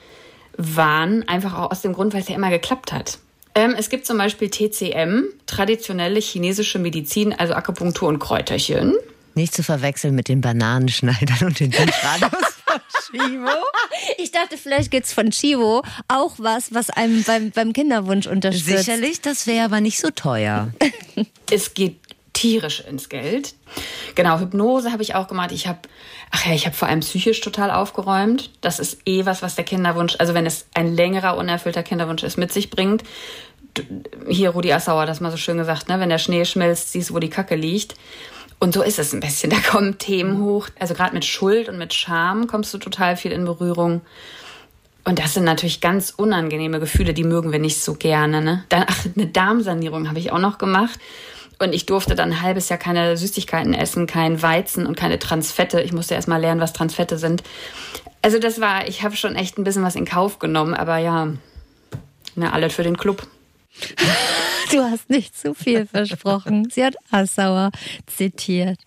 waren, 0.75 1.27
einfach 1.27 1.57
auch 1.57 1.71
aus 1.71 1.81
dem 1.81 1.93
Grund, 1.93 2.13
weil 2.13 2.21
es 2.21 2.29
ja 2.29 2.35
immer 2.35 2.49
geklappt 2.49 2.91
hat. 2.93 3.19
Ähm, 3.53 3.75
es 3.77 3.89
gibt 3.89 4.05
zum 4.05 4.17
Beispiel 4.17 4.49
TCM, 4.49 5.25
traditionelle 5.45 6.19
chinesische 6.19 6.79
Medizin, 6.79 7.33
also 7.33 7.53
Akupunktur 7.53 8.07
und 8.07 8.19
Kräuterchen. 8.19 8.95
Nicht 9.35 9.53
zu 9.53 9.63
verwechseln 9.63 10.15
mit 10.15 10.27
den 10.27 10.41
Bananenschneidern 10.41 11.47
und 11.47 11.59
den 11.59 11.71
von 12.71 12.81
Chivo. 13.11 13.49
Ich 14.17 14.31
dachte, 14.31 14.57
vielleicht 14.57 14.91
gibt 14.91 15.05
es 15.05 15.13
von 15.13 15.31
Chivo 15.31 15.83
auch 16.07 16.35
was, 16.37 16.73
was 16.73 16.89
einem 16.89 17.23
beim, 17.23 17.51
beim 17.51 17.73
Kinderwunsch 17.73 18.27
unterstützt. 18.27 18.85
Sicherlich, 18.85 19.21
das 19.21 19.47
wäre 19.47 19.65
aber 19.65 19.81
nicht 19.81 19.99
so 19.99 20.09
teuer. 20.11 20.71
es 21.51 21.73
geht 21.73 21.97
tierisch 22.41 22.79
ins 22.79 23.07
Geld. 23.07 23.53
Genau, 24.15 24.39
Hypnose 24.39 24.91
habe 24.91 25.03
ich 25.03 25.13
auch 25.13 25.27
gemacht. 25.27 25.51
Ich 25.51 25.67
habe, 25.67 25.79
ach 26.31 26.47
ja, 26.47 26.53
ich 26.53 26.65
habe 26.65 26.75
vor 26.75 26.87
allem 26.87 27.01
psychisch 27.01 27.39
total 27.39 27.69
aufgeräumt. 27.69 28.49
Das 28.61 28.79
ist 28.79 29.01
eh 29.05 29.27
was, 29.27 29.43
was 29.43 29.53
der 29.53 29.63
Kinderwunsch, 29.63 30.15
also 30.17 30.33
wenn 30.33 30.47
es 30.47 30.65
ein 30.73 30.95
längerer, 30.95 31.37
unerfüllter 31.37 31.83
Kinderwunsch 31.83 32.23
ist, 32.23 32.37
mit 32.37 32.51
sich 32.51 32.71
bringt. 32.71 33.03
Hier 34.27 34.49
Rudi 34.49 34.73
Assauer, 34.73 35.05
das 35.05 35.21
mal 35.21 35.29
so 35.29 35.37
schön 35.37 35.57
gesagt, 35.57 35.87
ne? 35.87 35.99
wenn 35.99 36.09
der 36.09 36.17
Schnee 36.17 36.43
schmilzt, 36.43 36.91
siehst 36.91 37.11
du, 37.11 37.13
wo 37.13 37.19
die 37.19 37.29
Kacke 37.29 37.55
liegt. 37.55 37.93
Und 38.59 38.73
so 38.73 38.81
ist 38.81 38.97
es 38.97 39.13
ein 39.13 39.19
bisschen. 39.19 39.51
Da 39.51 39.57
kommen 39.59 39.99
Themen 39.99 40.39
hoch. 40.39 40.67
Also 40.79 40.95
gerade 40.95 41.13
mit 41.13 41.25
Schuld 41.25 41.69
und 41.69 41.77
mit 41.77 41.93
Scham 41.93 42.47
kommst 42.47 42.73
du 42.73 42.79
total 42.79 43.17
viel 43.17 43.31
in 43.31 43.45
Berührung. 43.45 44.01
Und 45.03 45.19
das 45.19 45.35
sind 45.35 45.43
natürlich 45.43 45.79
ganz 45.79 46.11
unangenehme 46.15 46.79
Gefühle, 46.79 47.13
die 47.13 47.23
mögen 47.23 47.51
wir 47.51 47.59
nicht 47.59 47.81
so 47.81 47.93
gerne. 47.93 48.41
Ne? 48.41 48.63
Dann, 48.69 48.85
ach, 48.87 49.05
eine 49.15 49.27
Darmsanierung 49.27 50.09
habe 50.09 50.19
ich 50.19 50.31
auch 50.31 50.39
noch 50.39 50.57
gemacht. 50.57 50.99
Und 51.61 51.73
ich 51.73 51.85
durfte 51.85 52.15
dann 52.15 52.31
ein 52.31 52.41
halbes 52.41 52.69
Jahr 52.69 52.79
keine 52.79 53.15
Süßigkeiten 53.17 53.75
essen, 53.75 54.07
kein 54.07 54.41
Weizen 54.41 54.87
und 54.87 54.95
keine 54.97 55.19
Transfette. 55.19 55.79
Ich 55.81 55.93
musste 55.93 56.15
erst 56.15 56.27
mal 56.27 56.41
lernen, 56.41 56.59
was 56.59 56.73
Transfette 56.73 57.19
sind. 57.19 57.43
Also 58.23 58.39
das 58.39 58.59
war, 58.59 58.87
ich 58.87 59.03
habe 59.03 59.15
schon 59.15 59.35
echt 59.35 59.59
ein 59.59 59.63
bisschen 59.63 59.83
was 59.83 59.95
in 59.95 60.05
Kauf 60.05 60.39
genommen, 60.39 60.73
aber 60.73 60.97
ja, 60.97 61.27
na, 62.35 62.51
alles 62.51 62.73
für 62.73 62.81
den 62.81 62.97
Club. 62.97 63.27
Du 64.71 64.81
hast 64.81 65.09
nicht 65.11 65.37
zu 65.37 65.53
viel 65.53 65.85
versprochen. 65.85 66.67
Sie 66.73 66.83
hat 66.83 66.95
Assauer 67.11 67.69
zitiert. 68.07 68.79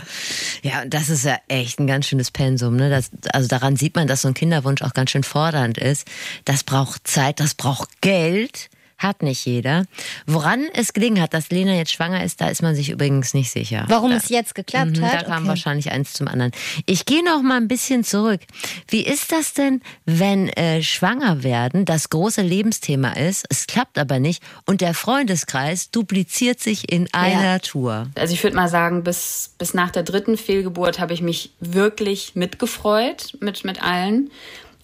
Ja, 0.62 0.84
das 0.84 1.10
ist 1.10 1.24
ja 1.24 1.36
echt 1.46 1.78
ein 1.78 1.86
ganz 1.86 2.06
schönes 2.06 2.32
Pensum. 2.32 2.74
Ne? 2.74 2.90
Das, 2.90 3.10
also 3.32 3.46
daran 3.46 3.76
sieht 3.76 3.94
man, 3.94 4.08
dass 4.08 4.22
so 4.22 4.28
ein 4.28 4.34
Kinderwunsch 4.34 4.82
auch 4.82 4.94
ganz 4.94 5.10
schön 5.10 5.22
fordernd 5.22 5.78
ist. 5.78 6.08
Das 6.44 6.64
braucht 6.64 7.06
Zeit, 7.06 7.38
das 7.38 7.54
braucht 7.54 8.00
Geld. 8.00 8.68
Hat 8.98 9.22
nicht 9.22 9.44
jeder. 9.44 9.86
Woran 10.26 10.64
es 10.72 10.92
gelegen 10.92 11.20
hat, 11.20 11.34
dass 11.34 11.50
Lena 11.50 11.74
jetzt 11.74 11.92
schwanger 11.92 12.24
ist, 12.24 12.40
da 12.40 12.48
ist 12.48 12.62
man 12.62 12.74
sich 12.74 12.90
übrigens 12.90 13.34
nicht 13.34 13.50
sicher. 13.50 13.84
Warum 13.88 14.10
da, 14.10 14.16
es 14.16 14.28
jetzt 14.28 14.54
geklappt 14.54 14.98
mhm, 14.98 15.04
hat? 15.04 15.14
Da 15.14 15.22
kam 15.24 15.38
okay. 15.42 15.48
wahrscheinlich 15.48 15.90
eins 15.90 16.12
zum 16.12 16.28
anderen. 16.28 16.52
Ich 16.86 17.04
gehe 17.04 17.24
noch 17.24 17.42
mal 17.42 17.56
ein 17.56 17.68
bisschen 17.68 18.04
zurück. 18.04 18.40
Wie 18.88 19.04
ist 19.04 19.32
das 19.32 19.52
denn, 19.52 19.82
wenn 20.06 20.48
äh, 20.50 20.82
schwanger 20.82 21.42
werden 21.42 21.84
das 21.84 22.10
große 22.10 22.42
Lebensthema 22.42 23.12
ist, 23.12 23.46
es 23.50 23.66
klappt 23.66 23.98
aber 23.98 24.20
nicht 24.20 24.42
und 24.64 24.80
der 24.80 24.94
Freundeskreis 24.94 25.90
dupliziert 25.90 26.60
sich 26.60 26.90
in 26.90 27.08
einer 27.12 27.54
ja. 27.54 27.58
Tour? 27.58 28.08
Also 28.14 28.32
ich 28.32 28.42
würde 28.42 28.56
mal 28.56 28.68
sagen, 28.68 29.02
bis, 29.02 29.54
bis 29.58 29.74
nach 29.74 29.90
der 29.90 30.04
dritten 30.04 30.36
Fehlgeburt 30.36 31.00
habe 31.00 31.12
ich 31.12 31.20
mich 31.20 31.52
wirklich 31.60 32.34
mitgefreut 32.34 33.36
mit, 33.40 33.64
mit 33.64 33.82
allen 33.82 34.30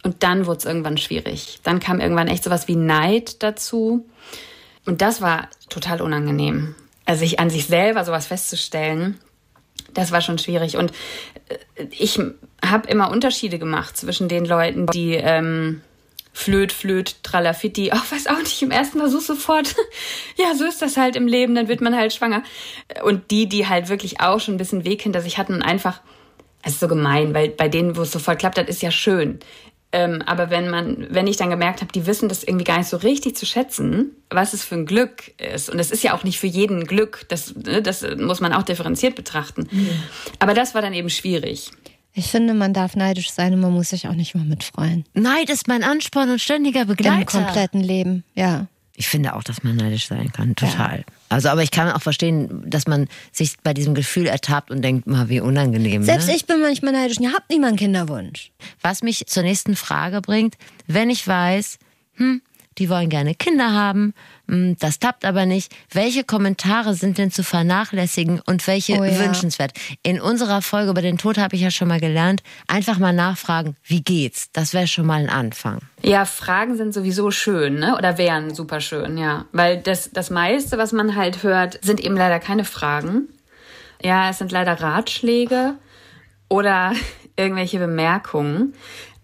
und 0.02 0.22
dann 0.22 0.46
wurde 0.46 0.58
es 0.58 0.64
irgendwann 0.64 0.98
schwierig. 0.98 1.60
Dann 1.62 1.80
kam 1.80 2.00
irgendwann 2.00 2.28
echt 2.28 2.44
sowas 2.44 2.68
wie 2.68 2.76
Neid 2.76 3.42
dazu. 3.42 4.06
Und 4.86 5.02
das 5.02 5.20
war 5.20 5.48
total 5.68 6.00
unangenehm. 6.00 6.74
Also 7.04 7.20
sich 7.20 7.38
an 7.38 7.50
sich 7.50 7.66
selber 7.66 8.04
sowas 8.04 8.26
festzustellen, 8.26 9.18
das 9.94 10.12
war 10.12 10.20
schon 10.20 10.38
schwierig. 10.38 10.76
Und 10.76 10.92
äh, 11.48 11.86
ich 11.90 12.18
habe 12.64 12.88
immer 12.88 13.10
Unterschiede 13.10 13.58
gemacht 13.58 13.96
zwischen 13.96 14.28
den 14.28 14.44
Leuten, 14.44 14.86
die 14.86 15.14
ähm, 15.14 15.82
flöt, 16.32 16.72
flöt, 16.72 17.22
tralafitti, 17.22 17.90
ach, 17.92 18.10
weiß 18.10 18.28
auch 18.28 18.38
nicht, 18.38 18.62
im 18.62 18.70
ersten 18.70 19.06
so 19.10 19.20
sofort, 19.20 19.74
ja, 20.36 20.54
so 20.54 20.64
ist 20.64 20.80
das 20.80 20.96
halt 20.96 21.16
im 21.16 21.26
Leben, 21.26 21.54
dann 21.54 21.68
wird 21.68 21.80
man 21.80 21.96
halt 21.96 22.12
schwanger. 22.12 22.42
Und 23.02 23.30
die, 23.30 23.48
die 23.48 23.66
halt 23.66 23.88
wirklich 23.88 24.20
auch 24.20 24.40
schon 24.40 24.54
ein 24.54 24.58
bisschen 24.58 24.84
Weg 24.84 25.02
hinter 25.02 25.20
sich 25.20 25.36
hatten 25.36 25.54
und 25.54 25.62
einfach, 25.62 26.00
es 26.62 26.74
ist 26.74 26.80
so 26.80 26.88
gemein, 26.88 27.34
weil 27.34 27.48
bei 27.48 27.68
denen, 27.68 27.96
wo 27.96 28.02
es 28.02 28.12
sofort 28.12 28.38
klappt, 28.38 28.58
das 28.58 28.68
ist 28.68 28.82
ja 28.82 28.90
schön 28.90 29.40
Ähm, 29.92 30.22
aber 30.24 30.50
wenn 30.50 30.70
man, 30.70 31.08
wenn 31.10 31.26
ich 31.26 31.36
dann 31.36 31.50
gemerkt 31.50 31.80
habe, 31.80 31.92
die 31.92 32.06
wissen 32.06 32.28
das 32.28 32.44
irgendwie 32.44 32.64
gar 32.64 32.78
nicht 32.78 32.88
so 32.88 32.96
richtig 32.96 33.36
zu 33.36 33.44
schätzen, 33.44 34.12
was 34.30 34.52
es 34.52 34.64
für 34.64 34.76
ein 34.76 34.86
Glück 34.86 35.32
ist. 35.38 35.68
Und 35.68 35.80
es 35.80 35.90
ist 35.90 36.04
ja 36.04 36.14
auch 36.14 36.22
nicht 36.22 36.38
für 36.38 36.46
jeden 36.46 36.86
Glück, 36.86 37.26
das, 37.28 37.54
ne, 37.56 37.82
das 37.82 38.06
muss 38.16 38.40
man 38.40 38.52
auch 38.52 38.62
differenziert 38.62 39.16
betrachten. 39.16 39.66
Mhm. 39.70 39.90
Aber 40.38 40.54
das 40.54 40.74
war 40.74 40.82
dann 40.82 40.94
eben 40.94 41.10
schwierig. 41.10 41.72
Ich 42.12 42.26
finde, 42.26 42.54
man 42.54 42.72
darf 42.72 42.96
neidisch 42.96 43.30
sein 43.30 43.54
und 43.54 43.60
man 43.60 43.72
muss 43.72 43.90
sich 43.90 44.08
auch 44.08 44.14
nicht 44.14 44.34
mal 44.34 44.44
mitfreuen. 44.44 45.04
Neid 45.14 45.48
ist 45.48 45.68
mein 45.68 45.82
Ansporn 45.82 46.30
und 46.30 46.40
ständiger 46.40 46.84
Begleiter. 46.84 47.20
Im 47.20 47.26
kompletten 47.26 47.80
Leben, 47.80 48.24
ja. 48.34 48.66
Ich 49.00 49.08
finde 49.08 49.34
auch, 49.34 49.42
dass 49.42 49.62
man 49.62 49.76
neidisch 49.76 50.08
sein 50.08 50.30
kann, 50.30 50.54
total. 50.54 50.98
Ja. 50.98 51.04
Also, 51.30 51.48
aber 51.48 51.62
ich 51.62 51.70
kann 51.70 51.90
auch 51.90 52.02
verstehen, 52.02 52.68
dass 52.68 52.86
man 52.86 53.08
sich 53.32 53.56
bei 53.62 53.72
diesem 53.72 53.94
Gefühl 53.94 54.26
ertappt 54.26 54.70
und 54.70 54.82
denkt, 54.82 55.06
mal 55.06 55.30
wie 55.30 55.40
unangenehm. 55.40 56.02
Selbst 56.02 56.28
ne? 56.28 56.36
ich 56.36 56.44
bin 56.44 56.60
manchmal 56.60 56.92
neidisch 56.92 57.16
und 57.16 57.24
ihr 57.24 57.32
habt 57.32 57.48
niemanden 57.48 57.78
Kinderwunsch. 57.78 58.50
Was 58.82 59.02
mich 59.02 59.24
zur 59.26 59.42
nächsten 59.42 59.74
Frage 59.74 60.20
bringt, 60.20 60.58
wenn 60.86 61.08
ich 61.08 61.26
weiß, 61.26 61.78
hm, 62.16 62.42
die 62.78 62.88
wollen 62.88 63.08
gerne 63.08 63.34
Kinder 63.34 63.72
haben, 63.72 64.14
hm, 64.48 64.76
das 64.78 64.98
tappt 64.98 65.24
aber 65.24 65.44
nicht. 65.44 65.72
Welche 65.92 66.24
Kommentare 66.24 66.94
sind 66.94 67.18
denn 67.18 67.30
zu 67.30 67.42
vernachlässigen 67.42 68.40
und 68.46 68.66
welche 68.66 68.98
oh 68.98 69.04
ja. 69.04 69.18
wünschenswert? 69.18 69.72
In 70.02 70.20
unserer 70.20 70.62
Folge 70.62 70.90
über 70.90 71.02
den 71.02 71.18
Tod 71.18 71.38
habe 71.38 71.56
ich 71.56 71.62
ja 71.62 71.70
schon 71.70 71.88
mal 71.88 72.00
gelernt, 72.00 72.42
einfach 72.68 72.98
mal 72.98 73.12
nachfragen, 73.12 73.76
wie 73.84 74.02
geht's? 74.02 74.50
Das 74.52 74.72
wäre 74.72 74.86
schon 74.86 75.06
mal 75.06 75.20
ein 75.20 75.28
Anfang. 75.28 75.80
Ja, 76.02 76.24
Fragen 76.24 76.76
sind 76.76 76.94
sowieso 76.94 77.30
schön, 77.30 77.74
ne? 77.74 77.96
Oder 77.96 78.18
wären 78.18 78.54
super 78.54 78.80
schön, 78.80 79.18
ja. 79.18 79.46
Weil 79.52 79.78
das, 79.78 80.10
das 80.12 80.30
meiste, 80.30 80.78
was 80.78 80.92
man 80.92 81.16
halt 81.16 81.42
hört, 81.42 81.78
sind 81.82 82.00
eben 82.00 82.16
leider 82.16 82.38
keine 82.38 82.64
Fragen. 82.64 83.28
Ja, 84.02 84.30
es 84.30 84.38
sind 84.38 84.52
leider 84.52 84.80
Ratschläge 84.80 85.74
oder 86.48 86.92
irgendwelche 87.36 87.78
Bemerkungen. 87.78 88.74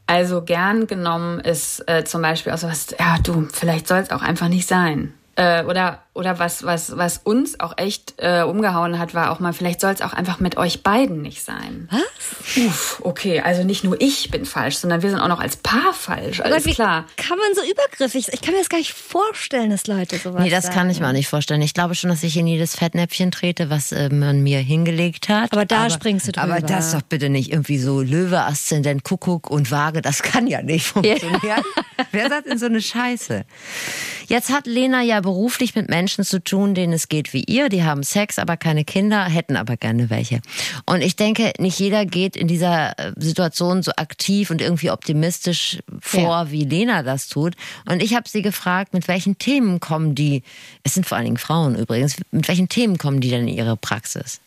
Also 0.06 0.42
gern 0.42 0.86
genommen 0.86 1.40
ist 1.40 1.82
äh, 1.88 2.04
zum 2.04 2.22
Beispiel 2.22 2.52
auch 2.52 2.58
so 2.58 2.68
was, 2.68 2.88
ja 2.98 3.16
du, 3.22 3.48
vielleicht 3.52 3.88
soll 3.88 3.98
es 3.98 4.10
auch 4.10 4.22
einfach 4.22 4.48
nicht 4.48 4.68
sein. 4.68 5.14
Äh, 5.34 5.64
oder 5.64 6.02
oder 6.16 6.38
was, 6.38 6.64
was, 6.64 6.96
was 6.96 7.18
uns 7.18 7.60
auch 7.60 7.74
echt 7.76 8.14
äh, 8.16 8.42
umgehauen 8.42 8.98
hat, 8.98 9.14
war 9.14 9.30
auch 9.30 9.38
mal, 9.38 9.52
vielleicht 9.52 9.80
soll 9.80 9.92
es 9.92 10.00
auch 10.00 10.14
einfach 10.14 10.40
mit 10.40 10.56
euch 10.56 10.82
beiden 10.82 11.20
nicht 11.20 11.44
sein. 11.44 11.88
Was? 11.90 12.64
Uff, 12.64 13.00
okay, 13.04 13.40
also 13.40 13.64
nicht 13.64 13.84
nur 13.84 14.00
ich 14.00 14.30
bin 14.30 14.46
falsch, 14.46 14.78
sondern 14.78 15.02
wir 15.02 15.10
sind 15.10 15.20
auch 15.20 15.28
noch 15.28 15.40
als 15.40 15.56
Paar 15.58 15.92
falsch. 15.92 16.40
Alles 16.40 16.64
Gott, 16.64 16.74
klar. 16.74 17.04
Kann 17.16 17.38
man 17.38 17.48
so 17.54 17.60
übergriffig 17.70 18.28
Ich 18.32 18.40
kann 18.40 18.54
mir 18.54 18.60
das 18.60 18.70
gar 18.70 18.78
nicht 18.78 18.94
vorstellen, 18.94 19.70
dass 19.70 19.86
Leute 19.86 20.16
sowas 20.16 20.42
Nee, 20.42 20.50
das 20.50 20.64
sagen. 20.64 20.74
kann 20.74 20.90
ich 20.90 21.00
mir 21.00 21.08
auch 21.08 21.12
nicht 21.12 21.28
vorstellen. 21.28 21.60
Ich 21.60 21.74
glaube 21.74 21.94
schon, 21.94 22.08
dass 22.08 22.22
ich 22.22 22.36
in 22.36 22.46
jedes 22.46 22.74
Fettnäpfchen 22.76 23.30
trete, 23.30 23.68
was 23.68 23.92
äh, 23.92 24.08
man 24.08 24.42
mir 24.42 24.58
hingelegt 24.58 25.28
hat. 25.28 25.52
Aber 25.52 25.66
da 25.66 25.82
aber, 25.82 25.90
springst 25.90 26.28
du 26.28 26.32
drüber. 26.32 26.54
Aber 26.54 26.60
das 26.62 26.92
doch 26.92 27.02
bitte 27.02 27.28
nicht 27.28 27.52
irgendwie 27.52 27.78
so 27.78 28.00
Löwe, 28.00 28.40
Aszendent, 28.40 29.04
Kuckuck 29.04 29.50
und 29.50 29.70
Waage. 29.70 30.00
Das 30.00 30.22
kann 30.22 30.46
ja 30.46 30.62
nicht 30.62 30.86
funktionieren. 30.86 31.40
Ja. 31.46 31.56
Wer 32.12 32.28
sagt 32.30 32.46
in 32.46 32.58
so 32.58 32.66
eine 32.66 32.80
Scheiße? 32.80 33.44
Jetzt 34.28 34.50
hat 34.50 34.66
Lena 34.66 35.02
ja 35.02 35.20
beruflich 35.20 35.74
mit 35.74 35.88
Menschen 36.06 36.22
zu 36.22 36.38
tun, 36.38 36.76
denen 36.76 36.92
es 36.92 37.08
geht 37.08 37.32
wie 37.32 37.42
ihr. 37.48 37.68
Die 37.68 37.82
haben 37.82 38.04
Sex, 38.04 38.38
aber 38.38 38.56
keine 38.56 38.84
Kinder, 38.84 39.24
hätten 39.24 39.56
aber 39.56 39.76
gerne 39.76 40.08
welche. 40.08 40.38
Und 40.84 41.00
ich 41.00 41.16
denke, 41.16 41.52
nicht 41.58 41.80
jeder 41.80 42.06
geht 42.06 42.36
in 42.36 42.46
dieser 42.46 42.96
äh, 42.96 43.12
Situation 43.16 43.82
so 43.82 43.90
aktiv 43.96 44.50
und 44.50 44.62
irgendwie 44.62 44.92
optimistisch 44.92 45.80
vor, 45.98 46.20
ja. 46.20 46.50
wie 46.52 46.62
Lena 46.62 47.02
das 47.02 47.26
tut. 47.26 47.54
Und 47.90 48.04
ich 48.04 48.14
habe 48.14 48.28
sie 48.28 48.42
gefragt, 48.42 48.94
mit 48.94 49.08
welchen 49.08 49.36
Themen 49.38 49.80
kommen 49.80 50.14
die, 50.14 50.44
es 50.84 50.94
sind 50.94 51.06
vor 51.06 51.16
allen 51.16 51.24
Dingen 51.24 51.38
Frauen 51.38 51.74
übrigens, 51.74 52.18
mit 52.30 52.46
welchen 52.46 52.68
Themen 52.68 52.98
kommen 52.98 53.20
die 53.20 53.30
denn 53.30 53.48
in 53.48 53.56
ihre 53.56 53.76
Praxis? 53.76 54.40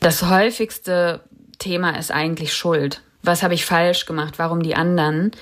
Das 0.00 0.22
häufigste 0.22 1.20
Thema 1.58 1.98
ist 1.98 2.10
eigentlich 2.10 2.54
Schuld. 2.54 3.02
Was 3.22 3.42
habe 3.42 3.52
ich 3.52 3.66
falsch 3.66 4.06
gemacht? 4.06 4.38
Warum 4.38 4.62
die 4.62 4.76
anderen? 4.76 5.32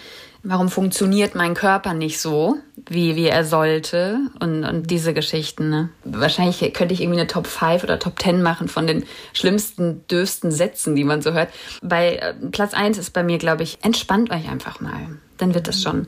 Warum 0.43 0.69
funktioniert 0.69 1.35
mein 1.35 1.55
Körper 1.55 1.95
nicht 1.95 2.21
so, 2.21 2.57
wie, 2.89 3.17
wie 3.17 3.27
er 3.27 3.45
sollte 3.45 4.19
und, 4.41 4.65
und 4.65 4.91
diese 4.91 5.13
Geschichten. 5.13 5.69
Ne? 5.69 5.91
Wahrscheinlich 6.05 6.73
könnte 6.73 6.95
ich 6.95 7.03
irgendwie 7.03 7.21
eine 7.21 7.29
Top 7.29 7.47
5 7.47 7.85
oder 7.85 7.99
Top 7.99 8.21
10 8.21 8.43
machen 8.43 8.69
von 8.69 8.87
den 8.87 9.05
schlimmsten, 9.33 10.07
dürfsten 10.09 10.51
Sätzen, 10.51 10.97
die 10.97 11.05
man 11.05 11.23
so 11.23 11.33
hört. 11.33 11.51
Bei 11.83 12.17
äh, 12.17 12.35
Platz 12.51 12.75
1 12.75 12.99
ist 12.99 13.11
bei 13.11 13.23
mir, 13.23 13.39
glaube 13.39 13.63
ich, 13.63 13.79
entspannt 13.83 14.31
euch 14.31 14.49
einfach 14.49 14.81
mal. 14.81 15.19
Dann 15.37 15.55
wird 15.55 15.69
es 15.69 15.83
schon. 15.83 16.07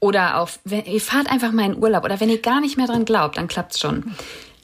Oder 0.00 0.38
auch, 0.40 0.50
wenn, 0.64 0.84
ihr 0.84 1.00
fahrt 1.00 1.30
einfach 1.30 1.52
mal 1.52 1.66
in 1.66 1.76
Urlaub 1.76 2.04
oder 2.04 2.20
wenn 2.20 2.28
ihr 2.28 2.40
gar 2.40 2.60
nicht 2.60 2.76
mehr 2.76 2.86
dran 2.86 3.04
glaubt, 3.04 3.36
dann 3.36 3.48
klappt's 3.48 3.78
schon. 3.78 4.14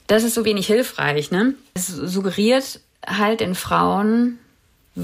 Das 0.07 0.23
ist 0.23 0.33
so 0.33 0.43
wenig 0.45 0.67
hilfreich, 0.67 1.31
ne? 1.31 1.53
Es 1.75 1.87
suggeriert 1.87 2.81
halt 3.05 3.41
in 3.41 3.55
Frauen, 3.55 4.39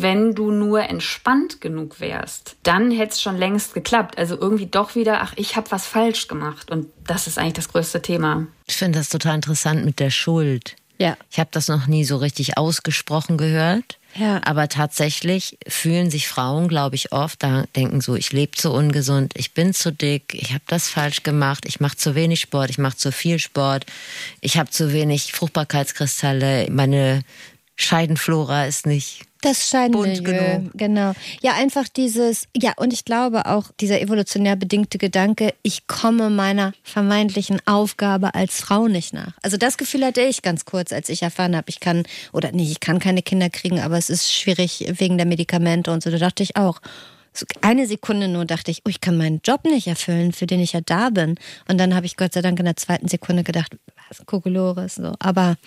wenn 0.02 0.36
du 0.36 0.52
nur 0.52 0.82
entspannt 0.82 1.62
genug 1.62 2.00
wärst, 2.00 2.58
dann 2.64 2.92
hätte 2.92 3.14
es 3.14 3.22
schon 3.22 3.38
längst 3.38 3.74
geklappt. 3.74 4.18
Also 4.18 4.38
irgendwie 4.40 4.66
doch 4.66 4.96
wieder, 4.96 5.22
ach, 5.22 5.34
ich 5.38 5.56
habe 5.56 5.72
was 5.72 5.86
falsch 5.86 6.28
gemacht. 6.28 6.70
Und 6.70 6.88
das 7.08 7.28
ist 7.28 7.38
eigentlich 7.38 7.54
das 7.54 7.70
größte 7.70 8.02
Thema. 8.02 8.48
Ich 8.68 8.76
finde 8.76 9.00
das 9.00 9.10
total 9.10 9.36
interessant 9.36 9.86
mit 9.86 10.00
der 10.00 10.10
Schuld. 10.10 10.76
Ja. 10.98 11.18
Ich 11.32 11.40
habe 11.40 11.50
das 11.52 11.68
noch 11.68 11.88
nie 11.88 12.04
so 12.04 12.18
richtig 12.18 12.58
ausgesprochen 12.58 13.38
gehört. 13.38 13.98
Ja. 14.16 14.42
Aber 14.46 14.70
tatsächlich 14.70 15.58
fühlen 15.68 16.10
sich 16.10 16.28
Frauen, 16.28 16.68
glaube 16.68 16.96
ich, 16.96 17.12
oft, 17.12 17.44
da 17.44 17.66
denken 17.76 18.00
so, 18.00 18.16
ich 18.16 18.32
lebe 18.32 18.56
zu 18.56 18.72
ungesund, 18.72 19.34
ich 19.36 19.54
bin 19.54 19.74
zu 19.74 19.92
dick, 19.92 20.34
ich 20.34 20.54
habe 20.54 20.64
das 20.68 20.88
falsch 20.88 21.24
gemacht, 21.24 21.66
ich 21.66 21.82
mache 21.82 21.98
zu 21.98 22.16
wenig 22.16 22.40
Sport, 22.40 22.70
ich 22.70 22.78
mache 22.78 22.96
zu 22.96 23.12
viel 23.12 23.40
Sport, 23.40 23.86
ich 24.40 24.58
habe 24.58 24.70
zu 24.70 24.94
wenig 24.94 25.34
Fruchtbarkeitskristalle, 25.34 26.70
meine 26.72 27.24
Scheidenflora 27.76 28.66
ist 28.68 28.86
nicht 28.86 29.24
das 29.46 29.70
Scheinmilieu, 29.70 30.70
genau. 30.74 31.14
Ja, 31.42 31.54
einfach 31.54 31.88
dieses, 31.88 32.48
ja, 32.56 32.74
und 32.78 32.92
ich 32.94 33.06
glaube 33.06 33.46
auch 33.46 33.66
dieser 33.80 34.02
evolutionär 34.02 34.56
bedingte 34.56 34.98
Gedanke, 34.98 35.54
ich 35.62 35.88
komme 35.88 36.30
meiner 36.30 36.74
vermeintlichen 36.84 37.62
Aufgabe 37.66 38.34
als 38.34 38.60
Frau 38.60 38.88
nicht 38.88 39.14
nach. 39.14 39.34
Also 39.42 39.58
das 39.58 39.78
Gefühl 39.78 40.06
hatte 40.06 40.22
ich 40.22 40.42
ganz 40.42 40.66
kurz, 40.66 40.92
als 40.92 41.10
ich 41.10 41.22
erfahren 41.22 41.56
habe, 41.56 41.70
ich 41.70 41.80
kann, 41.80 42.04
oder 42.34 42.52
nee, 42.52 42.70
ich 42.70 42.80
kann 42.80 43.00
keine 43.00 43.22
Kinder 43.22 43.50
kriegen, 43.50 43.80
aber 43.80 43.98
es 43.98 44.10
ist 44.10 44.32
schwierig 44.32 44.86
wegen 44.98 45.18
der 45.18 45.28
Medikamente 45.28 45.92
und 45.92 46.04
so. 46.04 46.10
Da 46.10 46.18
dachte 46.18 46.44
ich 46.44 46.56
auch, 46.58 46.82
eine 47.62 47.86
Sekunde 47.88 48.28
nur 48.28 48.46
dachte 48.46 48.72
ich, 48.72 48.82
oh, 48.86 48.90
ich 48.90 49.02
kann 49.02 49.18
meinen 49.18 49.42
Job 49.44 49.66
nicht 49.66 49.88
erfüllen, 49.88 50.32
für 50.32 50.48
den 50.48 50.60
ich 50.60 50.74
ja 50.74 50.82
da 50.82 51.10
bin. 51.10 51.36
Und 51.68 51.78
dann 51.78 51.94
habe 51.94 52.06
ich 52.06 52.18
Gott 52.18 52.34
sei 52.34 52.42
Dank 52.42 52.60
in 52.60 52.66
der 52.66 52.78
zweiten 52.78 53.08
Sekunde 53.08 53.44
gedacht, 53.44 53.76
was 54.08 54.26
Kokolores, 54.26 54.96
so. 54.96 55.14
Aber 55.20 55.58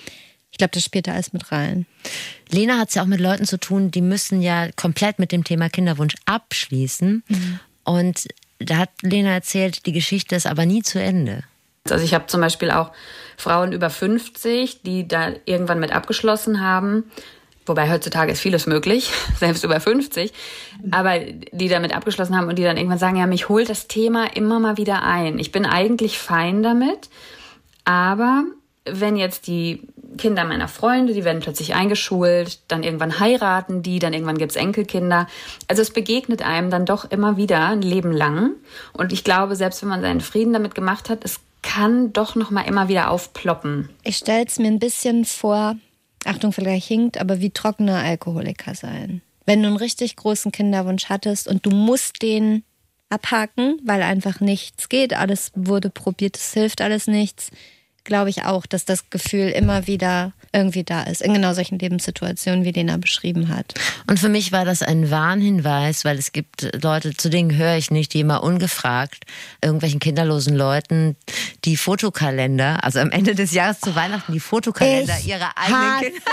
ich 0.59 0.61
glaube, 0.61 0.73
das 0.73 0.83
spielt 0.83 1.07
da 1.07 1.12
alles 1.12 1.33
mit 1.33 1.53
rein. 1.53 1.87
Lena 2.51 2.79
hat 2.79 2.88
es 2.88 2.97
ja 2.97 3.03
auch 3.03 3.07
mit 3.07 3.21
Leuten 3.21 3.44
zu 3.44 3.61
tun, 3.61 3.92
die 3.92 4.03
müssen 4.03 4.42
ja 4.42 4.73
komplett 4.75 5.21
mit 5.21 5.31
dem 5.31 5.44
Thema 5.44 5.68
Kinderwunsch 5.68 6.16
abschließen. 6.27 7.23
Mhm. 7.29 7.61
Und 7.85 8.27
da 8.59 8.79
hat 8.79 8.90
Lena 9.03 9.31
erzählt, 9.31 9.87
die 9.87 9.92
Geschichte 9.92 10.35
ist 10.35 10.49
aber 10.49 10.66
nie 10.66 10.83
zu 10.83 11.01
Ende. 11.01 11.44
Also 11.88 12.05
ich 12.05 12.12
habe 12.12 12.27
zum 12.27 12.40
Beispiel 12.40 12.73
auch 12.73 12.90
Frauen 13.37 13.71
über 13.71 13.88
50, 13.88 14.83
die 14.83 15.07
da 15.07 15.31
irgendwann 15.44 15.79
mit 15.79 15.92
abgeschlossen 15.92 16.61
haben. 16.61 17.05
Wobei 17.64 17.88
heutzutage 17.88 18.33
ist 18.33 18.40
vieles 18.40 18.66
möglich, 18.66 19.12
selbst 19.38 19.62
über 19.62 19.79
50. 19.79 20.33
Aber 20.90 21.21
die 21.21 21.68
damit 21.68 21.94
abgeschlossen 21.94 22.37
haben 22.37 22.49
und 22.49 22.59
die 22.59 22.64
dann 22.64 22.79
irgendwann 22.79 22.99
sagen, 22.99 23.14
ja, 23.14 23.29
mich 23.29 23.49
holt 23.49 23.68
das 23.68 23.87
Thema 23.87 24.25
immer 24.35 24.59
mal 24.59 24.77
wieder 24.77 25.05
ein. 25.05 25.38
Ich 25.38 25.53
bin 25.53 25.66
eigentlich 25.66 26.18
fein 26.18 26.64
damit, 26.64 27.11
aber 27.85 28.42
wenn 28.92 29.16
jetzt 29.16 29.47
die 29.47 29.83
Kinder 30.16 30.44
meiner 30.44 30.68
Freunde, 30.68 31.12
die 31.12 31.25
werden 31.25 31.42
plötzlich 31.42 31.75
eingeschult, 31.75 32.61
dann 32.68 32.83
irgendwann 32.83 33.21
heiraten 33.21 33.83
die, 33.83 33.99
dann 33.99 34.14
irgendwann 34.14 34.38
gibt's 34.38 34.57
Enkelkinder. 34.57 35.27
Also 35.68 35.83
es 35.83 35.90
begegnet 35.90 36.42
einem 36.42 36.71
dann 36.71 36.87
doch 36.87 37.11
immer 37.11 37.37
wieder 37.37 37.66
ein 37.66 37.83
Leben 37.83 38.12
lang. 38.12 38.53
Und 38.92 39.12
ich 39.12 39.25
glaube, 39.25 39.57
selbst 39.57 39.83
wenn 39.83 39.90
man 39.90 40.01
seinen 40.01 40.21
Frieden 40.21 40.53
damit 40.53 40.75
gemacht 40.75 41.11
hat, 41.11 41.25
es 41.25 41.40
kann 41.62 42.12
doch 42.12 42.35
noch 42.37 42.51
mal 42.51 42.62
immer 42.62 42.88
wieder 42.88 43.11
aufploppen. 43.11 43.90
Ich 44.05 44.16
stelle 44.16 44.47
es 44.47 44.59
mir 44.59 44.68
ein 44.68 44.79
bisschen 44.79 45.25
vor, 45.25 45.77
Achtung, 46.25 46.53
vielleicht 46.53 46.87
hinkt, 46.87 47.18
aber 47.18 47.40
wie 47.40 47.51
trockene 47.51 47.97
Alkoholiker 47.97 48.75
sein. 48.75 49.21
Wenn 49.44 49.62
du 49.62 49.68
einen 49.68 49.77
richtig 49.77 50.16
großen 50.16 50.53
Kinderwunsch 50.53 51.07
hattest 51.09 51.49
und 51.49 51.66
du 51.66 51.71
musst 51.71 52.23
den 52.23 52.64
abhaken, 53.11 53.81
weil 53.85 54.03
einfach 54.03 54.40
nichts 54.40 54.88
geht, 54.88 55.14
alles 55.14 55.53
wurde 55.55 55.90
probiert, 55.90 56.37
es 56.37 56.53
hilft 56.53 56.81
alles 56.81 57.07
nichts 57.07 57.51
glaube 58.09 58.31
ich 58.31 58.44
auch, 58.44 58.66
dass 58.66 58.85
das 58.85 59.11
Gefühl 59.11 59.51
immer 59.51 59.87
wieder 59.87 60.33
irgendwie 60.53 60.83
da 60.83 61.03
ist, 61.03 61.23
in 61.23 61.35
genau 61.35 61.53
solchen 61.53 61.79
Lebenssituationen, 61.79 62.64
wie 62.64 62.73
Lena 62.73 62.97
beschrieben 62.97 63.49
hat. 63.49 63.75
Und 64.09 64.18
für 64.18 64.31
mich 64.31 64.51
war 64.51 64.64
das 64.64 64.83
ein 64.83 65.11
Warnhinweis, 65.11 66.05
weil 66.05 66.18
es 66.18 66.33
gibt 66.33 66.68
Leute, 66.83 67.14
zu 67.14 67.29
denen 67.29 67.55
höre 67.55 67.77
ich 67.77 67.90
nicht, 67.90 68.14
die 68.14 68.21
immer 68.21 68.42
ungefragt 68.42 69.25
irgendwelchen 69.62 70.01
kinderlosen 70.01 70.57
Leuten 70.57 71.16
die 71.64 71.77
Fotokalender, 71.77 72.83
also 72.83 72.99
am 72.99 73.11
Ende 73.11 73.35
des 73.35 73.53
Jahres 73.53 73.81
zu 73.81 73.94
Weihnachten 73.94 74.33
die 74.33 74.40
Fotokalender 74.40 75.16
ich 75.21 75.29
ihrer 75.29 75.57
eigenen 75.57 76.01
Kinder. 76.01 76.31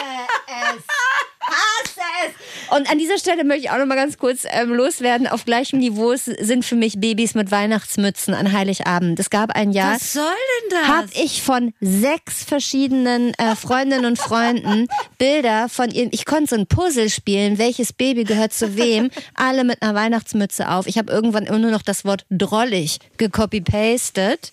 Es. 0.48 0.84
Hasse 1.48 2.02
es. 2.26 2.76
Und 2.76 2.90
an 2.90 2.98
dieser 2.98 3.18
Stelle 3.18 3.44
möchte 3.44 3.64
ich 3.64 3.70
auch 3.72 3.78
noch 3.78 3.86
mal 3.86 3.96
ganz 3.96 4.18
kurz 4.18 4.46
ähm, 4.50 4.74
loswerden. 4.74 5.28
Auf 5.28 5.46
gleichem 5.46 5.80
Niveau 5.80 6.16
sind 6.16 6.66
für 6.66 6.76
mich 6.76 7.00
Babys 7.00 7.36
mit 7.36 7.52
Weihnachtsmützen 7.52 8.34
an 8.34 8.52
Heiligabend. 8.52 9.20
Es 9.20 9.30
gab 9.30 9.52
ein 9.56 9.72
Jahr. 9.72 9.96
Was 9.96 10.14
soll 10.14 10.24
denn 10.24 10.80
das? 10.80 10.88
Habe 10.88 11.10
ich 11.14 11.42
von 11.42 11.74
sechs 11.80 12.44
verschiedenen 12.44 13.34
äh, 13.36 13.56
Freundinnen 13.56 14.06
und 14.06 14.18
Freunden 14.18 14.88
Bilder 15.18 15.70
von 15.70 15.90
ihren. 15.92 16.10
Ich 16.12 16.26
konnte 16.26 16.48
so 16.48 16.56
ein 16.56 16.68
Puzzle 16.68 17.10
spielen, 17.10 17.58
welches 17.58 17.94
Baby 17.94 18.24
gehört 18.24 18.54
zu 18.54 18.76
wem. 18.76 19.10
Alle 19.36 19.64
mit 19.64 19.82
einer 19.82 19.96
Weihnachtsmütze 19.96 20.70
auf. 20.70 20.88
Ich 20.88 20.98
habe 20.98 21.12
irgendwann 21.12 21.46
nur 21.46 21.72
noch 21.72 21.82
das 21.82 22.06
Wort 22.06 22.26
drollig 22.30 23.00
gecopy-pastet 23.18 24.52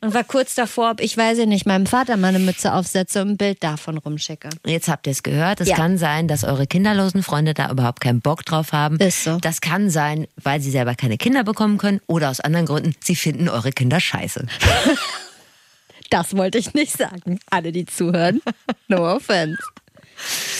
und 0.00 0.14
war 0.14 0.24
kurz 0.24 0.54
davor, 0.54 0.92
ob 0.92 1.00
ich 1.00 1.16
weiß 1.16 1.38
ich 1.38 1.46
nicht, 1.46 1.66
meinem 1.66 1.86
Vater 1.86 2.16
mal 2.16 2.28
eine 2.28 2.38
Mütze 2.38 2.72
aufsetze 2.72 3.22
und 3.22 3.30
ein 3.30 3.36
Bild 3.36 3.62
davon 3.64 3.98
rumschicke. 3.98 4.48
Jetzt 4.64 4.88
habt 4.88 5.06
ihr 5.06 5.10
es 5.10 5.22
gehört. 5.22 5.60
Es 5.60 5.68
ja. 5.68 5.76
kann 5.76 5.98
sein, 5.98 6.28
dass 6.28 6.44
eure 6.44 6.66
kinderlosen 6.66 7.22
Freunde 7.22 7.54
da 7.54 7.70
überhaupt 7.70 8.00
keinen 8.00 8.20
Bock 8.20 8.44
drauf 8.44 8.72
haben. 8.72 8.98
Ist 8.98 9.24
so. 9.24 9.38
Das 9.38 9.60
kann 9.60 9.90
sein, 9.90 10.28
weil 10.36 10.60
sie 10.60 10.70
selber 10.70 10.94
keine 10.94 11.18
Kinder 11.18 11.42
bekommen 11.42 11.78
können 11.78 12.00
oder 12.06 12.30
aus 12.30 12.40
anderen 12.40 12.66
Gründen, 12.66 12.94
sie 13.02 13.16
finden 13.16 13.48
eure 13.48 13.72
Kinder 13.72 13.98
scheiße. 13.98 14.46
das 16.10 16.36
wollte 16.36 16.58
ich 16.58 16.74
nicht 16.74 16.96
sagen. 16.96 17.40
Alle, 17.50 17.72
die 17.72 17.86
zuhören. 17.86 18.40
No 18.86 19.16
offense. 19.16 19.58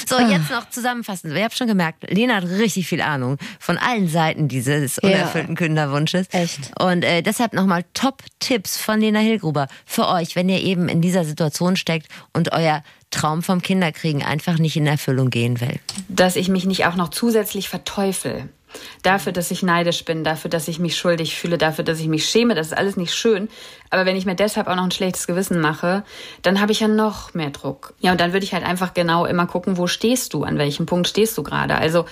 So, 0.06 0.16
ah. 0.16 0.28
jetzt 0.28 0.50
noch 0.50 0.68
zusammenfassend. 0.70 1.34
Ich 1.34 1.42
habe 1.42 1.54
schon 1.54 1.66
gemerkt, 1.66 2.10
Lena 2.10 2.36
hat 2.36 2.44
richtig 2.44 2.86
viel 2.86 3.00
Ahnung 3.00 3.38
von 3.58 3.76
allen 3.76 4.08
Seiten 4.08 4.48
dieses 4.48 4.98
unerfüllten 4.98 5.54
ja. 5.54 5.58
Kinderwunsches. 5.58 6.26
Echt. 6.30 6.70
Und 6.80 7.04
äh, 7.04 7.22
deshalb 7.22 7.52
nochmal 7.52 7.84
Top-Tipps 7.94 8.78
von 8.78 9.00
Lena 9.00 9.20
Hilgruber 9.20 9.68
für 9.84 10.08
euch, 10.08 10.36
wenn 10.36 10.48
ihr 10.48 10.62
eben 10.62 10.88
in 10.88 11.00
dieser 11.00 11.24
Situation 11.24 11.76
steckt 11.76 12.08
und 12.32 12.52
euer 12.52 12.82
Traum 13.10 13.42
vom 13.42 13.62
Kinderkriegen 13.62 14.22
einfach 14.22 14.58
nicht 14.58 14.76
in 14.76 14.86
Erfüllung 14.86 15.30
gehen 15.30 15.60
will. 15.60 15.78
Dass 16.08 16.36
ich 16.36 16.48
mich 16.48 16.66
nicht 16.66 16.86
auch 16.86 16.94
noch 16.94 17.08
zusätzlich 17.08 17.68
verteufel. 17.68 18.48
Dafür, 19.02 19.32
dass 19.32 19.50
ich 19.50 19.62
neidisch 19.62 20.04
bin, 20.04 20.24
dafür, 20.24 20.50
dass 20.50 20.68
ich 20.68 20.78
mich 20.78 20.96
schuldig 20.96 21.36
fühle, 21.36 21.58
dafür, 21.58 21.84
dass 21.84 22.00
ich 22.00 22.08
mich 22.08 22.28
schäme, 22.28 22.54
das 22.54 22.68
ist 22.68 22.76
alles 22.76 22.96
nicht 22.96 23.14
schön. 23.14 23.48
Aber 23.90 24.06
wenn 24.06 24.16
ich 24.16 24.26
mir 24.26 24.34
deshalb 24.34 24.68
auch 24.68 24.76
noch 24.76 24.84
ein 24.84 24.90
schlechtes 24.90 25.26
Gewissen 25.26 25.60
mache, 25.60 26.04
dann 26.42 26.60
habe 26.60 26.72
ich 26.72 26.80
ja 26.80 26.88
noch 26.88 27.34
mehr 27.34 27.50
Druck. 27.50 27.94
Ja, 28.00 28.12
und 28.12 28.20
dann 28.20 28.32
würde 28.32 28.44
ich 28.44 28.54
halt 28.54 28.64
einfach 28.64 28.94
genau 28.94 29.26
immer 29.26 29.46
gucken, 29.46 29.76
wo 29.76 29.86
stehst 29.86 30.34
du, 30.34 30.44
an 30.44 30.58
welchem 30.58 30.86
Punkt 30.86 31.08
stehst 31.08 31.36
du 31.38 31.42
gerade. 31.42 31.76
Also 31.76 32.04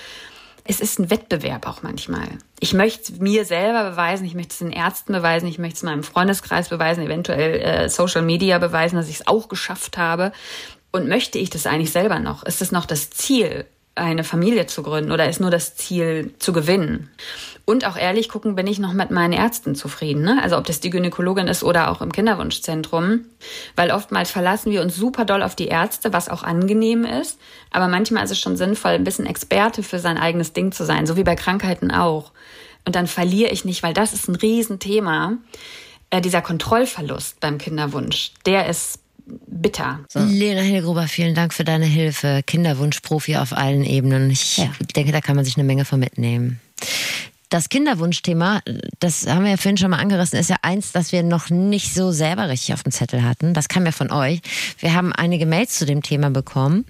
es 0.69 0.81
ist 0.81 0.99
ein 0.99 1.11
Wettbewerb 1.11 1.67
auch 1.67 1.83
manchmal. 1.83 2.27
Ich 2.59 2.73
möchte 2.73 3.13
es 3.13 3.21
mir 3.21 3.45
selber 3.45 3.91
beweisen, 3.91 4.25
ich 4.25 4.35
möchte 4.35 4.53
es 4.53 4.59
den 4.59 4.73
Ärzten 4.73 5.13
beweisen, 5.13 5.47
ich 5.47 5.59
möchte 5.59 5.77
es 5.77 5.83
meinem 5.83 6.03
Freundeskreis 6.03 6.69
beweisen, 6.69 7.05
eventuell 7.05 7.61
äh, 7.61 7.89
Social 7.89 8.23
Media 8.23 8.59
beweisen, 8.59 8.97
dass 8.97 9.09
ich 9.09 9.17
es 9.17 9.27
auch 9.27 9.49
geschafft 9.49 9.97
habe. 9.97 10.33
Und 10.91 11.09
möchte 11.09 11.39
ich 11.39 11.51
das 11.51 11.67
eigentlich 11.67 11.93
selber 11.93 12.19
noch? 12.19 12.43
Ist 12.43 12.61
das 12.61 12.73
noch 12.73 12.87
das 12.87 13.11
Ziel? 13.11 13.67
Eine 13.97 14.25
Familie 14.25 14.67
zu 14.67 14.83
gründen 14.83 15.11
oder 15.11 15.29
ist 15.29 15.41
nur 15.41 15.51
das 15.51 15.75
Ziel 15.75 16.35
zu 16.39 16.53
gewinnen? 16.53 17.11
Und 17.65 17.85
auch 17.85 17.97
ehrlich 17.97 18.29
gucken, 18.29 18.55
bin 18.55 18.69
ich 18.69 18.79
noch 18.79 18.93
mit 18.93 19.11
meinen 19.11 19.33
Ärzten 19.33 19.75
zufrieden? 19.75 20.23
Ne? 20.23 20.41
Also 20.41 20.57
ob 20.57 20.67
das 20.67 20.79
die 20.79 20.91
Gynäkologin 20.91 21.49
ist 21.49 21.65
oder 21.65 21.91
auch 21.91 22.01
im 22.01 22.13
Kinderwunschzentrum. 22.13 23.25
Weil 23.75 23.91
oftmals 23.91 24.31
verlassen 24.31 24.71
wir 24.71 24.83
uns 24.83 24.95
super 24.95 25.25
doll 25.25 25.43
auf 25.43 25.57
die 25.57 25.67
Ärzte, 25.67 26.13
was 26.13 26.29
auch 26.29 26.45
angenehm 26.45 27.05
ist. 27.05 27.41
Aber 27.73 27.89
manchmal 27.89 28.25
ist 28.25 28.31
es 28.31 28.39
schon 28.39 28.57
sinnvoll, 28.57 28.93
ein 28.93 29.05
bisschen 29.05 29.27
Experte 29.27 29.83
für 29.83 29.99
sein 29.99 30.17
eigenes 30.17 30.53
Ding 30.53 30.71
zu 30.71 30.85
sein, 30.85 31.07
so 31.07 31.17
wie 31.17 31.25
bei 31.25 31.35
Krankheiten 31.35 31.91
auch. 31.91 32.31
Und 32.85 32.95
dann 32.95 33.09
verliere 33.09 33.51
ich 33.51 33.65
nicht, 33.65 33.83
weil 33.83 33.95
das 33.95 34.13
ist 34.13 34.29
ein 34.29 34.37
Riesenthema. 34.37 35.39
Äh, 36.11 36.21
dieser 36.21 36.43
Kontrollverlust 36.43 37.41
beim 37.41 37.59
Kinderwunsch, 37.59 38.33
der 38.47 38.69
ist 38.69 39.01
bitter. 39.27 40.01
So. 40.09 40.20
Lena 40.20 40.61
Hilgruber, 40.61 41.09
vielen 41.09 41.35
Dank 41.35 41.53
für 41.53 41.64
deine 41.64 41.87
Hilfe. 41.87 42.43
Kinderwunschprofi 42.47 43.37
auf 43.37 43.53
allen 43.53 43.85
Ebenen. 43.85 44.31
Ich 44.31 44.59
ja. 44.59 44.70
denke, 44.95 45.12
da 45.12 45.20
kann 45.20 45.37
man 45.37 45.45
sich 45.45 45.57
eine 45.57 45.64
Menge 45.64 45.85
von 45.85 46.01
mitnehmen. 46.01 46.61
Das 47.49 47.69
Kinderwunschthema, 47.69 48.61
das 48.99 49.27
haben 49.27 49.45
wir 49.45 49.53
ja 49.53 49.57
vorhin 49.57 49.77
schon 49.77 49.91
mal 49.91 49.99
angerissen, 49.99 50.39
ist 50.39 50.51
ja 50.51 50.57
eins, 50.63 50.93
das 50.93 51.13
wir 51.13 51.23
noch 51.23 51.49
nicht 51.51 51.95
so 51.95 52.11
selber 52.11 52.49
richtig 52.49 52.75
auf 52.75 52.83
dem 52.83 52.93
Zettel 52.93 53.23
hatten. 53.23 53.55
Das 53.55 53.69
kam 53.69 53.87
ja 53.87 53.93
von 53.93 54.11
euch. 54.11 54.41
Wir 54.79 54.95
haben 54.95 55.13
einige 55.13 55.47
Mails 55.47 55.79
zu 55.79 55.87
dem 55.87 56.03
Thema 56.03 56.31
bekommen 56.31 56.87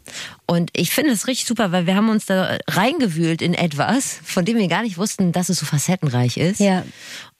und 0.47 0.71
ich 0.75 0.91
finde 0.91 1.13
es 1.13 1.27
richtig 1.27 1.47
super, 1.47 1.73
weil 1.73 1.87
wir 1.87 1.97
haben 1.97 2.09
uns 2.09 2.27
da 2.27 2.57
reingewühlt 2.69 3.43
in 3.43 3.53
etwas, 3.53 4.19
von 4.25 4.45
dem 4.45 4.57
wir 4.57 4.69
gar 4.69 4.83
nicht 4.83 4.97
wussten, 4.97 5.33
dass 5.33 5.49
es 5.49 5.59
so 5.59 5.67
facettenreich 5.67 6.37
ist. 6.37 6.61
Ja. 6.61 6.85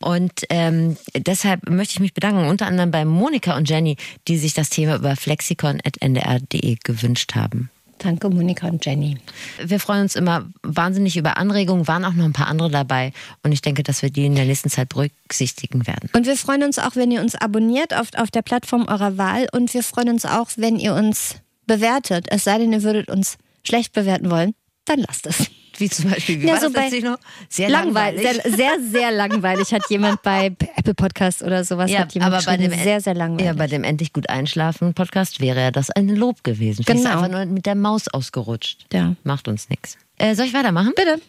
Und 0.01 0.45
ähm, 0.51 0.97
deshalb 1.17 1.71
möchte 1.71 1.95
ich 1.95 2.01
mich 2.01 2.15
bedanken, 2.15 2.49
unter 2.49 2.67
anderem 2.67 2.91
bei 2.91 3.05
Monika 3.05 3.57
und 3.57 3.69
Jenny, 3.69 3.97
die 4.29 4.37
sich 4.37 4.55
das 4.55 4.69
Thema 4.69 4.97
über 4.97 5.17
flexikon.ndr.de 5.17 6.77
gewünscht 6.83 7.35
haben. 7.35 7.71
Danke, 7.99 8.29
Monika 8.29 8.69
und 8.69 8.85
Jenny. 8.85 9.17
Wir 9.65 9.81
freuen 9.81 10.03
uns 10.03 10.17
immer 10.17 10.47
wahnsinnig 10.63 11.17
über 11.17 11.39
Anregungen, 11.39 11.89
waren 11.89 12.05
auch 12.05 12.13
noch 12.13 12.25
ein 12.25 12.33
paar 12.33 12.49
andere 12.49 12.71
dabei 12.71 13.13
und 13.43 13.53
ich 13.53 13.63
denke, 13.63 13.83
dass 13.83 14.03
wir 14.03 14.11
die 14.11 14.27
in 14.27 14.35
der 14.35 14.45
nächsten 14.45 14.69
Zeit 14.69 14.91
berücksichtigen 14.91 15.87
werden. 15.87 16.11
Und 16.15 16.27
wir 16.27 16.37
freuen 16.37 16.63
uns 16.63 16.79
auch, 16.79 16.95
wenn 16.95 17.11
ihr 17.11 17.21
uns 17.21 17.35
abonniert 17.35 17.95
auf, 17.95 18.09
auf 18.17 18.31
der 18.31 18.43
Plattform 18.43 18.87
eurer 18.87 19.17
Wahl 19.17 19.47
und 19.53 19.73
wir 19.73 19.83
freuen 19.83 20.11
uns 20.11 20.27
auch, 20.27 20.51
wenn 20.57 20.79
ihr 20.79 20.95
uns 20.95 21.37
bewertet. 21.67 22.27
Es 22.29 22.45
sei 22.45 22.59
denn, 22.59 22.73
ihr 22.73 22.83
würdet 22.83 23.11
uns 23.11 23.39
schlecht 23.65 23.93
bewerten 23.93 24.31
wollen, 24.31 24.55
dann 24.85 25.01
lasst 25.01 25.27
es. 25.27 25.51
Wie 25.79 25.91
zum 25.91 26.11
Beispiel, 26.11 26.41
wie 26.41 26.47
ja, 26.47 26.55
war 26.55 26.61
so 26.61 26.71
das 26.71 26.91
bei 26.91 27.01
noch? 27.01 27.19
Sehr 27.49 27.69
langweilig. 27.69 28.23
Sehr, 28.23 28.53
sehr, 28.53 28.79
sehr, 28.91 29.13
langweilig 29.13 29.73
hat 29.73 29.83
jemand 29.89 30.23
bei 30.23 30.47
Apple 30.77 30.95
Podcast 30.95 31.43
oder 31.43 31.65
sowas 31.65 31.91
ja, 31.91 32.07
aber 32.21 32.43
bei 32.43 32.57
dem 32.57 32.73
sehr, 32.73 33.01
sehr 33.01 33.15
langweilig. 33.15 33.47
Ja, 33.47 33.53
bei 33.53 33.67
dem 33.67 33.85
Endlich 33.85 34.13
gut 34.13 34.29
einschlafen 34.29 34.95
Podcast 34.95 35.41
wäre 35.41 35.61
ja 35.61 35.71
das 35.71 35.91
ein 35.91 36.09
Lob 36.09 36.45
gewesen. 36.45 36.85
Genau. 36.85 37.01
Ist 37.01 37.07
einfach 37.07 37.29
nur 37.29 37.45
mit 37.47 37.67
der 37.67 37.75
Maus 37.75 38.09
ausgerutscht. 38.09 38.87
Ja. 38.93 39.15
Macht 39.25 39.49
uns 39.49 39.69
nichts. 39.69 39.99
Äh, 40.19 40.35
soll 40.35 40.47
ich 40.47 40.55
weitermachen? 40.55 40.93
Bitte. 40.97 41.21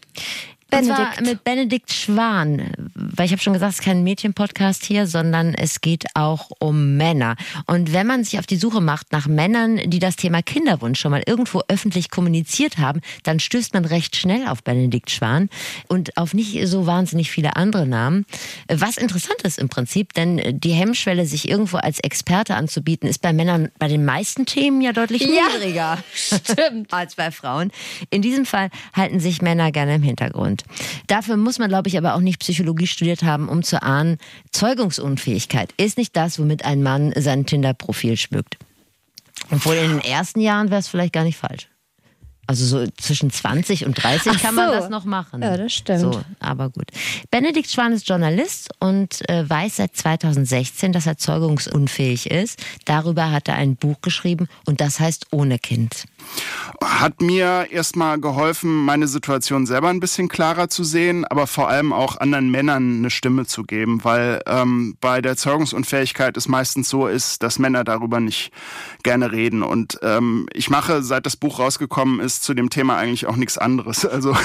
Benedikt. 0.69 1.21
mit 1.21 1.43
Benedikt 1.43 1.91
Schwan, 1.91 2.71
weil 2.93 3.25
ich 3.25 3.31
habe 3.31 3.41
schon 3.41 3.53
gesagt, 3.53 3.73
es 3.73 3.79
ist 3.79 3.85
kein 3.85 4.03
Mädchenpodcast 4.03 4.83
hier, 4.83 5.07
sondern 5.07 5.53
es 5.53 5.81
geht 5.81 6.05
auch 6.13 6.49
um 6.59 6.97
Männer. 6.97 7.35
Und 7.65 7.93
wenn 7.93 8.07
man 8.07 8.23
sich 8.23 8.39
auf 8.39 8.45
die 8.45 8.57
Suche 8.57 8.81
macht 8.81 9.11
nach 9.11 9.27
Männern, 9.27 9.77
die 9.89 9.99
das 9.99 10.15
Thema 10.15 10.41
Kinderwunsch 10.41 10.99
schon 10.99 11.11
mal 11.11 11.23
irgendwo 11.25 11.61
öffentlich 11.67 12.09
kommuniziert 12.09 12.77
haben, 12.77 13.01
dann 13.23 13.39
stößt 13.39 13.73
man 13.73 13.85
recht 13.85 14.15
schnell 14.15 14.47
auf 14.47 14.63
Benedikt 14.63 15.11
Schwan 15.11 15.49
und 15.87 16.17
auf 16.17 16.33
nicht 16.33 16.67
so 16.67 16.85
wahnsinnig 16.85 17.31
viele 17.31 17.55
andere 17.55 17.87
Namen. 17.87 18.25
Was 18.67 18.97
interessant 18.97 19.41
ist 19.43 19.59
im 19.59 19.69
Prinzip, 19.69 20.13
denn 20.13 20.59
die 20.59 20.71
Hemmschwelle, 20.71 21.25
sich 21.25 21.47
irgendwo 21.49 21.77
als 21.77 21.99
Experte 21.99 22.55
anzubieten, 22.55 23.07
ist 23.07 23.21
bei 23.21 23.33
Männern 23.33 23.69
bei 23.79 23.87
den 23.87 24.05
meisten 24.05 24.45
Themen 24.45 24.81
ja 24.81 24.93
deutlich 24.93 25.25
niedriger 25.25 25.97
stimmt. 26.13 26.91
als 26.93 27.15
bei 27.15 27.31
Frauen. 27.31 27.71
In 28.09 28.21
diesem 28.21 28.45
Fall 28.45 28.69
halten 28.93 29.19
sich 29.19 29.41
Männer 29.41 29.71
gerne 29.71 29.95
im 29.95 30.03
Hintergrund. 30.03 30.56
Kind. 30.57 30.63
Dafür 31.07 31.37
muss 31.37 31.59
man, 31.59 31.69
glaube 31.69 31.89
ich, 31.89 31.97
aber 31.97 32.15
auch 32.15 32.19
nicht 32.19 32.39
Psychologie 32.39 32.87
studiert 32.87 33.23
haben, 33.23 33.49
um 33.49 33.63
zu 33.63 33.81
ahnen, 33.81 34.17
Zeugungsunfähigkeit 34.51 35.73
ist 35.77 35.97
nicht 35.97 36.15
das, 36.15 36.39
womit 36.39 36.65
ein 36.65 36.83
Mann 36.83 37.13
sein 37.15 37.45
Tinder-Profil 37.45 38.17
schmückt. 38.17 38.57
Obwohl 39.51 39.75
in 39.75 39.91
den 39.91 39.99
ersten 39.99 40.41
Jahren 40.41 40.69
wäre 40.69 40.79
es 40.79 40.87
vielleicht 40.87 41.13
gar 41.13 41.23
nicht 41.23 41.37
falsch. 41.37 41.67
Also 42.47 42.65
so 42.65 42.89
zwischen 42.97 43.29
20 43.29 43.85
und 43.85 44.01
30 44.01 44.31
Ach 44.35 44.41
kann 44.41 44.55
man 44.55 44.71
das 44.71 44.89
noch 44.89 45.03
machen. 45.03 45.41
Ja, 45.41 45.57
das 45.57 45.73
stimmt. 45.73 45.99
So, 45.99 46.21
aber 46.39 46.69
gut. 46.69 46.87
Benedikt 47.29 47.69
Schwan 47.69 47.91
ist 47.91 48.07
Journalist 48.07 48.69
und 48.79 49.29
äh, 49.29 49.47
weiß 49.47 49.77
seit 49.77 49.97
2016, 49.97 50.93
dass 50.93 51.05
er 51.05 51.17
zeugungsunfähig 51.17 52.31
ist. 52.31 52.63
Darüber 52.85 53.31
hat 53.31 53.49
er 53.49 53.55
ein 53.55 53.75
Buch 53.75 54.01
geschrieben 54.01 54.47
und 54.65 54.79
das 54.79 55.01
heißt 55.01 55.27
Ohne 55.31 55.59
Kind. 55.59 56.05
Hat 56.83 57.21
mir 57.21 57.67
erstmal 57.69 58.19
geholfen, 58.19 58.85
meine 58.85 59.07
Situation 59.07 59.65
selber 59.65 59.89
ein 59.89 59.99
bisschen 59.99 60.29
klarer 60.29 60.69
zu 60.69 60.83
sehen, 60.83 61.25
aber 61.25 61.47
vor 61.47 61.69
allem 61.69 61.91
auch 61.93 62.17
anderen 62.17 62.49
Männern 62.49 62.99
eine 62.99 63.09
Stimme 63.09 63.45
zu 63.45 63.63
geben, 63.63 64.03
weil 64.03 64.41
ähm, 64.45 64.97
bei 65.01 65.21
der 65.21 65.35
Zeugungsunfähigkeit 65.37 66.37
es 66.37 66.47
meistens 66.47 66.89
so 66.89 67.07
ist, 67.07 67.43
dass 67.43 67.59
Männer 67.59 67.83
darüber 67.83 68.19
nicht 68.19 68.51
gerne 69.03 69.31
reden. 69.31 69.63
Und 69.63 69.99
ähm, 70.01 70.47
ich 70.53 70.69
mache, 70.69 71.01
seit 71.03 71.25
das 71.25 71.35
Buch 71.35 71.59
rausgekommen 71.59 72.19
ist, 72.19 72.36
zu 72.41 72.53
dem 72.53 72.69
Thema 72.69 72.97
eigentlich 72.97 73.25
auch 73.25 73.35
nichts 73.35 73.57
anderes. 73.57 74.05
Also 74.17 74.35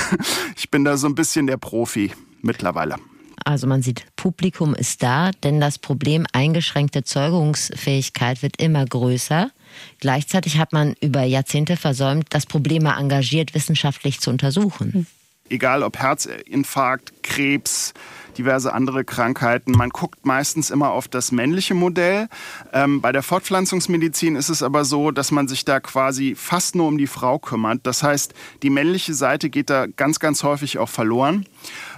ich 0.56 0.70
bin 0.70 0.84
da 0.84 0.96
so 0.96 1.06
ein 1.06 1.14
bisschen 1.14 1.46
der 1.46 1.56
Profi 1.56 2.12
mittlerweile. 2.42 2.96
Also 3.44 3.66
man 3.66 3.82
sieht, 3.82 4.04
Publikum 4.16 4.74
ist 4.74 5.02
da, 5.02 5.30
denn 5.30 5.60
das 5.60 5.78
Problem 5.78 6.26
eingeschränkte 6.32 7.04
Zeugungsfähigkeit 7.04 8.42
wird 8.42 8.60
immer 8.60 8.84
größer. 8.84 9.50
Gleichzeitig 9.98 10.58
hat 10.58 10.72
man 10.72 10.94
über 11.00 11.22
Jahrzehnte 11.22 11.76
versäumt, 11.76 12.26
das 12.30 12.46
Problem 12.46 12.84
mal 12.84 12.98
engagiert 12.98 13.54
wissenschaftlich 13.54 14.20
zu 14.20 14.30
untersuchen. 14.30 15.06
Egal 15.48 15.82
ob 15.82 15.98
Herzinfarkt, 15.98 17.22
Krebs, 17.22 17.94
diverse 18.38 18.72
andere 18.72 19.04
Krankheiten. 19.04 19.72
Man 19.72 19.90
guckt 19.90 20.24
meistens 20.26 20.70
immer 20.70 20.90
auf 20.90 21.08
das 21.08 21.32
männliche 21.32 21.74
Modell. 21.74 22.28
Ähm, 22.72 23.00
bei 23.00 23.12
der 23.12 23.22
Fortpflanzungsmedizin 23.22 24.36
ist 24.36 24.48
es 24.48 24.62
aber 24.62 24.84
so, 24.84 25.10
dass 25.10 25.30
man 25.30 25.48
sich 25.48 25.64
da 25.64 25.80
quasi 25.80 26.34
fast 26.34 26.74
nur 26.74 26.88
um 26.88 26.98
die 26.98 27.06
Frau 27.06 27.38
kümmert. 27.38 27.80
Das 27.84 28.02
heißt, 28.02 28.34
die 28.62 28.70
männliche 28.70 29.14
Seite 29.14 29.50
geht 29.50 29.70
da 29.70 29.86
ganz, 29.86 30.18
ganz 30.18 30.42
häufig 30.42 30.78
auch 30.78 30.88
verloren. 30.88 31.46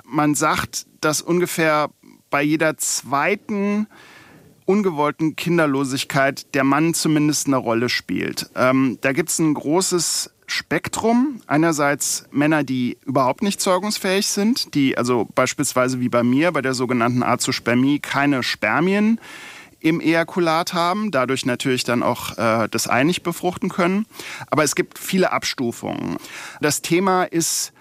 Man 0.05 0.35
sagt, 0.35 0.87
dass 1.01 1.22
ungefähr 1.22 1.91
bei 2.30 2.43
jeder 2.43 2.76
zweiten 2.76 3.87
ungewollten 4.66 5.37
Kinderlosigkeit 5.37 6.55
der 6.55 6.64
Mann 6.64 6.95
zumindest 6.95 7.47
eine 7.47 7.57
Rolle 7.57 7.89
spielt. 7.89 8.51
Ähm, 8.57 8.99
da 9.03 9.12
gibt 9.12 9.28
es 9.28 9.39
ein 9.39 9.55
großes 9.55 10.34
Spektrum. 10.47 11.41
Einerseits 11.47 12.27
Männer, 12.31 12.65
die 12.65 12.99
überhaupt 13.05 13.43
nicht 13.43 13.61
zeugungsfähig 13.61 14.27
sind, 14.27 14.75
die 14.75 14.97
also 14.99 15.29
beispielsweise 15.35 16.01
wie 16.01 16.09
bei 16.09 16.23
mir 16.23 16.53
bei 16.53 16.63
der 16.63 16.75
sogenannten 16.75 17.23
Azospermie 17.23 17.99
keine 17.99 18.43
Spermien 18.43 19.21
im 19.81 20.01
Ejakulat 20.01 20.73
haben, 20.73 21.11
dadurch 21.11 21.45
natürlich 21.45 21.85
dann 21.85 22.03
auch 22.03 22.39
äh, 22.39 22.69
das 22.71 22.89
Ei 22.89 23.05
nicht 23.05 23.23
befruchten 23.23 23.69
können. 23.69 24.07
Aber 24.51 24.65
es 24.65 24.75
gibt 24.75 24.99
viele 24.99 25.31
Abstufungen. 25.31 26.17
Das 26.61 26.81
Thema 26.81 27.25
ist 27.25 27.73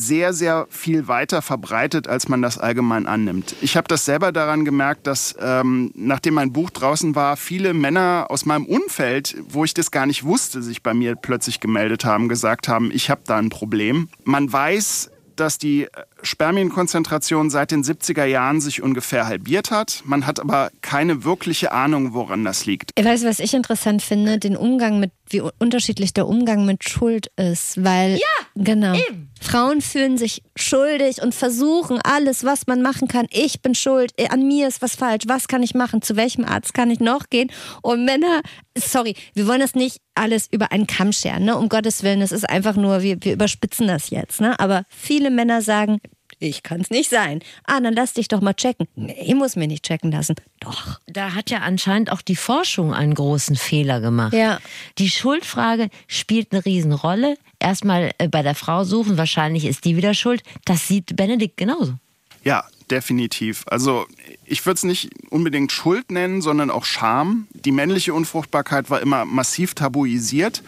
sehr, 0.00 0.32
sehr 0.32 0.66
viel 0.70 1.08
weiter 1.08 1.42
verbreitet, 1.42 2.08
als 2.08 2.28
man 2.28 2.42
das 2.42 2.58
allgemein 2.58 3.06
annimmt. 3.06 3.54
Ich 3.60 3.76
habe 3.76 3.88
das 3.88 4.04
selber 4.04 4.32
daran 4.32 4.64
gemerkt, 4.64 5.06
dass 5.06 5.34
ähm, 5.40 5.90
nachdem 5.94 6.34
mein 6.34 6.52
Buch 6.52 6.70
draußen 6.70 7.14
war, 7.14 7.36
viele 7.36 7.74
Männer 7.74 8.26
aus 8.28 8.46
meinem 8.46 8.66
Umfeld, 8.66 9.36
wo 9.48 9.64
ich 9.64 9.74
das 9.74 9.90
gar 9.90 10.06
nicht 10.06 10.24
wusste, 10.24 10.62
sich 10.62 10.82
bei 10.82 10.94
mir 10.94 11.16
plötzlich 11.16 11.60
gemeldet 11.60 12.04
haben, 12.04 12.28
gesagt 12.28 12.68
haben, 12.68 12.90
ich 12.92 13.10
habe 13.10 13.22
da 13.24 13.36
ein 13.36 13.50
Problem. 13.50 14.08
Man 14.24 14.50
weiß, 14.52 15.10
dass 15.36 15.58
die 15.58 15.88
Spermienkonzentration 16.22 17.50
seit 17.50 17.70
den 17.70 17.82
70er 17.82 18.24
Jahren 18.24 18.60
sich 18.60 18.82
ungefähr 18.82 19.26
halbiert 19.26 19.70
hat. 19.70 20.02
Man 20.04 20.26
hat 20.26 20.40
aber 20.40 20.70
keine 20.80 21.24
wirkliche 21.24 21.72
Ahnung, 21.72 22.12
woran 22.12 22.44
das 22.44 22.66
liegt. 22.66 22.90
Ich 22.96 23.04
weiß, 23.04 23.24
was 23.24 23.40
ich 23.40 23.54
interessant 23.54 24.02
finde, 24.02 24.38
den 24.38 24.56
Umgang 24.56 25.00
mit, 25.00 25.12
wie 25.28 25.40
unterschiedlich 25.40 26.12
der 26.12 26.26
Umgang 26.26 26.66
mit 26.66 26.88
Schuld 26.88 27.30
ist, 27.36 27.82
weil. 27.82 28.12
Ja! 28.14 28.40
Genau. 28.56 28.94
Eben. 28.94 29.30
Frauen 29.40 29.80
fühlen 29.80 30.18
sich 30.18 30.42
schuldig 30.54 31.22
und 31.22 31.34
versuchen 31.34 31.98
alles, 32.02 32.44
was 32.44 32.66
man 32.66 32.82
machen 32.82 33.08
kann. 33.08 33.26
Ich 33.30 33.62
bin 33.62 33.74
schuld, 33.74 34.12
an 34.30 34.46
mir 34.46 34.68
ist 34.68 34.82
was 34.82 34.96
falsch, 34.96 35.24
was 35.26 35.48
kann 35.48 35.62
ich 35.62 35.74
machen, 35.74 36.02
zu 36.02 36.14
welchem 36.16 36.44
Arzt 36.44 36.74
kann 36.74 36.90
ich 36.90 37.00
noch 37.00 37.30
gehen? 37.30 37.50
Und 37.80 38.04
Männer, 38.04 38.42
sorry, 38.76 39.14
wir 39.34 39.46
wollen 39.46 39.60
das 39.60 39.74
nicht 39.74 39.98
alles 40.14 40.46
über 40.50 40.72
einen 40.72 40.86
Kamm 40.86 41.12
scheren, 41.12 41.44
ne? 41.44 41.56
um 41.56 41.70
Gottes 41.70 42.02
Willen, 42.02 42.20
es 42.20 42.32
ist 42.32 42.48
einfach 42.48 42.76
nur, 42.76 43.02
wir, 43.02 43.16
wir 43.22 43.32
überspitzen 43.32 43.86
das 43.86 44.10
jetzt. 44.10 44.40
Ne? 44.40 44.60
Aber 44.60 44.84
viele 44.88 45.30
Männer 45.30 45.62
sagen, 45.62 46.00
ich 46.40 46.62
kann 46.62 46.80
es 46.80 46.90
nicht 46.90 47.10
sein. 47.10 47.40
Ah, 47.64 47.80
dann 47.80 47.94
lass 47.94 48.14
dich 48.14 48.26
doch 48.26 48.40
mal 48.40 48.54
checken. 48.54 48.88
Nee, 48.96 49.16
ich 49.26 49.34
muss 49.34 49.56
mir 49.56 49.68
nicht 49.68 49.84
checken 49.84 50.10
lassen. 50.10 50.36
Doch. 50.58 50.98
Da 51.06 51.34
hat 51.34 51.50
ja 51.50 51.58
anscheinend 51.58 52.10
auch 52.10 52.22
die 52.22 52.34
Forschung 52.34 52.94
einen 52.94 53.14
großen 53.14 53.56
Fehler 53.56 54.00
gemacht. 54.00 54.32
Ja. 54.32 54.58
Die 54.96 55.10
Schuldfrage 55.10 55.90
spielt 56.08 56.52
eine 56.52 56.64
Riesenrolle. 56.64 57.36
Erstmal 57.58 58.12
äh, 58.16 58.26
bei 58.26 58.42
der 58.42 58.54
Frau 58.54 58.84
suchen, 58.84 59.18
wahrscheinlich 59.18 59.66
ist 59.66 59.84
die 59.84 59.96
wieder 59.96 60.14
schuld. 60.14 60.42
Das 60.64 60.88
sieht 60.88 61.14
Benedikt 61.14 61.58
genauso. 61.58 61.94
Ja, 62.42 62.64
definitiv. 62.90 63.64
Also 63.66 64.06
ich 64.46 64.64
würde 64.64 64.76
es 64.76 64.84
nicht 64.84 65.10
unbedingt 65.28 65.72
Schuld 65.72 66.10
nennen, 66.10 66.40
sondern 66.40 66.70
auch 66.70 66.86
Scham. 66.86 67.48
Die 67.52 67.70
männliche 67.70 68.14
Unfruchtbarkeit 68.14 68.88
war 68.88 69.02
immer 69.02 69.26
massiv 69.26 69.74
tabuisiert. 69.74 70.62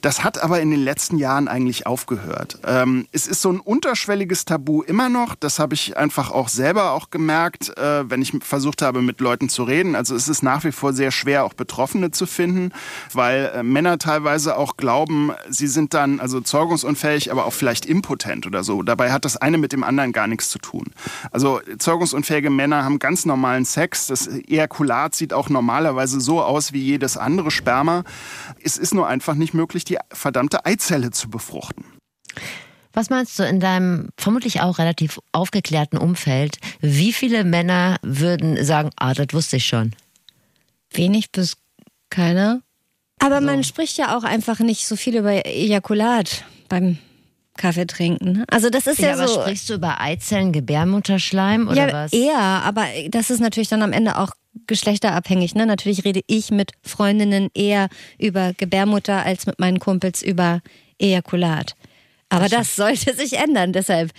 Das 0.00 0.24
hat 0.24 0.42
aber 0.42 0.60
in 0.60 0.70
den 0.70 0.80
letzten 0.80 1.18
Jahren 1.18 1.48
eigentlich 1.48 1.86
aufgehört. 1.86 2.58
Ähm, 2.64 3.06
es 3.12 3.26
ist 3.26 3.42
so 3.42 3.50
ein 3.50 3.60
unterschwelliges 3.60 4.44
Tabu 4.44 4.82
immer 4.82 5.08
noch. 5.08 5.34
Das 5.34 5.58
habe 5.58 5.74
ich 5.74 5.96
einfach 5.96 6.30
auch 6.30 6.48
selber 6.48 6.92
auch 6.92 7.10
gemerkt, 7.10 7.76
äh, 7.76 8.08
wenn 8.08 8.22
ich 8.22 8.32
versucht 8.42 8.82
habe, 8.82 9.02
mit 9.02 9.20
Leuten 9.20 9.48
zu 9.48 9.64
reden. 9.64 9.94
Also 9.94 10.14
es 10.14 10.28
ist 10.28 10.42
nach 10.42 10.64
wie 10.64 10.72
vor 10.72 10.92
sehr 10.92 11.10
schwer, 11.10 11.44
auch 11.44 11.54
Betroffene 11.54 12.10
zu 12.10 12.26
finden, 12.26 12.72
weil 13.12 13.52
äh, 13.54 13.62
Männer 13.62 13.98
teilweise 13.98 14.56
auch 14.56 14.76
glauben, 14.76 15.32
sie 15.48 15.66
sind 15.66 15.94
dann 15.94 16.20
also 16.20 16.40
zeugungsunfähig, 16.40 17.30
aber 17.30 17.46
auch 17.46 17.52
vielleicht 17.52 17.86
impotent 17.86 18.46
oder 18.46 18.64
so. 18.64 18.82
Dabei 18.82 19.12
hat 19.12 19.24
das 19.24 19.36
eine 19.36 19.58
mit 19.58 19.72
dem 19.72 19.84
anderen 19.84 20.12
gar 20.12 20.26
nichts 20.26 20.48
zu 20.48 20.58
tun. 20.58 20.84
Also 21.30 21.60
zeugungsunfähige 21.78 22.50
Männer 22.50 22.84
haben 22.84 22.98
ganz 22.98 23.24
normalen 23.24 23.64
Sex. 23.64 24.06
Das 24.06 24.26
Ejakulat 24.26 25.14
sieht 25.14 25.32
auch 25.32 25.48
normalerweise 25.48 26.20
so 26.20 26.42
aus 26.42 26.72
wie 26.72 26.82
jedes 26.82 27.16
andere 27.16 27.50
Sperma. 27.50 28.04
Es 28.62 28.76
ist 28.76 28.94
nur 28.94 29.06
einfach 29.06 29.34
nicht 29.34 29.54
möglich, 29.54 29.84
die 29.84 29.95
verdammte 30.12 30.64
Eizelle 30.66 31.10
zu 31.10 31.28
befruchten. 31.28 31.84
Was 32.92 33.10
meinst 33.10 33.38
du 33.38 33.42
in 33.42 33.60
deinem 33.60 34.08
vermutlich 34.16 34.62
auch 34.62 34.78
relativ 34.78 35.20
aufgeklärten 35.32 35.98
Umfeld? 35.98 36.58
Wie 36.80 37.12
viele 37.12 37.44
Männer 37.44 37.98
würden 38.02 38.64
sagen, 38.64 38.90
ah, 38.96 39.12
das 39.12 39.26
wusste 39.32 39.56
ich 39.56 39.66
schon? 39.66 39.94
Wenig 40.90 41.30
bis 41.30 41.58
keiner. 42.08 42.62
Aber 43.18 43.40
so. 43.40 43.46
man 43.46 43.64
spricht 43.64 43.98
ja 43.98 44.16
auch 44.16 44.24
einfach 44.24 44.60
nicht 44.60 44.86
so 44.86 44.96
viel 44.96 45.16
über 45.16 45.44
Ejakulat 45.44 46.44
beim 46.68 46.98
Kaffee 47.56 47.86
trinken. 47.86 48.44
Also 48.48 48.70
das 48.70 48.86
ist 48.86 48.98
ja, 48.98 49.08
ja 49.08 49.14
aber 49.14 49.28
so. 49.28 49.40
Sprichst 49.40 49.68
du 49.68 49.74
über 49.74 50.00
Eizellen, 50.00 50.52
Gebärmutterschleim 50.52 51.68
oder 51.68 51.88
ja, 51.88 51.92
was? 51.92 52.12
Eher, 52.12 52.38
aber 52.38 52.86
das 53.08 53.30
ist 53.30 53.40
natürlich 53.40 53.68
dann 53.68 53.82
am 53.82 53.92
Ende 53.92 54.18
auch 54.18 54.30
geschlechterabhängig. 54.66 55.54
Ne? 55.54 55.66
Natürlich 55.66 56.04
rede 56.04 56.20
ich 56.26 56.50
mit 56.50 56.72
Freundinnen 56.82 57.50
eher 57.54 57.88
über 58.18 58.52
Gebärmutter 58.54 59.24
als 59.24 59.46
mit 59.46 59.58
meinen 59.58 59.78
Kumpels 59.78 60.22
über 60.22 60.60
Ejakulat. 60.98 61.76
Aber 62.28 62.48
das 62.48 62.74
sollte 62.74 63.14
sich 63.14 63.34
ändern. 63.34 63.72
Deshalb, 63.72 64.10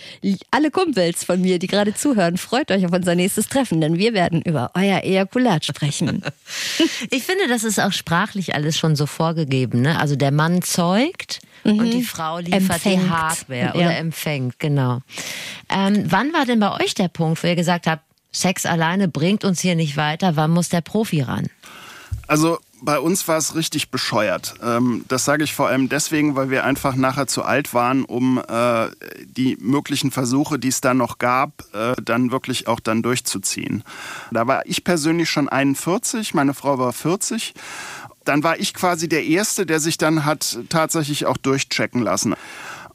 alle 0.50 0.70
Kumpels 0.70 1.24
von 1.24 1.40
mir, 1.40 1.58
die 1.58 1.66
gerade 1.66 1.94
zuhören, 1.94 2.38
freut 2.38 2.70
euch 2.70 2.86
auf 2.86 2.92
unser 2.92 3.14
nächstes 3.14 3.48
Treffen, 3.48 3.80
denn 3.80 3.98
wir 3.98 4.14
werden 4.14 4.40
über 4.40 4.70
euer 4.74 5.02
Ejakulat 5.02 5.66
sprechen. 5.66 6.22
ich 7.10 7.22
finde, 7.22 7.48
das 7.48 7.64
ist 7.64 7.78
auch 7.78 7.92
sprachlich 7.92 8.54
alles 8.54 8.78
schon 8.78 8.96
so 8.96 9.04
vorgegeben. 9.04 9.82
Ne? 9.82 10.00
Also 10.00 10.16
der 10.16 10.30
Mann 10.30 10.62
zeugt 10.62 11.40
mhm. 11.64 11.78
und 11.78 11.90
die 11.90 12.02
Frau 12.02 12.38
liefert 12.38 12.62
empfängt. 12.62 13.04
die 13.04 13.10
Hardware 13.10 13.72
oder 13.74 13.82
ja. 13.82 13.98
empfängt, 13.98 14.58
genau. 14.58 15.00
Ähm, 15.68 16.04
wann 16.06 16.32
war 16.32 16.46
denn 16.46 16.60
bei 16.60 16.82
euch 16.82 16.94
der 16.94 17.08
Punkt, 17.08 17.42
wo 17.42 17.46
ihr 17.46 17.56
gesagt 17.56 17.86
habt, 17.86 18.07
Sex 18.32 18.66
alleine 18.66 19.08
bringt 19.08 19.44
uns 19.44 19.60
hier 19.60 19.74
nicht 19.74 19.96
weiter. 19.96 20.36
Wann 20.36 20.50
muss 20.50 20.68
der 20.68 20.80
Profi 20.80 21.22
ran? 21.22 21.48
Also 22.26 22.58
bei 22.82 23.00
uns 23.00 23.26
war 23.26 23.38
es 23.38 23.54
richtig 23.54 23.90
bescheuert. 23.90 24.54
Ähm, 24.62 25.04
das 25.08 25.24
sage 25.24 25.44
ich 25.44 25.54
vor 25.54 25.68
allem 25.68 25.88
deswegen, 25.88 26.36
weil 26.36 26.50
wir 26.50 26.64
einfach 26.64 26.94
nachher 26.94 27.26
zu 27.26 27.42
alt 27.42 27.74
waren, 27.74 28.04
um 28.04 28.38
äh, 28.38 28.88
die 29.24 29.56
möglichen 29.60 30.10
Versuche, 30.10 30.58
die 30.58 30.68
es 30.68 30.80
da 30.80 30.94
noch 30.94 31.18
gab, 31.18 31.64
äh, 31.72 31.94
dann 32.02 32.30
wirklich 32.30 32.68
auch 32.68 32.80
dann 32.80 33.02
durchzuziehen. 33.02 33.82
Da 34.30 34.46
war 34.46 34.64
ich 34.66 34.84
persönlich 34.84 35.30
schon 35.30 35.48
41, 35.48 36.34
meine 36.34 36.54
Frau 36.54 36.78
war 36.78 36.92
40. 36.92 37.54
Dann 38.24 38.42
war 38.42 38.60
ich 38.60 38.74
quasi 38.74 39.08
der 39.08 39.24
Erste, 39.24 39.64
der 39.64 39.80
sich 39.80 39.96
dann 39.96 40.26
hat 40.26 40.58
tatsächlich 40.68 41.24
auch 41.24 41.38
durchchecken 41.38 42.02
lassen. 42.02 42.34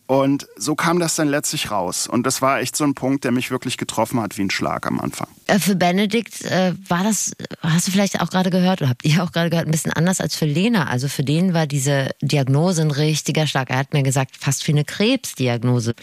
Und 0.06 0.48
so 0.58 0.76
kam 0.76 1.00
das 1.00 1.16
dann 1.16 1.30
letztlich 1.30 1.72
raus. 1.72 2.08
Und 2.08 2.26
das 2.28 2.42
war 2.42 2.60
echt 2.60 2.76
so 2.76 2.84
ein 2.84 2.94
Punkt, 2.94 3.24
der 3.24 3.32
mich 3.32 3.52
wirklich 3.52 3.78
getroffen 3.78 4.20
hat 4.20 4.38
wie 4.38 4.42
ein 4.42 4.52
Schlag 4.52 4.86
am 4.86 5.00
Anfang. 5.00 5.28
Äh, 5.48 5.60
für 5.60 5.76
Benedikt 5.76 6.42
äh, 6.44 6.74
war 6.90 7.04
das, 7.04 7.32
hast 7.62 7.88
du 7.88 7.92
vielleicht 7.92 8.20
auch 8.20 8.30
gerade 8.30 8.50
gehört 8.50 8.82
oder 8.82 8.90
habt 8.90 9.06
ihr 9.06 9.24
auch 9.24 9.32
gerade 9.32 9.50
gehört, 9.50 9.68
ein 9.68 9.72
bisschen 9.72 9.94
anders 9.94 10.20
als 10.20 10.36
für 10.36 10.46
Lena. 10.46 10.88
Also 10.88 11.08
für 11.08 11.24
den 11.24 11.54
war 11.54 11.68
diese 11.68 12.12
Diagnose 12.22 12.82
ein 12.82 12.92
richtiger 12.92 13.48
Schlag. 13.48 13.70
Er 13.70 13.78
hat 13.78 13.94
mir 13.94 14.04
gesagt, 14.04 14.36
fast 14.38 14.68
wie 14.68 14.74
eine 14.74 14.84
Krebsdiagnose. 14.84 15.94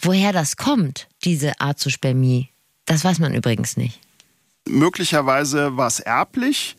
Woher 0.00 0.32
das 0.32 0.56
kommt, 0.56 1.08
diese 1.24 1.60
Azospermie, 1.60 2.48
das 2.86 3.04
weiß 3.04 3.18
man 3.18 3.34
übrigens 3.34 3.76
nicht. 3.76 4.00
Möglicherweise 4.66 5.76
war 5.76 5.86
es 5.86 6.00
erblich. 6.00 6.76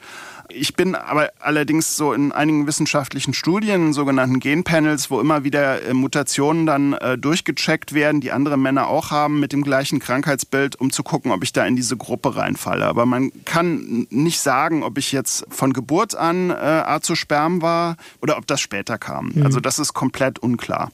Ich 0.55 0.75
bin 0.75 0.95
aber 0.95 1.31
allerdings 1.39 1.95
so 1.95 2.13
in 2.13 2.31
einigen 2.31 2.67
wissenschaftlichen 2.67 3.33
Studien, 3.33 3.87
in 3.87 3.93
sogenannten 3.93 4.39
Genpanels, 4.39 5.09
wo 5.09 5.19
immer 5.19 5.43
wieder 5.43 5.83
äh, 5.83 5.93
Mutationen 5.93 6.65
dann 6.65 6.93
äh, 6.93 7.17
durchgecheckt 7.17 7.93
werden, 7.93 8.21
die 8.21 8.31
andere 8.31 8.57
Männer 8.57 8.87
auch 8.87 9.11
haben 9.11 9.39
mit 9.39 9.53
dem 9.53 9.63
gleichen 9.63 9.99
Krankheitsbild, 9.99 10.75
um 10.79 10.91
zu 10.91 11.03
gucken, 11.03 11.31
ob 11.31 11.43
ich 11.43 11.53
da 11.53 11.65
in 11.65 11.75
diese 11.75 11.97
Gruppe 11.97 12.35
reinfalle. 12.35 12.85
Aber 12.85 13.05
man 13.05 13.31
kann 13.45 14.07
nicht 14.09 14.39
sagen, 14.39 14.83
ob 14.83 14.97
ich 14.97 15.11
jetzt 15.11 15.45
von 15.49 15.73
Geburt 15.73 16.15
an 16.15 16.49
äh, 16.49 16.53
Azosperm 16.53 17.61
war 17.61 17.97
oder 18.21 18.37
ob 18.37 18.47
das 18.47 18.61
später 18.61 18.97
kam. 18.97 19.31
Mhm. 19.33 19.45
Also 19.45 19.59
das 19.59 19.79
ist 19.79 19.93
komplett 19.93 20.39
unklar. 20.39 20.91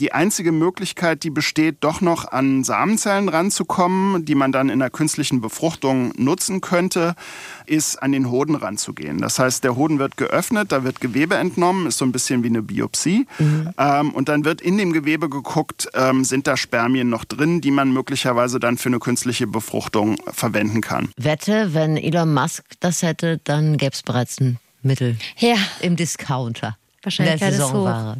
Die 0.00 0.12
einzige 0.12 0.52
Möglichkeit, 0.52 1.22
die 1.24 1.30
besteht, 1.30 1.78
doch 1.80 2.00
noch 2.00 2.30
an 2.30 2.64
Samenzellen 2.64 3.28
ranzukommen, 3.28 4.24
die 4.24 4.34
man 4.34 4.52
dann 4.52 4.68
in 4.68 4.78
der 4.78 4.90
künstlichen 4.90 5.40
Befruchtung 5.40 6.12
nutzen 6.16 6.60
könnte, 6.60 7.14
ist 7.66 8.02
an 8.02 8.12
den 8.12 8.30
Hoden 8.30 8.54
ranzugehen. 8.94 9.20
Das 9.20 9.38
heißt, 9.38 9.64
der 9.64 9.76
Hoden 9.76 9.98
wird 9.98 10.16
geöffnet, 10.16 10.72
da 10.72 10.84
wird 10.84 11.00
Gewebe 11.00 11.36
entnommen, 11.36 11.86
ist 11.86 11.98
so 11.98 12.04
ein 12.04 12.12
bisschen 12.12 12.42
wie 12.42 12.48
eine 12.48 12.62
Biopsie. 12.62 13.26
Mhm. 13.38 13.70
Ähm, 13.78 14.10
und 14.12 14.28
dann 14.28 14.44
wird 14.44 14.60
in 14.60 14.78
dem 14.78 14.92
Gewebe 14.92 15.28
geguckt, 15.28 15.88
ähm, 15.94 16.24
sind 16.24 16.46
da 16.46 16.56
Spermien 16.56 17.08
noch 17.08 17.24
drin, 17.24 17.60
die 17.60 17.70
man 17.70 17.92
möglicherweise 17.92 18.60
dann 18.60 18.78
für 18.78 18.88
eine 18.88 18.98
künstliche 18.98 19.46
Befruchtung 19.46 20.16
verwenden 20.32 20.80
kann. 20.80 21.10
Wette, 21.16 21.74
wenn 21.74 21.96
Elon 21.96 22.32
Musk 22.32 22.64
das 22.80 23.02
hätte, 23.02 23.40
dann 23.44 23.76
gäbe 23.76 23.92
es 23.92 24.02
bereits 24.02 24.40
ein 24.40 24.58
Mittel 24.82 25.16
ja. 25.38 25.56
im 25.80 25.96
Discounter. 25.96 26.76
Wahrscheinlichkeit 27.02 27.54
ist 27.54 27.72
hoch. 27.72 28.16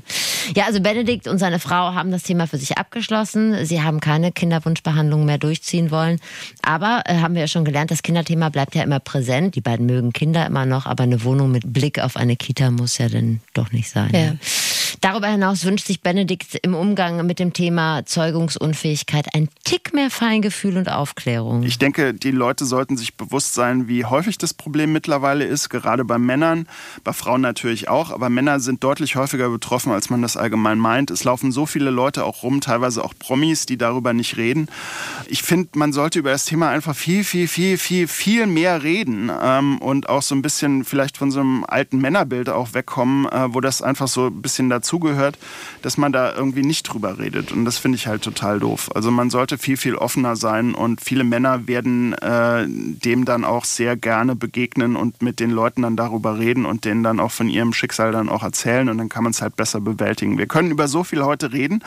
Ja, 0.55 0.67
also 0.67 0.81
Benedikt 0.81 1.29
und 1.29 1.39
seine 1.39 1.59
Frau 1.59 1.95
haben 1.95 2.11
das 2.11 2.23
Thema 2.23 2.47
für 2.47 2.59
sich 2.59 2.77
abgeschlossen. 2.79 3.65
Sie 3.65 3.83
haben 3.83 4.01
keine 4.01 4.33
Kinderwunschbehandlung 4.33 5.25
mehr 5.25 5.39
durchziehen 5.39 5.91
wollen. 5.91 6.21
Aber 6.63 7.03
äh, 7.07 7.17
haben 7.17 7.35
wir 7.35 7.43
ja 7.43 7.49
schon 7.49 7.65
gelernt, 7.65 7.91
das 7.91 8.03
Kinderthema 8.03 8.49
bleibt 8.49 8.75
ja 8.75 8.83
immer 8.83 9.01
präsent. 9.01 9.55
Die 9.55 9.61
beiden 9.61 9.87
mögen 9.87 10.13
Kinder 10.13 10.47
immer 10.47 10.67
noch, 10.67 10.87
aber 10.87 11.05
eine 11.05 11.25
Wohnung 11.25 11.51
mit 11.51 11.73
Blick 11.73 11.99
auf 11.99 12.17
eine 12.17 12.37
Kita 12.37 12.71
muss 12.71 12.99
ja 12.99 13.09
dann 13.09 13.41
doch 13.55 13.73
nicht 13.73 13.91
sein. 13.91 14.11
Ja. 14.13 14.33
Darüber 15.01 15.29
hinaus 15.29 15.65
wünscht 15.65 15.87
sich 15.87 16.01
Benedikt 16.01 16.59
im 16.63 16.75
Umgang 16.75 17.25
mit 17.27 17.39
dem 17.39 17.53
Thema 17.53 18.05
Zeugungsunfähigkeit 18.05 19.35
ein 19.35 19.49
Tick 19.65 19.93
mehr 19.95 20.11
Feingefühl 20.11 20.77
und 20.77 20.89
Aufklärung. 20.89 21.63
Ich 21.63 21.79
denke, 21.79 22.15
die 22.15 22.31
Leute 22.31 22.65
sollten 22.65 22.97
sich 22.97 23.17
bewusst 23.17 23.55
sein, 23.55 23.89
wie 23.89 24.05
häufig 24.05 24.39
das 24.39 24.55
Problem 24.55 24.93
mittlerweile 24.93 25.45
ist, 25.45 25.69
gerade 25.69 26.05
bei 26.05 26.19
Männern, 26.19 26.67
bei 27.03 27.13
Frauen 27.13 27.41
natürlich 27.41 27.89
auch, 27.89 28.11
aber 28.11 28.29
Männer 28.29 28.61
sind 28.61 28.85
deutlich 28.85 29.17
häufiger 29.17 29.49
betroffen, 29.49 29.93
als 29.93 30.11
man 30.11 30.23
das 30.23 30.37
allgemein 30.37 30.79
meint. 30.79 31.11
Es 31.11 31.25
laufen 31.25 31.53
so 31.53 31.67
viele 31.67 31.91
Leute 31.91 32.25
auch 32.25 32.43
rum, 32.43 32.61
teilweise 32.61 33.05
auch 33.05 33.15
Promis, 33.19 33.67
die 33.67 33.77
darüber 33.77 34.13
nicht 34.13 34.37
reden. 34.37 34.69
Ich 35.27 35.43
finde, 35.43 35.71
man 35.75 35.93
sollte 35.93 36.19
über 36.19 36.31
das 36.31 36.45
Thema 36.45 36.71
einfach 36.71 36.95
viel, 36.95 37.25
viel, 37.25 37.49
viel, 37.49 37.79
viel, 37.79 38.09
viel 38.09 38.47
mehr 38.47 38.83
reden 38.83 39.31
ähm, 39.43 39.79
und 39.79 40.09
auch 40.09 40.23
so 40.23 40.35
ein 40.35 40.43
bisschen 40.43 40.85
vielleicht 40.85 41.17
von 41.17 41.31
so 41.31 41.41
einem 41.41 41.65
alten 41.67 41.99
Männerbild 41.99 42.49
auch 42.49 42.75
wegkommen, 42.75 43.27
äh, 43.27 43.55
wo 43.55 43.61
das 43.61 43.83
einfach 43.83 44.09
so 44.09 44.27
ein 44.27 44.43
bisschen 44.43 44.69
dazugehört, 44.85 45.39
dass 45.83 45.97
man 45.97 46.13
da 46.13 46.35
irgendwie 46.35 46.63
nicht 46.63 46.83
drüber 46.85 47.19
redet. 47.19 47.53
Und 47.53 47.65
das 47.65 47.79
finde 47.79 47.97
ich 47.97 48.07
halt 48.07 48.23
total 48.23 48.61
doof. 48.61 48.91
Also 48.95 49.11
man 49.11 49.31
sollte 49.31 49.59
viel, 49.59 49.77
viel 49.77 49.95
offener 49.97 50.37
sein 50.37 50.75
und 50.75 51.01
viele 51.01 51.25
Männer 51.25 51.67
werden 51.67 52.13
äh, 52.15 52.67
dem 52.69 53.25
dann 53.25 53.45
auch 53.45 53.65
sehr 53.65 53.97
gerne 53.97 54.37
begegnen 54.37 54.97
und 54.97 55.23
mit 55.23 55.41
den 55.41 55.51
Leuten 55.51 55.83
dann 55.83 55.97
darüber 55.97 56.39
reden 56.39 56.67
und 56.67 56.85
denen 56.85 57.03
dann 57.03 57.19
auch 57.19 57.31
von 57.31 57.49
ihrem 57.49 57.73
Schicksal 57.73 58.13
dann 58.13 58.29
auch 58.29 58.43
erzählen 58.43 58.89
und 58.89 58.99
dann 58.99 59.09
kann 59.09 59.25
man 59.25 59.31
es 59.31 59.41
halt 59.41 59.57
besser 59.57 59.81
bewältigen. 59.81 60.39
Wir 60.39 60.47
können 60.47 60.71
über 60.71 60.87
so 60.89 61.03
viel 61.03 61.25
heute 61.25 61.53
reden, 61.53 61.83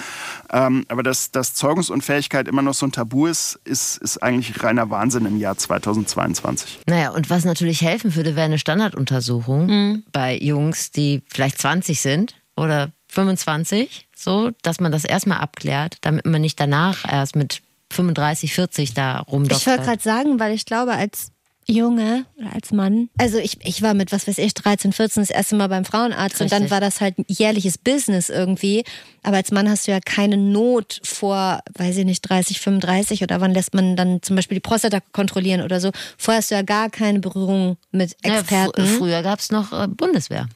ähm, 0.52 0.86
aber 0.88 1.04
dass, 1.04 1.32
dass 1.32 1.54
Zeugungsunfähigkeit 1.54 2.48
immer 2.48 2.62
noch 2.62 2.74
so 2.74 2.86
ein 2.86 2.92
Tabu 2.92 3.28
ist, 3.28 3.60
ist, 3.64 3.98
ist 3.98 4.24
eigentlich 4.24 4.64
reiner 4.64 4.90
Wahnsinn 4.90 5.26
im 5.26 5.38
Jahr 5.38 5.58
2022. 5.58 6.80
Naja, 6.88 7.12
und 7.12 7.30
was 7.30 7.46
natürlich 7.46 7.82
helfen 7.82 8.16
würde, 8.16 8.36
wäre 8.36 8.46
eine 8.46 8.60
Standarduntersuchung 8.60 9.68
mhm. 9.68 10.04
bei 10.12 10.38
Jungs, 10.38 10.92
die 10.92 11.22
vielleicht 11.28 11.60
20 11.60 12.02
sind 12.02 12.36
oder 12.58 12.92
25, 13.10 14.08
so, 14.16 14.52
dass 14.64 14.80
man 14.80 14.92
das 14.92 15.06
erstmal 15.06 15.40
abklärt, 15.40 15.98
damit 16.02 16.26
man 16.26 16.42
nicht 16.42 16.60
danach 16.60 17.10
erst 17.10 17.36
mit 17.36 17.62
35, 17.94 18.54
40 18.54 18.94
da 18.94 19.20
rumdoktert. 19.20 19.62
Ich 19.62 19.68
wollte 19.68 19.84
gerade 19.84 20.04
sagen, 20.04 20.40
weil 20.40 20.54
ich 20.54 20.66
glaube, 20.66 20.94
als 20.94 21.32
Junge 21.70 22.26
oder 22.38 22.54
als 22.54 22.72
Mann. 22.72 23.10
Also 23.18 23.38
ich, 23.40 23.58
ich 23.66 23.82
war 23.82 23.94
mit, 23.94 24.14
was 24.14 24.26
weiß 24.28 24.38
ich, 24.38 24.54
13, 24.54 24.94
14 24.94 25.24
das 25.24 25.30
erste 25.30 25.56
Mal 25.56 25.68
beim 25.68 25.84
Frauenarzt 25.84 26.40
Richtig. 26.40 26.42
und 26.42 26.52
dann 26.52 26.72
war 26.72 26.80
das 26.80 27.02
halt 27.02 27.20
ein 27.20 27.26
jährliches 27.28 27.78
Business 27.78 28.30
irgendwie. 28.30 28.86
Aber 29.22 29.36
als 29.36 29.52
Mann 29.52 29.70
hast 29.70 29.86
du 29.86 29.92
ja 29.92 30.00
keine 30.00 30.38
Not 30.38 31.02
vor, 31.04 31.60
weiß 31.78 31.98
ich 31.98 32.06
nicht, 32.06 32.22
30, 32.22 32.62
35 32.62 33.22
oder 33.22 33.42
wann 33.42 33.54
lässt 33.54 33.74
man 33.74 33.98
dann 33.98 34.22
zum 34.22 34.38
Beispiel 34.38 34.56
die 34.56 34.62
Prostata 34.62 35.00
kontrollieren 35.12 35.62
oder 35.62 35.82
so. 35.82 35.92
Vorher 36.18 36.40
hast 36.40 36.52
du 36.52 36.56
ja 36.56 36.62
gar 36.62 36.90
keine 36.90 37.20
Berührung 37.20 37.76
mit 37.92 38.16
Experten. 38.22 38.82
Ja, 38.82 38.88
fr 38.88 38.98
früher 38.98 39.22
gab 39.22 39.40
es 39.40 39.52
noch 39.52 39.74
äh, 39.74 39.88
Bundeswehr. 39.90 40.48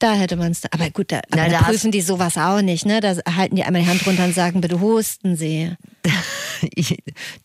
Da 0.00 0.14
hätte 0.14 0.36
man 0.36 0.52
es. 0.52 0.62
Aber 0.72 0.90
gut, 0.90 1.12
da, 1.12 1.18
aber 1.18 1.36
Na, 1.36 1.48
da 1.48 1.62
prüfen 1.62 1.92
die 1.92 2.00
sowas 2.00 2.38
auch 2.38 2.62
nicht, 2.62 2.86
ne? 2.86 3.00
Da 3.00 3.16
halten 3.36 3.54
die 3.54 3.62
einmal 3.62 3.82
die 3.82 3.88
Hand 3.88 4.04
runter 4.06 4.24
und 4.24 4.34
sagen, 4.34 4.62
bitte 4.62 4.80
husten 4.80 5.36
Sie. 5.36 5.70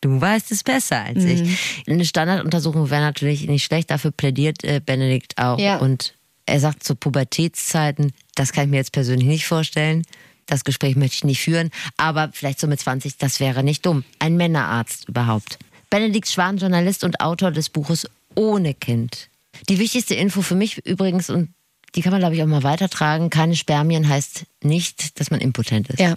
du 0.02 0.22
weißt 0.22 0.52
es 0.52 0.64
besser 0.64 1.02
als 1.02 1.24
mhm. 1.24 1.30
ich. 1.30 1.84
Eine 1.88 2.06
Standarduntersuchung 2.06 2.90
wäre 2.90 3.02
natürlich 3.02 3.46
nicht 3.48 3.66
schlecht, 3.66 3.92
dafür 3.92 4.12
plädiert 4.12 4.64
äh, 4.64 4.82
Benedikt 4.84 5.38
auch. 5.38 5.60
Ja. 5.60 5.78
Und 5.78 6.16
er 6.46 6.62
sagt 6.62 6.84
zu 6.84 6.96
Pubertätszeiten, 6.96 8.14
das 8.36 8.54
kann 8.54 8.66
ich 8.66 8.70
mir 8.70 8.78
jetzt 8.78 8.94
persönlich 8.94 9.28
nicht 9.28 9.46
vorstellen. 9.46 10.04
Das 10.46 10.64
Gespräch 10.64 10.96
möchte 10.96 11.16
ich 11.16 11.24
nicht 11.26 11.42
führen, 11.42 11.72
aber 11.98 12.30
vielleicht 12.32 12.62
so 12.62 12.68
mit 12.68 12.80
20, 12.80 13.18
das 13.18 13.42
wäre 13.42 13.64
nicht 13.64 13.86
dumm. 13.86 14.06
Ein 14.20 14.38
Männerarzt 14.38 15.10
überhaupt. 15.10 15.58
Benedikt 15.90 16.30
Schwan, 16.30 16.58
Journalist 16.58 17.04
und 17.04 17.20
Autor 17.20 17.52
des 17.52 17.70
Buches 17.70 18.08
Ohne 18.36 18.74
Kind. 18.74 19.30
Die 19.68 19.80
wichtigste 19.80 20.16
Info 20.16 20.42
für 20.42 20.56
mich 20.56 20.86
übrigens, 20.86 21.30
und 21.30 21.50
die 21.96 22.02
kann 22.02 22.12
man, 22.12 22.20
glaube 22.20 22.36
ich, 22.36 22.44
auch 22.44 22.48
mal 22.48 22.64
weitertragen. 22.64 23.30
Keine 23.30 23.56
Spermien 23.56 24.08
heißt 24.08 24.46
nicht, 24.64 25.20
dass 25.20 25.32
man 25.32 25.40
impotent 25.40 25.90
ist. 25.90 26.00
Ja. 26.00 26.16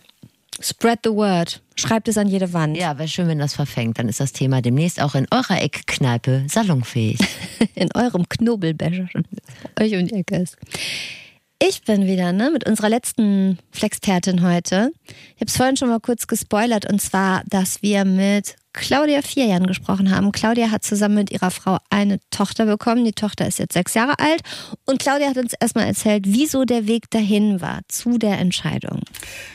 Spread 0.61 1.01
the 1.05 1.11
word. 1.11 1.63
Schreibt 1.77 2.09
es 2.09 2.19
an 2.19 2.27
jede 2.27 2.53
Wand. 2.53 2.77
Ja, 2.77 2.99
wäre 2.99 3.07
schön, 3.07 3.29
wenn 3.29 3.39
das 3.39 3.55
verfängt. 3.55 3.99
Dann 3.99 4.09
ist 4.09 4.19
das 4.19 4.33
Thema 4.33 4.61
demnächst 4.61 5.01
auch 5.01 5.15
in 5.15 5.29
eurer 5.31 5.63
Eckkneipe 5.63 6.47
salonfähig. 6.49 7.19
in 7.77 7.89
eurem 7.95 8.29
Knobelbecher 8.29 9.09
euch 9.81 9.95
um 9.95 10.07
die 10.07 10.15
Ecke 10.15 10.37
ist. 10.37 10.57
Ich 11.61 11.83
bin 11.83 12.07
wieder 12.07 12.33
ne, 12.33 12.51
mit 12.53 12.69
unserer 12.69 12.89
letzten 12.89 13.59
Flexpertin 13.73 14.43
heute. 14.43 14.93
Ich 15.07 15.41
habe 15.41 15.47
es 15.47 15.57
vorhin 15.57 15.77
schon 15.77 15.89
mal 15.89 16.01
kurz 16.01 16.27
gespoilert 16.27 16.91
und 16.91 17.01
zwar, 17.01 17.43
dass 17.47 17.83
wir 17.83 18.05
mit 18.05 18.57
Claudia 18.81 19.23
Vierjan 19.23 19.67
gesprochen 19.67 20.15
haben. 20.15 20.33
Claudia 20.33 20.71
hat 20.71 20.85
zusammen 20.85 21.17
mit 21.17 21.31
ihrer 21.31 21.51
Frau 21.51 21.79
eine 21.91 22.21
Tochter 22.31 22.67
bekommen. 22.67 23.05
Die 23.05 23.13
Tochter 23.13 23.47
ist 23.47 23.59
jetzt 23.59 23.73
sechs 23.73 23.95
Jahre 23.95 24.19
alt. 24.19 24.43
Und 24.87 25.01
Claudia 25.01 25.29
hat 25.29 25.37
uns 25.37 25.53
erstmal 25.59 25.87
erzählt, 25.87 26.25
wieso 26.27 26.65
der 26.65 26.87
Weg 26.87 27.11
dahin 27.11 27.61
war 27.61 27.81
zu 27.89 28.19
der 28.19 28.39
Entscheidung. 28.39 29.03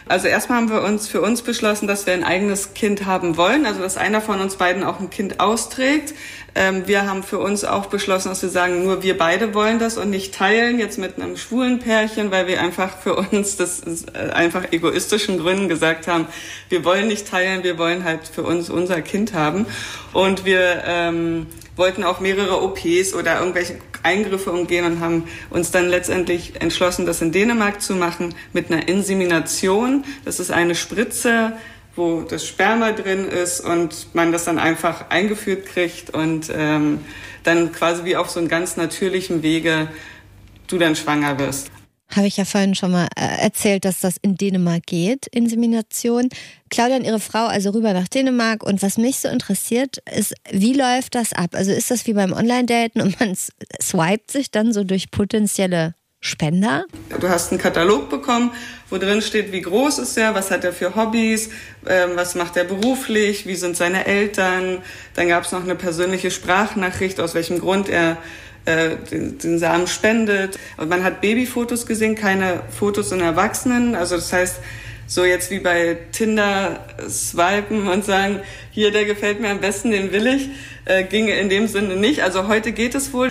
Also 0.07 0.27
erstmal 0.27 0.59
haben 0.59 0.69
wir 0.69 0.83
uns 0.83 1.07
für 1.07 1.21
uns 1.21 1.41
beschlossen, 1.41 1.87
dass 1.87 2.05
wir 2.05 2.13
ein 2.13 2.23
eigenes 2.23 2.73
Kind 2.73 3.05
haben 3.05 3.37
wollen. 3.37 3.65
Also 3.65 3.81
dass 3.81 3.97
einer 3.97 4.21
von 4.21 4.41
uns 4.41 4.57
beiden 4.57 4.83
auch 4.83 4.99
ein 4.99 5.09
Kind 5.09 5.39
austrägt. 5.39 6.13
Ähm, 6.55 6.87
wir 6.87 7.07
haben 7.07 7.23
für 7.23 7.39
uns 7.39 7.63
auch 7.63 7.87
beschlossen, 7.87 8.29
dass 8.29 8.43
wir 8.43 8.49
sagen, 8.49 8.83
nur 8.83 9.01
wir 9.01 9.17
beide 9.17 9.53
wollen 9.53 9.79
das 9.79 9.97
und 9.97 10.11
nicht 10.11 10.35
teilen 10.35 10.79
jetzt 10.79 10.99
mit 10.99 11.19
einem 11.19 11.35
schwulen 11.35 11.79
Pärchen, 11.79 12.29
weil 12.29 12.47
wir 12.47 12.61
einfach 12.61 12.97
für 12.99 13.15
uns 13.15 13.57
das 13.57 13.81
äh, 14.13 14.31
einfach 14.31 14.71
egoistischen 14.71 15.39
Gründen 15.39 15.67
gesagt 15.67 16.07
haben, 16.07 16.27
wir 16.69 16.85
wollen 16.85 17.07
nicht 17.07 17.27
teilen, 17.27 17.63
wir 17.63 17.77
wollen 17.77 18.03
halt 18.03 18.27
für 18.27 18.43
uns 18.43 18.69
unser 18.69 19.01
Kind 19.01 19.33
haben. 19.33 19.65
Und 20.13 20.45
wir 20.45 20.83
ähm, 20.85 21.47
wollten 21.75 22.03
auch 22.03 22.19
mehrere 22.19 22.61
OPs 22.61 23.13
oder 23.15 23.39
irgendwelche 23.39 23.77
Eingriffe 24.03 24.51
umgehen 24.51 24.85
und 24.85 24.99
haben 24.99 25.23
uns 25.49 25.71
dann 25.71 25.89
letztendlich 25.89 26.61
entschlossen, 26.61 27.05
das 27.05 27.21
in 27.21 27.31
Dänemark 27.31 27.81
zu 27.81 27.95
machen 27.95 28.35
mit 28.51 28.71
einer 28.71 28.87
Insemination. 28.87 30.03
Das 30.25 30.39
ist 30.39 30.51
eine 30.51 30.75
Spritze, 30.75 31.53
wo 31.95 32.21
das 32.21 32.45
Sperma 32.45 32.91
drin 32.91 33.25
ist 33.25 33.59
und 33.61 34.13
man 34.13 34.31
das 34.31 34.45
dann 34.45 34.59
einfach 34.59 35.09
eingeführt 35.09 35.65
kriegt 35.65 36.09
und 36.09 36.51
ähm, 36.55 36.99
dann 37.43 37.71
quasi 37.71 38.03
wie 38.05 38.15
auf 38.15 38.29
so 38.29 38.39
einem 38.39 38.49
ganz 38.49 38.77
natürlichen 38.77 39.43
Wege 39.43 39.89
du 40.67 40.77
dann 40.77 40.95
schwanger 40.95 41.37
wirst. 41.39 41.71
Habe 42.15 42.27
ich 42.27 42.37
ja 42.37 42.45
vorhin 42.45 42.75
schon 42.75 42.91
mal 42.91 43.07
äh, 43.15 43.41
erzählt, 43.41 43.85
dass 43.85 43.99
das 43.99 44.17
in 44.21 44.35
Dänemark 44.35 44.85
geht, 44.85 45.25
Insemination. 45.27 46.29
Claudia 46.69 46.97
und 46.97 47.05
ihre 47.05 47.19
Frau 47.19 47.45
also 47.45 47.71
rüber 47.71 47.93
nach 47.93 48.07
Dänemark. 48.07 48.63
Und 48.63 48.83
was 48.83 48.97
mich 48.97 49.17
so 49.17 49.29
interessiert, 49.29 49.97
ist, 50.15 50.35
wie 50.51 50.73
läuft 50.73 51.15
das 51.15 51.33
ab? 51.33 51.51
Also 51.53 51.71
ist 51.71 51.89
das 51.89 52.05
wie 52.05 52.13
beim 52.13 52.33
Online-Daten 52.33 53.01
und 53.01 53.19
man 53.19 53.35
swipet 53.81 54.29
sich 54.29 54.51
dann 54.51 54.73
so 54.73 54.83
durch 54.83 55.09
potenzielle 55.09 55.95
Spender? 56.25 56.85
Du 57.19 57.27
hast 57.27 57.51
einen 57.51 57.59
Katalog 57.59 58.09
bekommen, 58.09 58.51
wo 58.89 58.97
drin 58.97 59.21
steht, 59.21 59.51
wie 59.51 59.59
groß 59.59 59.99
ist 59.99 60.17
er, 60.17 60.33
was 60.33 60.51
hat 60.51 60.63
er 60.63 60.71
für 60.71 60.95
Hobbys, 60.95 61.49
ähm, 61.85 62.11
was 62.15 62.35
macht 62.35 62.55
er 62.55 62.63
beruflich, 62.63 63.45
wie 63.45 63.55
sind 63.55 63.75
seine 63.75 64.05
Eltern. 64.05 64.81
Dann 65.15 65.27
gab 65.27 65.43
es 65.43 65.51
noch 65.51 65.63
eine 65.63 65.75
persönliche 65.75 66.31
Sprachnachricht, 66.31 67.19
aus 67.19 67.35
welchem 67.35 67.59
Grund 67.59 67.89
er 67.89 68.17
äh, 68.63 68.91
den, 69.11 69.59
Samen 69.59 69.85
spendet. 69.87 70.57
Und 70.77 70.87
man 70.87 71.03
hat 71.03 71.19
Babyfotos 71.19 71.85
gesehen, 71.85 72.15
keine 72.15 72.61
Fotos 72.69 73.11
in 73.11 73.19
Erwachsenen. 73.19 73.93
Also 73.93 74.15
das 74.15 74.31
heißt, 74.31 74.59
so 75.07 75.25
jetzt 75.25 75.51
wie 75.51 75.59
bei 75.59 75.97
Tinder 76.13 76.85
swipen 77.09 77.89
und 77.89 78.05
sagen, 78.05 78.39
hier, 78.71 78.91
der 78.91 79.03
gefällt 79.03 79.41
mir 79.41 79.49
am 79.49 79.59
besten, 79.59 79.91
den 79.91 80.13
will 80.13 80.27
ich, 80.27 80.49
äh, 80.85 81.03
ginge 81.03 81.33
in 81.33 81.49
dem 81.49 81.67
Sinne 81.67 81.97
nicht. 81.97 82.23
Also 82.23 82.47
heute 82.47 82.71
geht 82.71 82.95
es 82.95 83.11
wohl. 83.11 83.29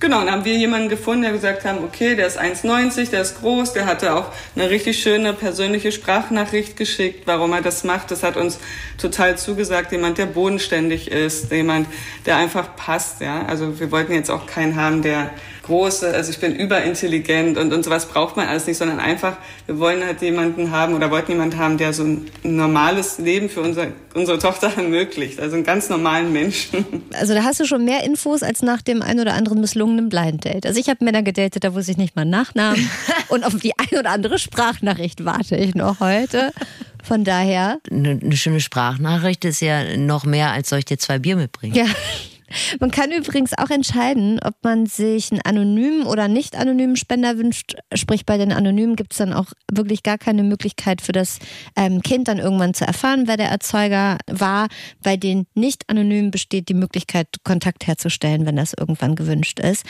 Genau, 0.00 0.20
dann 0.20 0.30
haben 0.32 0.44
wir 0.46 0.56
jemanden 0.56 0.88
gefunden, 0.88 1.22
der 1.22 1.32
gesagt 1.32 1.66
haben, 1.66 1.84
okay, 1.84 2.16
der 2.16 2.26
ist 2.26 2.40
1,90, 2.40 3.10
der 3.10 3.20
ist 3.20 3.38
groß, 3.40 3.74
der 3.74 3.84
hatte 3.84 4.14
auch 4.14 4.32
eine 4.56 4.70
richtig 4.70 5.02
schöne 5.02 5.34
persönliche 5.34 5.92
Sprachnachricht 5.92 6.78
geschickt, 6.78 7.26
warum 7.26 7.52
er 7.52 7.60
das 7.60 7.84
macht. 7.84 8.10
Das 8.10 8.22
hat 8.22 8.38
uns 8.38 8.58
total 8.96 9.36
zugesagt. 9.36 9.92
Jemand, 9.92 10.16
der 10.16 10.24
bodenständig 10.24 11.10
ist, 11.10 11.52
jemand, 11.52 11.86
der 12.24 12.38
einfach 12.38 12.76
passt, 12.76 13.20
ja. 13.20 13.44
Also 13.44 13.78
wir 13.78 13.90
wollten 13.90 14.14
jetzt 14.14 14.30
auch 14.30 14.46
keinen 14.46 14.74
haben, 14.74 15.02
der 15.02 15.32
große, 15.70 16.12
also 16.12 16.32
ich 16.32 16.40
bin 16.40 16.54
überintelligent 16.54 17.56
und, 17.56 17.72
und 17.72 17.84
sowas 17.84 18.06
braucht 18.06 18.36
man 18.36 18.48
alles 18.48 18.66
nicht, 18.66 18.76
sondern 18.76 18.98
einfach, 18.98 19.36
wir 19.66 19.78
wollen 19.78 20.04
halt 20.04 20.20
jemanden 20.20 20.72
haben 20.72 20.94
oder 20.94 21.12
wollten 21.12 21.30
jemanden 21.30 21.58
haben, 21.58 21.78
der 21.78 21.92
so 21.92 22.02
ein 22.02 22.28
normales 22.42 23.18
Leben 23.18 23.48
für 23.48 23.60
unser, 23.60 23.86
unsere 24.14 24.40
Tochter 24.40 24.72
ermöglicht, 24.76 25.38
also 25.38 25.54
einen 25.54 25.64
ganz 25.64 25.88
normalen 25.88 26.32
Menschen. 26.32 26.84
Also 27.12 27.34
da 27.34 27.42
hast 27.42 27.60
du 27.60 27.66
schon 27.66 27.84
mehr 27.84 28.02
Infos 28.04 28.42
als 28.42 28.62
nach 28.62 28.82
dem 28.82 29.02
ein 29.02 29.20
oder 29.20 29.34
anderen 29.34 29.60
misslungenen 29.60 30.08
Blind 30.08 30.44
Date. 30.44 30.64
Also 30.64 30.80
ich 30.80 30.88
habe 30.88 31.04
Männer 31.04 31.22
gedatet, 31.22 31.64
da 31.64 31.74
wusste 31.74 31.92
ich 31.92 31.98
nicht 31.98 32.16
mal 32.16 32.24
Nachnamen 32.24 32.88
und 33.28 33.44
auf 33.44 33.54
die 33.56 33.72
ein 33.78 33.98
oder 33.98 34.10
andere 34.10 34.38
Sprachnachricht 34.38 35.24
warte 35.24 35.56
ich 35.56 35.74
noch 35.74 36.00
heute. 36.00 36.52
Von 37.02 37.24
daher. 37.24 37.78
Eine, 37.90 38.18
eine 38.22 38.36
schöne 38.36 38.60
Sprachnachricht 38.60 39.44
ist 39.44 39.60
ja 39.60 39.96
noch 39.96 40.24
mehr, 40.24 40.52
als 40.52 40.70
soll 40.70 40.80
ich 40.80 40.84
dir 40.86 40.98
zwei 40.98 41.18
Bier 41.18 41.36
mitbringen. 41.36 41.74
Ja. 41.74 41.86
Man 42.80 42.90
kann 42.90 43.12
übrigens 43.12 43.56
auch 43.56 43.70
entscheiden, 43.70 44.40
ob 44.42 44.54
man 44.62 44.86
sich 44.86 45.30
einen 45.30 45.40
anonymen 45.42 46.06
oder 46.06 46.28
nicht 46.28 46.56
anonymen 46.56 46.96
Spender 46.96 47.38
wünscht. 47.38 47.76
Sprich, 47.94 48.26
bei 48.26 48.38
den 48.38 48.52
Anonymen 48.52 48.96
gibt 48.96 49.12
es 49.12 49.18
dann 49.18 49.32
auch 49.32 49.46
wirklich 49.70 50.02
gar 50.02 50.18
keine 50.18 50.42
Möglichkeit 50.42 51.00
für 51.00 51.12
das 51.12 51.38
ähm, 51.76 52.02
Kind 52.02 52.28
dann 52.28 52.38
irgendwann 52.38 52.74
zu 52.74 52.86
erfahren, 52.86 53.24
wer 53.26 53.36
der 53.36 53.48
Erzeuger 53.48 54.18
war. 54.26 54.68
Bei 55.02 55.16
den 55.16 55.46
nicht 55.54 55.88
anonymen 55.88 56.30
besteht 56.30 56.68
die 56.68 56.74
Möglichkeit, 56.74 57.28
Kontakt 57.44 57.86
herzustellen, 57.86 58.46
wenn 58.46 58.56
das 58.56 58.74
irgendwann 58.74 59.14
gewünscht 59.14 59.60
ist. 59.60 59.84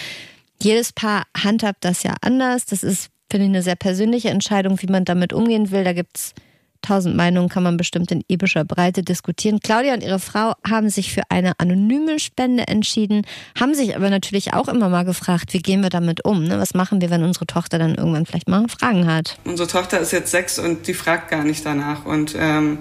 Jedes 0.62 0.92
Paar 0.92 1.24
handhabt 1.36 1.84
das 1.84 2.02
ja 2.02 2.14
anders. 2.20 2.66
Das 2.66 2.82
ist 2.82 3.10
finde 3.30 3.46
ich, 3.46 3.50
eine 3.50 3.62
sehr 3.62 3.76
persönliche 3.76 4.30
Entscheidung, 4.30 4.82
wie 4.82 4.88
man 4.88 5.04
damit 5.04 5.32
umgehen 5.32 5.70
will. 5.70 5.84
Da 5.84 5.92
gibt 5.92 6.16
es 6.16 6.34
tausend 6.82 7.16
Meinungen, 7.16 7.48
kann 7.48 7.62
man 7.62 7.76
bestimmt 7.76 8.10
in 8.10 8.24
epischer 8.28 8.64
Breite 8.64 9.02
diskutieren. 9.02 9.60
Claudia 9.60 9.94
und 9.94 10.02
ihre 10.02 10.18
Frau 10.18 10.54
haben 10.68 10.90
sich 10.90 11.12
für 11.12 11.22
eine 11.28 11.58
anonyme 11.58 12.18
Spende 12.18 12.66
entschieden, 12.68 13.26
haben 13.58 13.74
sich 13.74 13.96
aber 13.96 14.10
natürlich 14.10 14.54
auch 14.54 14.68
immer 14.68 14.88
mal 14.88 15.04
gefragt, 15.04 15.52
wie 15.52 15.60
gehen 15.60 15.82
wir 15.82 15.90
damit 15.90 16.24
um? 16.24 16.44
Ne? 16.44 16.58
Was 16.58 16.74
machen 16.74 17.00
wir, 17.00 17.10
wenn 17.10 17.22
unsere 17.22 17.46
Tochter 17.46 17.78
dann 17.78 17.94
irgendwann 17.94 18.26
vielleicht 18.26 18.48
mal 18.48 18.66
Fragen 18.68 19.06
hat? 19.06 19.38
Unsere 19.44 19.68
Tochter 19.68 20.00
ist 20.00 20.12
jetzt 20.12 20.30
sechs 20.30 20.58
und 20.58 20.86
die 20.86 20.94
fragt 20.94 21.30
gar 21.30 21.44
nicht 21.44 21.64
danach. 21.64 22.04
Und 22.06 22.34
ähm, 22.38 22.78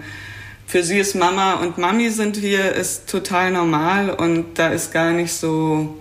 für 0.68 0.84
sie 0.84 1.00
ist 1.00 1.16
Mama 1.16 1.56
und 1.56 1.78
Mami 1.78 2.10
sind 2.10 2.42
wir, 2.42 2.74
ist 2.74 3.10
total 3.10 3.52
normal 3.52 4.12
und 4.12 4.60
da 4.60 4.70
ist 4.70 4.92
gar 4.92 5.12
nicht 5.12 5.34
so 5.34 5.98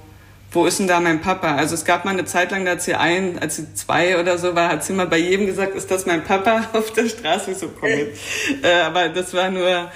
wo 0.51 0.67
ist 0.67 0.79
denn 0.79 0.87
da 0.87 1.01
mein 1.01 1.21
Papa? 1.21 1.57
Also 1.57 1.75
es 1.75 1.85
gab 1.85 2.05
mal 2.05 2.13
eine 2.13 2.25
Zeit 2.25 2.51
lang, 2.51 2.65
da 2.65 2.73
hat 2.73 2.83
sie 2.83 2.95
ein, 2.95 3.39
als 3.39 3.57
sie 3.57 3.75
zwei 3.75 4.19
oder 4.19 4.39
so 4.39 4.55
war, 4.55 4.71
hat 4.71 4.85
sie 4.85 4.95
mal 4.95 5.07
bei 5.07 5.19
jedem 5.19 5.47
gesagt, 5.47 5.75
ist 5.75 5.91
das 5.91 6.07
mein 6.07 6.25
Papa 6.25 6.69
auf 6.73 6.93
der 6.93 7.09
Straße? 7.09 7.51
Ich 7.51 7.59
so, 7.59 7.69
komm 7.69 7.91
jetzt. 7.91 8.21
äh, 8.63 8.81
aber 8.81 9.09
das 9.11 9.35
war 9.35 9.51
nur 9.51 9.91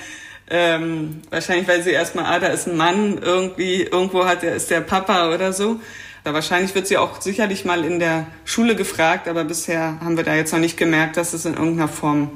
ähm, 0.50 1.22
wahrscheinlich, 1.30 1.66
weil 1.66 1.82
sie 1.82 1.92
erstmal, 1.92 2.26
ah, 2.26 2.38
da 2.38 2.48
ist 2.48 2.68
ein 2.68 2.76
Mann 2.76 3.18
irgendwie, 3.22 3.82
irgendwo 3.84 4.26
hat 4.26 4.42
der, 4.42 4.54
ist 4.54 4.70
der 4.70 4.82
Papa 4.82 5.32
oder 5.32 5.52
so. 5.52 5.80
Da 6.24 6.34
wahrscheinlich 6.34 6.74
wird 6.74 6.86
sie 6.86 6.98
auch 6.98 7.20
sicherlich 7.20 7.64
mal 7.64 7.84
in 7.84 7.98
der 7.98 8.26
Schule 8.44 8.76
gefragt, 8.76 9.26
aber 9.28 9.44
bisher 9.44 9.98
haben 10.00 10.16
wir 10.16 10.24
da 10.24 10.34
jetzt 10.34 10.52
noch 10.52 10.60
nicht 10.60 10.76
gemerkt, 10.76 11.16
dass 11.16 11.32
es 11.32 11.46
in 11.46 11.54
irgendeiner 11.54 11.88
Form 11.88 12.30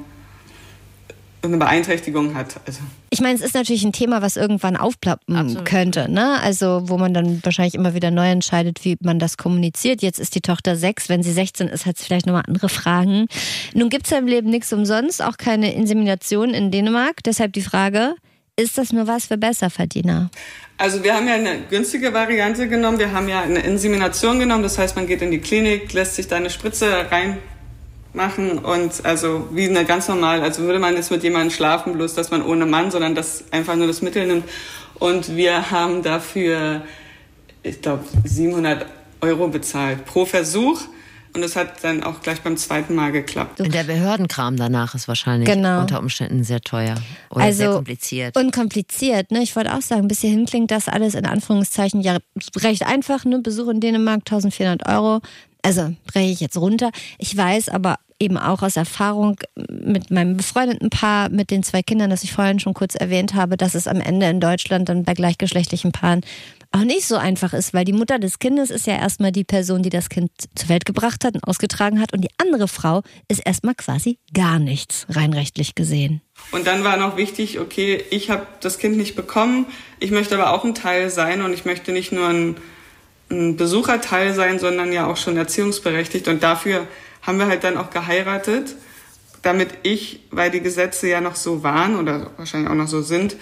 eine 1.41 1.57
Beeinträchtigung 1.57 2.35
hat. 2.35 2.59
Also. 2.65 2.79
Ich 3.09 3.21
meine, 3.21 3.35
es 3.35 3.41
ist 3.41 3.53
natürlich 3.53 3.83
ein 3.83 3.93
Thema, 3.93 4.21
was 4.21 4.37
irgendwann 4.37 4.75
aufplappen 4.75 5.35
Absolut. 5.35 5.65
könnte. 5.65 6.11
Ne? 6.11 6.39
Also, 6.41 6.89
wo 6.89 6.97
man 6.97 7.13
dann 7.13 7.41
wahrscheinlich 7.43 7.75
immer 7.75 7.93
wieder 7.93 8.11
neu 8.11 8.29
entscheidet, 8.29 8.83
wie 8.83 8.97
man 9.01 9.19
das 9.19 9.37
kommuniziert. 9.37 10.01
Jetzt 10.01 10.19
ist 10.19 10.35
die 10.35 10.41
Tochter 10.41 10.75
sechs. 10.75 11.09
Wenn 11.09 11.23
sie 11.23 11.31
16 11.31 11.67
ist, 11.67 11.85
hat 11.85 11.97
sie 11.97 12.05
vielleicht 12.05 12.25
nochmal 12.25 12.43
andere 12.47 12.69
Fragen. 12.69 13.27
Nun 13.73 13.89
gibt 13.89 14.05
es 14.05 14.11
ja 14.11 14.17
im 14.17 14.27
Leben 14.27 14.49
nichts 14.49 14.73
umsonst, 14.73 15.21
auch 15.21 15.37
keine 15.37 15.73
Insemination 15.73 16.51
in 16.51 16.71
Dänemark. 16.71 17.23
Deshalb 17.23 17.53
die 17.53 17.61
Frage, 17.61 18.15
ist 18.55 18.77
das 18.77 18.91
nur 18.91 19.07
was 19.07 19.27
für 19.27 19.37
Besserverdiener? 19.37 20.31
Also 20.77 21.03
wir 21.03 21.13
haben 21.13 21.27
ja 21.27 21.35
eine 21.35 21.61
günstige 21.69 22.13
Variante 22.13 22.67
genommen. 22.67 22.99
Wir 22.99 23.11
haben 23.11 23.29
ja 23.29 23.41
eine 23.41 23.59
Insemination 23.59 24.39
genommen. 24.39 24.63
Das 24.63 24.77
heißt, 24.77 24.95
man 24.95 25.07
geht 25.07 25.21
in 25.21 25.31
die 25.31 25.39
Klinik, 25.39 25.93
lässt 25.93 26.15
sich 26.15 26.27
da 26.27 26.37
eine 26.37 26.49
Spritze 26.49 27.11
rein 27.11 27.37
machen 28.17 28.59
und 28.59 29.05
also 29.05 29.47
wie 29.51 29.69
eine 29.69 29.85
ganz 29.85 30.09
normal, 30.09 30.41
also 30.41 30.63
würde 30.63 30.79
man 30.79 30.95
jetzt 30.95 31.11
mit 31.11 31.23
jemandem 31.23 31.51
schlafen, 31.51 31.93
bloß 31.93 32.15
dass 32.15 32.31
man 32.31 32.43
ohne 32.43 32.65
Mann, 32.65 32.91
sondern 32.91 33.15
das 33.15 33.45
einfach 33.51 33.77
nur 33.77 33.87
das 33.87 34.01
Mittel 34.01 34.27
nimmt. 34.27 34.43
Und 34.95 35.37
wir 35.37 35.71
haben 35.71 36.03
dafür, 36.03 36.81
ich 37.63 37.81
glaube, 37.81 38.03
700 38.25 38.85
Euro 39.21 39.47
bezahlt 39.47 40.05
pro 40.05 40.25
Versuch. 40.25 40.81
Und 41.33 41.43
es 41.43 41.55
hat 41.55 41.83
dann 41.83 42.03
auch 42.03 42.21
gleich 42.21 42.41
beim 42.41 42.57
zweiten 42.57 42.95
Mal 42.95 43.11
geklappt. 43.11 43.61
Und 43.61 43.71
der 43.71 43.83
Behördenkram 43.83 44.57
danach 44.57 44.95
ist 44.95 45.07
wahrscheinlich 45.07 45.47
genau. 45.47 45.81
unter 45.81 45.99
Umständen 45.99 46.43
sehr 46.43 46.61
teuer 46.61 46.95
oder 47.29 47.43
also 47.43 47.57
sehr 47.57 47.71
kompliziert. 47.73 48.35
Unkompliziert, 48.35 49.29
ne? 49.29 49.43
Ich 49.43 49.55
wollte 49.55 49.75
auch 49.75 49.81
sagen, 49.81 50.07
bis 50.07 50.21
hierhin 50.21 50.47
klingt 50.47 50.71
das 50.71 50.87
alles 50.87 51.13
in 51.13 51.27
Anführungszeichen 51.27 52.01
ja 52.01 52.17
recht 52.55 52.83
einfach, 52.87 53.23
ne? 53.23 53.39
Besuch 53.39 53.67
in 53.67 53.81
Dänemark 53.81 54.21
1400 54.21 54.87
Euro. 54.89 55.21
Also 55.61 55.93
breche 56.11 56.31
ich 56.31 56.39
jetzt 56.39 56.57
runter. 56.57 56.91
Ich 57.19 57.37
weiß 57.37 57.69
aber 57.69 57.97
eben 58.19 58.37
auch 58.37 58.63
aus 58.63 58.77
Erfahrung 58.77 59.37
mit 59.69 60.09
meinem 60.11 60.37
befreundeten 60.37 60.89
Paar, 60.89 61.29
mit 61.29 61.51
den 61.51 61.63
zwei 61.63 61.83
Kindern, 61.83 62.09
das 62.09 62.23
ich 62.23 62.33
vorhin 62.33 62.59
schon 62.59 62.73
kurz 62.73 62.95
erwähnt 62.95 63.33
habe, 63.33 63.57
dass 63.57 63.75
es 63.75 63.87
am 63.87 64.01
Ende 64.01 64.27
in 64.27 64.39
Deutschland 64.39 64.89
dann 64.89 65.03
bei 65.03 65.13
gleichgeschlechtlichen 65.13 65.91
Paaren 65.91 66.21
auch 66.71 66.83
nicht 66.83 67.07
so 67.07 67.15
einfach 67.15 67.53
ist, 67.53 67.73
weil 67.73 67.85
die 67.85 67.93
Mutter 67.93 68.19
des 68.19 68.39
Kindes 68.39 68.71
ist 68.71 68.87
ja 68.87 68.95
erstmal 68.95 69.31
die 69.31 69.43
Person, 69.43 69.83
die 69.83 69.89
das 69.89 70.09
Kind 70.09 70.31
zur 70.55 70.69
Welt 70.69 70.85
gebracht 70.85 71.23
hat 71.23 71.35
und 71.35 71.43
ausgetragen 71.43 72.01
hat. 72.01 72.13
Und 72.13 72.21
die 72.21 72.29
andere 72.37 72.67
Frau 72.67 73.03
ist 73.27 73.39
erstmal 73.45 73.75
quasi 73.75 74.19
gar 74.33 74.59
nichts, 74.59 75.05
rein 75.09 75.33
rechtlich 75.33 75.75
gesehen. 75.75 76.21
Und 76.51 76.67
dann 76.67 76.83
war 76.83 76.97
noch 76.97 77.17
wichtig, 77.17 77.59
okay, 77.59 78.03
ich 78.09 78.29
habe 78.29 78.45
das 78.61 78.79
Kind 78.79 78.97
nicht 78.97 79.15
bekommen, 79.15 79.65
ich 79.99 80.11
möchte 80.11 80.35
aber 80.35 80.53
auch 80.53 80.65
ein 80.65 80.75
Teil 80.75 81.09
sein 81.09 81.41
und 81.41 81.53
ich 81.53 81.65
möchte 81.65 81.91
nicht 81.91 82.11
nur 82.11 82.27
ein, 82.27 82.57
ein 83.29 83.55
Besucherteil 83.55 84.33
sein, 84.33 84.59
sondern 84.59 84.91
ja 84.91 85.07
auch 85.07 85.17
schon 85.17 85.37
erziehungsberechtigt. 85.37 86.27
Und 86.27 86.43
dafür 86.43 86.87
haben 87.27 87.37
wir 87.37 87.47
halt 87.47 87.63
dann 87.63 87.77
auch 87.77 87.89
geheiratet, 87.89 88.75
damit 89.43 89.69
ich, 89.83 90.21
weil 90.31 90.49
die 90.49 90.61
Gesetze 90.61 91.07
ja 91.07 91.21
noch 91.21 91.35
so 91.35 91.61
waren 91.61 91.97
oder 91.97 92.31
wahrscheinlich 92.37 92.71
auch 92.71 92.75
noch 92.75 92.87
so 92.87 93.01
sind, 93.01 93.35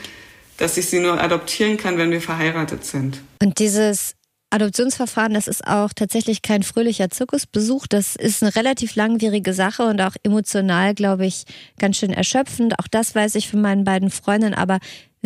dass 0.58 0.78
ich 0.78 0.88
sie 0.88 1.00
nur 1.00 1.22
adoptieren 1.22 1.78
kann, 1.78 1.98
wenn 1.98 2.12
wir 2.12 2.22
verheiratet 2.22 2.84
sind. 2.84 3.22
Und 3.42 3.60
dieses 3.60 4.16
Adoptionsverfahren, 4.50 5.34
das 5.34 5.48
ist 5.48 5.68
auch 5.68 5.92
tatsächlich 5.94 6.42
kein 6.42 6.64
fröhlicher 6.64 7.10
Zirkusbesuch. 7.10 7.88
Das 7.88 8.16
ist 8.16 8.42
eine 8.42 8.56
relativ 8.56 8.96
langwierige 8.96 9.54
Sache 9.54 9.84
und 9.84 10.02
auch 10.02 10.16
emotional, 10.24 10.94
glaube 10.94 11.26
ich, 11.26 11.44
ganz 11.78 11.98
schön 11.98 12.12
erschöpfend. 12.12 12.80
Auch 12.80 12.88
das 12.90 13.14
weiß 13.14 13.36
ich 13.36 13.50
von 13.50 13.62
meinen 13.62 13.84
beiden 13.84 14.10
Freundinnen. 14.10 14.54
Aber 14.54 14.80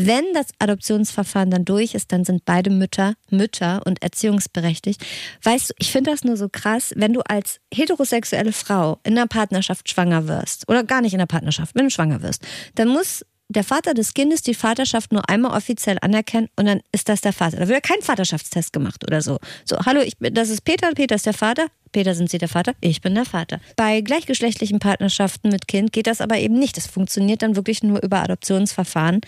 wenn 0.06 0.26
das 0.34 0.48
Adoptionsverfahren 0.60 1.52
dann 1.52 1.66
durch 1.66 1.94
ist, 1.94 2.12
dann 2.12 2.24
sind 2.24 2.46
beide 2.46 2.70
Mütter 2.70 3.16
Mütter 3.30 3.82
und 3.86 4.02
erziehungsberechtigt. 4.02 5.04
Weißt 5.44 5.70
du, 5.70 5.74
ich 5.78 5.92
finde 5.92 6.12
das 6.12 6.24
nur 6.24 6.38
so 6.38 6.48
krass, 6.50 6.94
wenn 6.96 7.14
du 7.14 7.22
als 7.22 7.60
heterosexuelle 7.74 8.54
Frau 8.54 9.00
in 9.04 9.18
einer 9.18 9.28
Partnerschaft 9.28 9.90
schwanger 9.90 10.28
wirst 10.28 10.68
oder 10.70 10.84
gar 10.84 11.02
nicht 11.02 11.14
in 11.14 11.20
einer 11.20 11.28
Partnerschaft, 11.28 11.76
wenn 11.76 11.86
du 11.86 11.92
schwanger 11.92 12.22
wirst, 12.22 12.46
dann 12.76 12.88
muss 12.88 13.26
der 13.50 13.64
Vater 13.64 13.96
des 13.96 14.14
Kindes 14.14 14.44
die 14.44 14.54
Vaterschaft 14.54 15.12
nur 15.12 15.28
einmal 15.28 15.58
offiziell 15.58 15.98
anerkennen 16.02 16.50
und 16.56 16.68
dann 16.68 16.82
ist 16.92 17.10
das 17.10 17.22
der 17.22 17.34
Vater. 17.34 17.58
Da 17.58 17.68
wird 17.68 17.84
ja 17.84 17.96
kein 17.96 18.02
Vaterschaftstest 18.04 18.72
gemacht 18.72 19.04
oder 19.06 19.22
so. 19.22 19.40
So, 19.66 19.78
hallo, 19.86 20.02
ich, 20.02 20.14
das 20.20 20.50
ist 20.50 20.62
Peter, 20.62 20.92
Peter 20.94 21.16
ist 21.16 21.26
der 21.26 21.34
Vater. 21.34 21.66
Peter, 21.92 22.14
sind 22.14 22.30
Sie 22.30 22.38
der 22.38 22.48
Vater? 22.48 22.74
Ich 22.80 23.02
bin 23.02 23.16
der 23.16 23.26
Vater. 23.26 23.60
Bei 23.76 24.02
gleichgeschlechtlichen 24.02 24.78
Partnerschaften 24.78 25.50
mit 25.50 25.68
Kind 25.68 25.92
geht 25.92 26.06
das 26.06 26.22
aber 26.22 26.38
eben 26.38 26.60
nicht. 26.60 26.78
Das 26.78 26.86
funktioniert 26.86 27.42
dann 27.42 27.56
wirklich 27.56 27.82
nur 27.82 28.04
über 28.04 28.22
Adoptionsverfahren. 28.22 29.22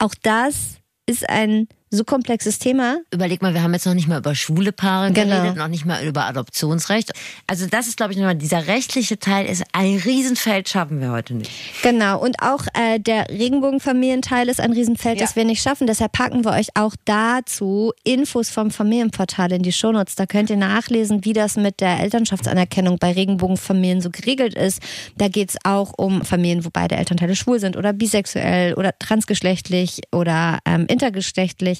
Auch 0.00 0.14
das 0.22 0.78
ist 1.04 1.28
ein 1.28 1.68
so 1.90 2.04
komplexes 2.04 2.60
Thema. 2.60 2.98
Überleg 3.10 3.42
mal, 3.42 3.52
wir 3.52 3.62
haben 3.62 3.74
jetzt 3.74 3.84
noch 3.84 3.94
nicht 3.94 4.06
mal 4.06 4.18
über 4.18 4.36
schwule 4.36 4.70
Paare 4.70 5.12
genau. 5.12 5.36
geredet, 5.36 5.56
noch 5.56 5.66
nicht 5.66 5.84
mal 5.84 6.04
über 6.04 6.24
Adoptionsrecht. 6.24 7.10
Also 7.48 7.66
das 7.66 7.88
ist, 7.88 7.96
glaube 7.96 8.12
ich, 8.12 8.18
nochmal, 8.18 8.36
dieser 8.36 8.68
rechtliche 8.68 9.18
Teil 9.18 9.46
ist 9.46 9.64
ein 9.72 9.96
Riesenfeld, 9.96 10.68
schaffen 10.68 11.00
wir 11.00 11.10
heute 11.10 11.34
nicht. 11.34 11.50
Genau, 11.82 12.20
und 12.20 12.36
auch 12.42 12.64
äh, 12.74 13.00
der 13.00 13.28
Regenbogenfamilienteil 13.28 14.48
ist 14.48 14.60
ein 14.60 14.72
Riesenfeld, 14.72 15.18
ja. 15.18 15.26
das 15.26 15.34
wir 15.34 15.44
nicht 15.44 15.62
schaffen. 15.62 15.88
Deshalb 15.88 16.12
packen 16.12 16.44
wir 16.44 16.52
euch 16.52 16.68
auch 16.74 16.94
dazu 17.06 17.92
Infos 18.04 18.50
vom 18.50 18.70
Familienportal 18.70 19.50
in 19.50 19.62
die 19.62 19.72
Shownotes. 19.72 20.14
Da 20.14 20.26
könnt 20.26 20.48
ihr 20.50 20.56
nachlesen, 20.56 21.24
wie 21.24 21.32
das 21.32 21.56
mit 21.56 21.80
der 21.80 21.98
Elternschaftsanerkennung 21.98 22.98
bei 22.98 23.12
Regenbogenfamilien 23.12 24.00
so 24.00 24.10
geregelt 24.10 24.54
ist. 24.54 24.80
Da 25.16 25.26
geht 25.26 25.50
es 25.50 25.56
auch 25.64 25.92
um 25.96 26.24
Familien, 26.24 26.64
wo 26.64 26.70
beide 26.72 26.94
Elternteile 26.94 27.34
schwul 27.34 27.58
sind 27.58 27.76
oder 27.76 27.92
bisexuell 27.92 28.74
oder 28.74 28.96
transgeschlechtlich 28.96 30.02
oder 30.12 30.60
ähm, 30.64 30.86
intergeschlechtlich. 30.86 31.79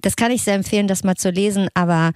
Das 0.00 0.16
kann 0.16 0.30
ich 0.30 0.42
sehr 0.42 0.54
empfehlen, 0.54 0.88
das 0.88 1.04
mal 1.04 1.16
zu 1.16 1.30
lesen, 1.30 1.68
aber 1.74 2.12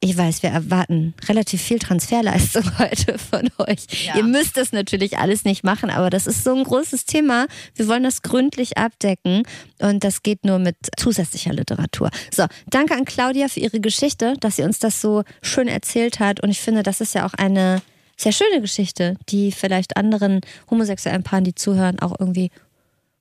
ich 0.00 0.16
weiß, 0.16 0.42
wir 0.42 0.50
erwarten 0.50 1.14
relativ 1.26 1.62
viel 1.62 1.78
Transferleistung 1.78 2.64
heute 2.78 3.18
von 3.18 3.48
euch. 3.58 3.86
Ja. 4.06 4.16
Ihr 4.16 4.24
müsst 4.24 4.56
das 4.56 4.72
natürlich 4.72 5.18
alles 5.18 5.44
nicht 5.44 5.64
machen, 5.64 5.90
aber 5.90 6.10
das 6.10 6.26
ist 6.26 6.44
so 6.44 6.54
ein 6.54 6.64
großes 6.64 7.06
Thema. 7.06 7.46
Wir 7.74 7.88
wollen 7.88 8.02
das 8.02 8.22
gründlich 8.22 8.76
abdecken 8.76 9.42
und 9.80 10.04
das 10.04 10.22
geht 10.22 10.44
nur 10.44 10.58
mit 10.58 10.76
zusätzlicher 10.98 11.52
Literatur. 11.52 12.10
So, 12.34 12.44
danke 12.68 12.94
an 12.94 13.06
Claudia 13.06 13.48
für 13.48 13.60
ihre 13.60 13.80
Geschichte, 13.80 14.34
dass 14.40 14.56
sie 14.56 14.62
uns 14.62 14.78
das 14.78 15.00
so 15.00 15.24
schön 15.42 15.68
erzählt 15.68 16.20
hat 16.20 16.42
und 16.42 16.50
ich 16.50 16.60
finde, 16.60 16.82
das 16.82 17.00
ist 17.00 17.14
ja 17.14 17.26
auch 17.26 17.34
eine 17.34 17.80
sehr 18.18 18.32
schöne 18.32 18.60
Geschichte, 18.60 19.16
die 19.28 19.50
vielleicht 19.50 19.96
anderen 19.96 20.40
homosexuellen 20.70 21.22
Paaren, 21.22 21.44
die 21.44 21.54
zuhören, 21.54 22.00
auch 22.00 22.14
irgendwie 22.18 22.50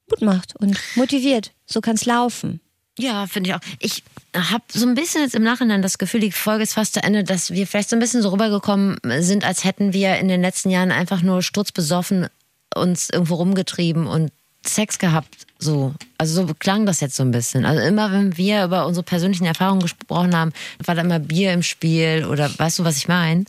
Mut 0.09 0.21
macht 0.21 0.55
und 0.57 0.77
motiviert. 0.95 1.51
So 1.65 1.81
kann 1.81 1.95
es 1.95 2.05
laufen. 2.05 2.59
Ja, 2.97 3.27
finde 3.27 3.49
ich 3.49 3.55
auch. 3.55 3.59
Ich 3.79 4.03
habe 4.33 4.63
so 4.69 4.87
ein 4.87 4.95
bisschen 4.95 5.21
jetzt 5.21 5.35
im 5.35 5.43
Nachhinein 5.43 5.81
das 5.81 5.97
Gefühl, 5.97 6.21
die 6.21 6.31
Folge 6.31 6.63
ist 6.63 6.73
fast 6.73 6.93
zu 6.93 7.03
Ende, 7.03 7.23
dass 7.23 7.51
wir 7.51 7.67
vielleicht 7.67 7.89
so 7.89 7.95
ein 7.95 7.99
bisschen 7.99 8.21
so 8.21 8.29
rübergekommen 8.29 8.97
sind, 9.19 9.43
als 9.43 9.63
hätten 9.63 9.93
wir 9.93 10.17
in 10.17 10.27
den 10.27 10.41
letzten 10.41 10.69
Jahren 10.69 10.91
einfach 10.91 11.21
nur 11.21 11.41
sturzbesoffen 11.41 12.27
uns 12.73 13.09
irgendwo 13.09 13.35
rumgetrieben 13.35 14.07
und 14.07 14.31
Sex 14.65 14.99
gehabt. 14.99 15.45
So. 15.59 15.93
Also 16.17 16.47
so 16.47 16.53
klang 16.53 16.85
das 16.85 16.99
jetzt 16.99 17.15
so 17.15 17.23
ein 17.23 17.31
bisschen. 17.31 17.65
Also 17.65 17.81
immer, 17.81 18.11
wenn 18.11 18.37
wir 18.37 18.65
über 18.65 18.85
unsere 18.85 19.03
persönlichen 19.03 19.45
Erfahrungen 19.45 19.81
gesprochen 19.81 20.35
haben, 20.35 20.51
war 20.83 20.95
da 20.95 21.01
immer 21.01 21.19
Bier 21.19 21.53
im 21.53 21.63
Spiel 21.63 22.25
oder 22.25 22.49
weißt 22.57 22.79
du, 22.79 22.83
was 22.83 22.97
ich 22.97 23.07
meine? 23.07 23.45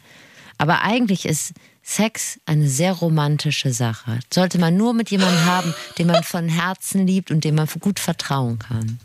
Aber 0.59 0.83
eigentlich 0.83 1.27
ist 1.27 1.53
Sex 1.83 2.41
eine 2.47 2.69
sehr 2.69 2.93
romantische 2.93 3.73
Sache. 3.73 4.19
Sollte 4.33 4.59
man 4.59 4.77
nur 4.77 4.93
mit 4.93 5.11
jemandem 5.11 5.45
haben, 5.45 5.75
den 5.99 6.09
man 6.09 6.25
von 6.25 6.49
Herzen 6.49 7.07
liebt 7.07 7.31
und 7.31 7.45
dem 7.45 7.55
man 7.55 7.69
gut 7.81 8.01
vertrauen 8.01 8.59
kann. 8.59 8.99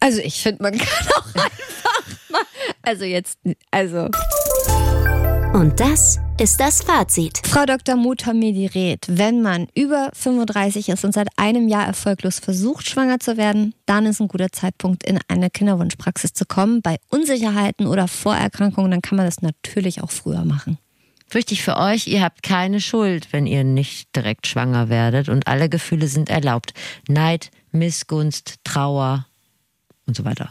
Also 0.00 0.20
ich 0.20 0.42
finde, 0.42 0.62
man 0.62 0.78
kann 0.78 1.06
auch 1.16 1.34
einfach 1.34 2.02
mal. 2.30 2.42
Also 2.82 3.04
jetzt, 3.04 3.38
also. 3.70 4.08
Und 5.52 5.80
das 5.80 6.18
ist 6.40 6.60
das 6.60 6.82
Fazit. 6.82 7.40
Frau 7.44 7.64
Dr. 7.64 7.96
Mutamedi 7.96 8.66
rät, 8.66 9.06
wenn 9.08 9.42
man 9.42 9.66
über 9.74 10.10
35 10.12 10.90
ist 10.90 11.04
und 11.04 11.12
seit 11.12 11.28
einem 11.36 11.68
Jahr 11.68 11.86
erfolglos 11.86 12.38
versucht, 12.38 12.88
schwanger 12.88 13.18
zu 13.18 13.36
werden, 13.36 13.74
dann 13.86 14.06
ist 14.06 14.20
ein 14.20 14.28
guter 14.28 14.52
Zeitpunkt, 14.52 15.02
in 15.04 15.18
eine 15.26 15.50
Kinderwunschpraxis 15.50 16.32
zu 16.32 16.44
kommen. 16.44 16.82
Bei 16.82 16.98
Unsicherheiten 17.08 17.86
oder 17.86 18.08
Vorerkrankungen, 18.08 18.90
dann 18.90 19.02
kann 19.02 19.16
man 19.16 19.26
das 19.26 19.42
natürlich 19.42 20.02
auch 20.02 20.10
früher 20.10 20.44
machen. 20.44 20.78
Wichtig 21.30 21.62
für 21.62 21.76
euch, 21.76 22.06
ihr 22.06 22.22
habt 22.22 22.42
keine 22.42 22.80
Schuld, 22.80 23.32
wenn 23.32 23.46
ihr 23.46 23.64
nicht 23.64 24.14
direkt 24.14 24.46
schwanger 24.46 24.88
werdet 24.88 25.28
und 25.28 25.46
alle 25.46 25.68
Gefühle 25.68 26.08
sind 26.08 26.30
erlaubt. 26.30 26.72
Neid, 27.08 27.50
Missgunst, 27.72 28.56
Trauer 28.64 29.26
und 30.08 30.16
so 30.16 30.24
weiter. 30.24 30.50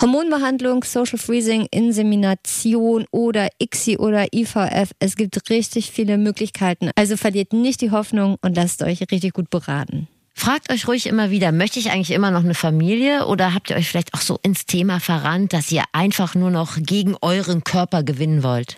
Hormonbehandlung, 0.00 0.84
Social 0.84 1.18
Freezing, 1.18 1.66
Insemination 1.70 3.06
oder 3.10 3.48
ICSI 3.60 3.98
oder 3.98 4.32
IVF. 4.32 4.92
Es 5.00 5.16
gibt 5.16 5.50
richtig 5.50 5.90
viele 5.90 6.18
Möglichkeiten. 6.18 6.90
Also 6.94 7.16
verliert 7.16 7.52
nicht 7.52 7.80
die 7.80 7.90
Hoffnung 7.90 8.36
und 8.42 8.56
lasst 8.56 8.82
euch 8.82 9.00
richtig 9.10 9.32
gut 9.32 9.50
beraten. 9.50 10.06
Fragt 10.34 10.72
euch 10.72 10.86
ruhig 10.86 11.06
immer 11.06 11.32
wieder, 11.32 11.50
möchte 11.50 11.80
ich 11.80 11.90
eigentlich 11.90 12.12
immer 12.12 12.30
noch 12.30 12.44
eine 12.44 12.54
Familie 12.54 13.26
oder 13.26 13.54
habt 13.54 13.70
ihr 13.70 13.76
euch 13.76 13.88
vielleicht 13.88 14.14
auch 14.14 14.20
so 14.20 14.38
ins 14.44 14.66
Thema 14.66 15.00
verrannt, 15.00 15.52
dass 15.52 15.72
ihr 15.72 15.82
einfach 15.90 16.36
nur 16.36 16.52
noch 16.52 16.76
gegen 16.78 17.16
euren 17.20 17.64
Körper 17.64 18.04
gewinnen 18.04 18.44
wollt? 18.44 18.76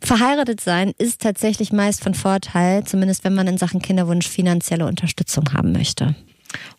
Verheiratet 0.00 0.60
sein 0.60 0.92
ist 0.98 1.20
tatsächlich 1.20 1.72
meist 1.72 2.02
von 2.02 2.14
Vorteil, 2.14 2.82
zumindest 2.84 3.22
wenn 3.22 3.36
man 3.36 3.46
in 3.46 3.56
Sachen 3.56 3.80
Kinderwunsch 3.80 4.26
finanzielle 4.26 4.84
Unterstützung 4.84 5.52
haben 5.52 5.70
möchte. 5.70 6.16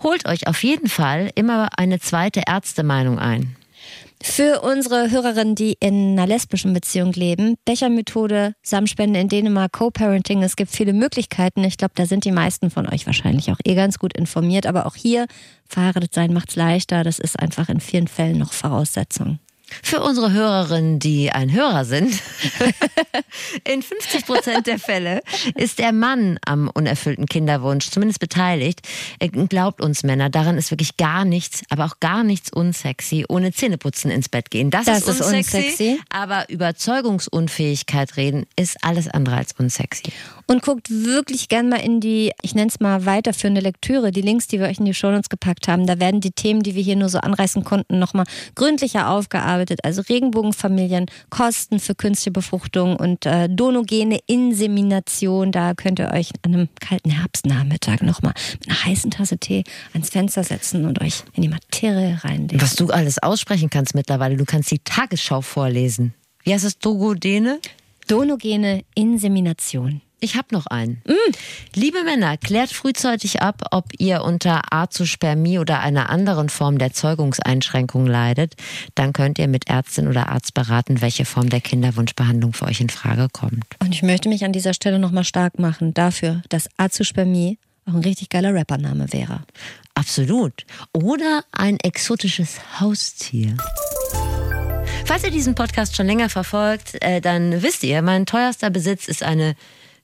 Holt 0.03 0.27
euch 0.27 0.47
auf 0.47 0.63
jeden 0.63 0.89
Fall 0.89 1.29
immer 1.35 1.69
eine 1.77 1.99
zweite 1.99 2.43
Ärztemeinung 2.47 3.19
ein. 3.19 3.55
Für 4.21 4.61
unsere 4.61 5.11
Hörerinnen, 5.11 5.53
die 5.53 5.77
in 5.79 6.13
einer 6.13 6.25
lesbischen 6.25 6.73
Beziehung 6.73 7.13
leben, 7.13 7.55
Bechermethode, 7.65 8.53
Samenspende 8.63 9.19
in 9.19 9.27
Dänemark, 9.27 9.73
Co-Parenting, 9.73 10.41
es 10.41 10.55
gibt 10.55 10.71
viele 10.71 10.93
Möglichkeiten. 10.93 11.63
Ich 11.63 11.77
glaube, 11.77 11.93
da 11.95 12.07
sind 12.07 12.25
die 12.25 12.31
meisten 12.31 12.71
von 12.71 12.91
euch 12.91 13.05
wahrscheinlich 13.05 13.51
auch 13.51 13.59
eh 13.63 13.75
ganz 13.75 13.99
gut 13.99 14.17
informiert. 14.17 14.65
Aber 14.65 14.87
auch 14.87 14.95
hier, 14.95 15.27
verheiratet 15.67 16.13
sein 16.13 16.33
macht 16.33 16.49
es 16.49 16.55
leichter. 16.55 17.03
Das 17.03 17.19
ist 17.19 17.39
einfach 17.39 17.69
in 17.69 17.79
vielen 17.79 18.07
Fällen 18.07 18.39
noch 18.39 18.53
Voraussetzung. 18.53 19.39
Für 19.83 20.01
unsere 20.01 20.31
Hörerinnen, 20.31 20.99
die 20.99 21.31
ein 21.31 21.51
Hörer 21.51 21.85
sind, 21.85 22.13
in 23.63 23.81
50 23.81 24.25
Prozent 24.25 24.67
der 24.67 24.79
Fälle 24.79 25.21
ist 25.55 25.79
der 25.79 25.91
Mann 25.91 26.39
am 26.45 26.69
unerfüllten 26.73 27.25
Kinderwunsch 27.25 27.89
zumindest 27.89 28.19
beteiligt. 28.19 28.81
Glaubt 29.49 29.81
uns 29.81 30.03
Männer, 30.03 30.29
daran 30.29 30.57
ist 30.57 30.71
wirklich 30.71 30.97
gar 30.97 31.25
nichts, 31.25 31.63
aber 31.69 31.85
auch 31.85 31.99
gar 31.99 32.23
nichts 32.23 32.51
unsexy, 32.51 33.25
ohne 33.27 33.51
Zähneputzen 33.51 34.11
ins 34.11 34.29
Bett 34.29 34.51
gehen. 34.51 34.69
Das, 34.69 34.85
das 34.85 35.07
ist, 35.07 35.21
unsexy, 35.21 35.57
ist 35.57 35.63
unsexy. 35.63 35.99
Aber 36.09 36.49
Überzeugungsunfähigkeit 36.49 38.17
reden 38.17 38.45
ist 38.55 38.77
alles 38.83 39.07
andere 39.07 39.35
als 39.37 39.53
unsexy 39.57 40.11
und 40.47 40.63
guckt 40.63 40.89
wirklich 40.89 41.49
gern 41.49 41.69
mal 41.69 41.81
in 41.81 41.99
die, 41.99 42.31
ich 42.41 42.55
nenne 42.55 42.69
es 42.69 42.79
mal 42.79 43.05
weiterführende 43.05 43.61
Lektüre, 43.61 44.11
die 44.11 44.21
Links, 44.21 44.47
die 44.47 44.59
wir 44.59 44.67
euch 44.67 44.79
in 44.79 44.85
die 44.85 44.93
Show 44.93 45.11
Notes 45.11 45.29
gepackt 45.29 45.67
haben. 45.67 45.85
Da 45.85 45.99
werden 45.99 46.21
die 46.21 46.31
Themen, 46.31 46.63
die 46.63 46.73
wir 46.73 46.81
hier 46.81 46.95
nur 46.95 47.09
so 47.09 47.19
anreißen 47.19 47.63
konnten, 47.63 47.99
nochmal 47.99 48.25
gründlicher 48.55 49.09
aufgearbeitet. 49.09 49.56
Also 49.83 50.01
Regenbogenfamilien, 50.01 51.07
Kosten 51.29 51.79
für 51.79 51.95
künstliche 51.95 52.31
Befruchtung 52.31 52.95
und 52.95 53.25
äh, 53.25 53.49
donogene 53.49 54.19
Insemination. 54.27 55.51
Da 55.51 55.73
könnt 55.73 55.99
ihr 55.99 56.11
euch 56.11 56.31
an 56.43 56.53
einem 56.53 56.69
kalten 56.79 57.09
Herbstnachmittag 57.09 58.01
nochmal 58.01 58.33
mit 58.59 58.69
einer 58.69 58.85
heißen 58.85 59.11
Tasse 59.11 59.37
Tee 59.37 59.63
ans 59.93 60.09
Fenster 60.09 60.43
setzen 60.43 60.85
und 60.85 61.01
euch 61.01 61.23
in 61.33 61.43
die 61.43 61.49
Materie 61.49 62.19
reinlegen. 62.23 62.61
Was 62.61 62.75
du 62.75 62.87
alles 62.87 63.21
aussprechen 63.21 63.69
kannst 63.69 63.95
mittlerweile, 63.95 64.37
du 64.37 64.45
kannst 64.45 64.71
die 64.71 64.79
Tagesschau 64.79 65.41
vorlesen. 65.41 66.13
Wie 66.43 66.53
heißt 66.53 66.65
es, 66.65 66.79
Dogodene? 66.79 67.59
Donogene 68.07 68.83
Insemination. 68.95 70.01
Ich 70.19 70.35
habe 70.35 70.47
noch 70.51 70.65
einen. 70.65 71.01
Mm. 71.05 71.33
Liebe 71.75 72.03
Männer, 72.03 72.37
klärt 72.37 72.71
frühzeitig 72.71 73.41
ab, 73.43 73.67
ob 73.69 73.85
ihr 73.99 74.23
unter 74.23 74.61
Azospermie 74.73 75.59
oder 75.59 75.79
einer 75.81 76.09
anderen 76.09 76.49
Form 76.49 76.79
der 76.79 76.91
Zeugungseinschränkung 76.91 78.07
leidet. 78.07 78.55
Dann 78.95 79.13
könnt 79.13 79.37
ihr 79.37 79.47
mit 79.47 79.69
Ärztin 79.69 80.07
oder 80.07 80.29
Arzt 80.29 80.55
beraten, 80.55 81.01
welche 81.01 81.25
Form 81.25 81.49
der 81.49 81.61
Kinderwunschbehandlung 81.61 82.53
für 82.53 82.65
euch 82.65 82.81
in 82.81 82.89
Frage 82.89 83.27
kommt. 83.31 83.63
Und 83.79 83.93
ich 83.93 84.01
möchte 84.01 84.27
mich 84.27 84.43
an 84.43 84.53
dieser 84.53 84.73
Stelle 84.73 84.97
nochmal 84.97 85.23
stark 85.23 85.59
machen 85.59 85.93
dafür, 85.93 86.41
dass 86.49 86.67
Azospermie 86.77 87.59
auch 87.85 87.93
ein 87.93 88.01
richtig 88.01 88.29
geiler 88.29 88.55
Rappername 88.55 89.13
wäre. 89.13 89.43
Absolut. 89.93 90.65
Oder 90.93 91.43
ein 91.51 91.79
exotisches 91.81 92.59
Haustier. 92.79 93.55
Falls 95.05 95.23
ihr 95.23 95.31
diesen 95.31 95.55
Podcast 95.55 95.95
schon 95.95 96.07
länger 96.07 96.29
verfolgt, 96.29 97.01
äh, 97.01 97.21
dann 97.21 97.61
wisst 97.61 97.83
ihr, 97.83 98.01
mein 98.01 98.25
teuerster 98.25 98.69
Besitz 98.69 99.07
ist 99.07 99.23
eine 99.23 99.55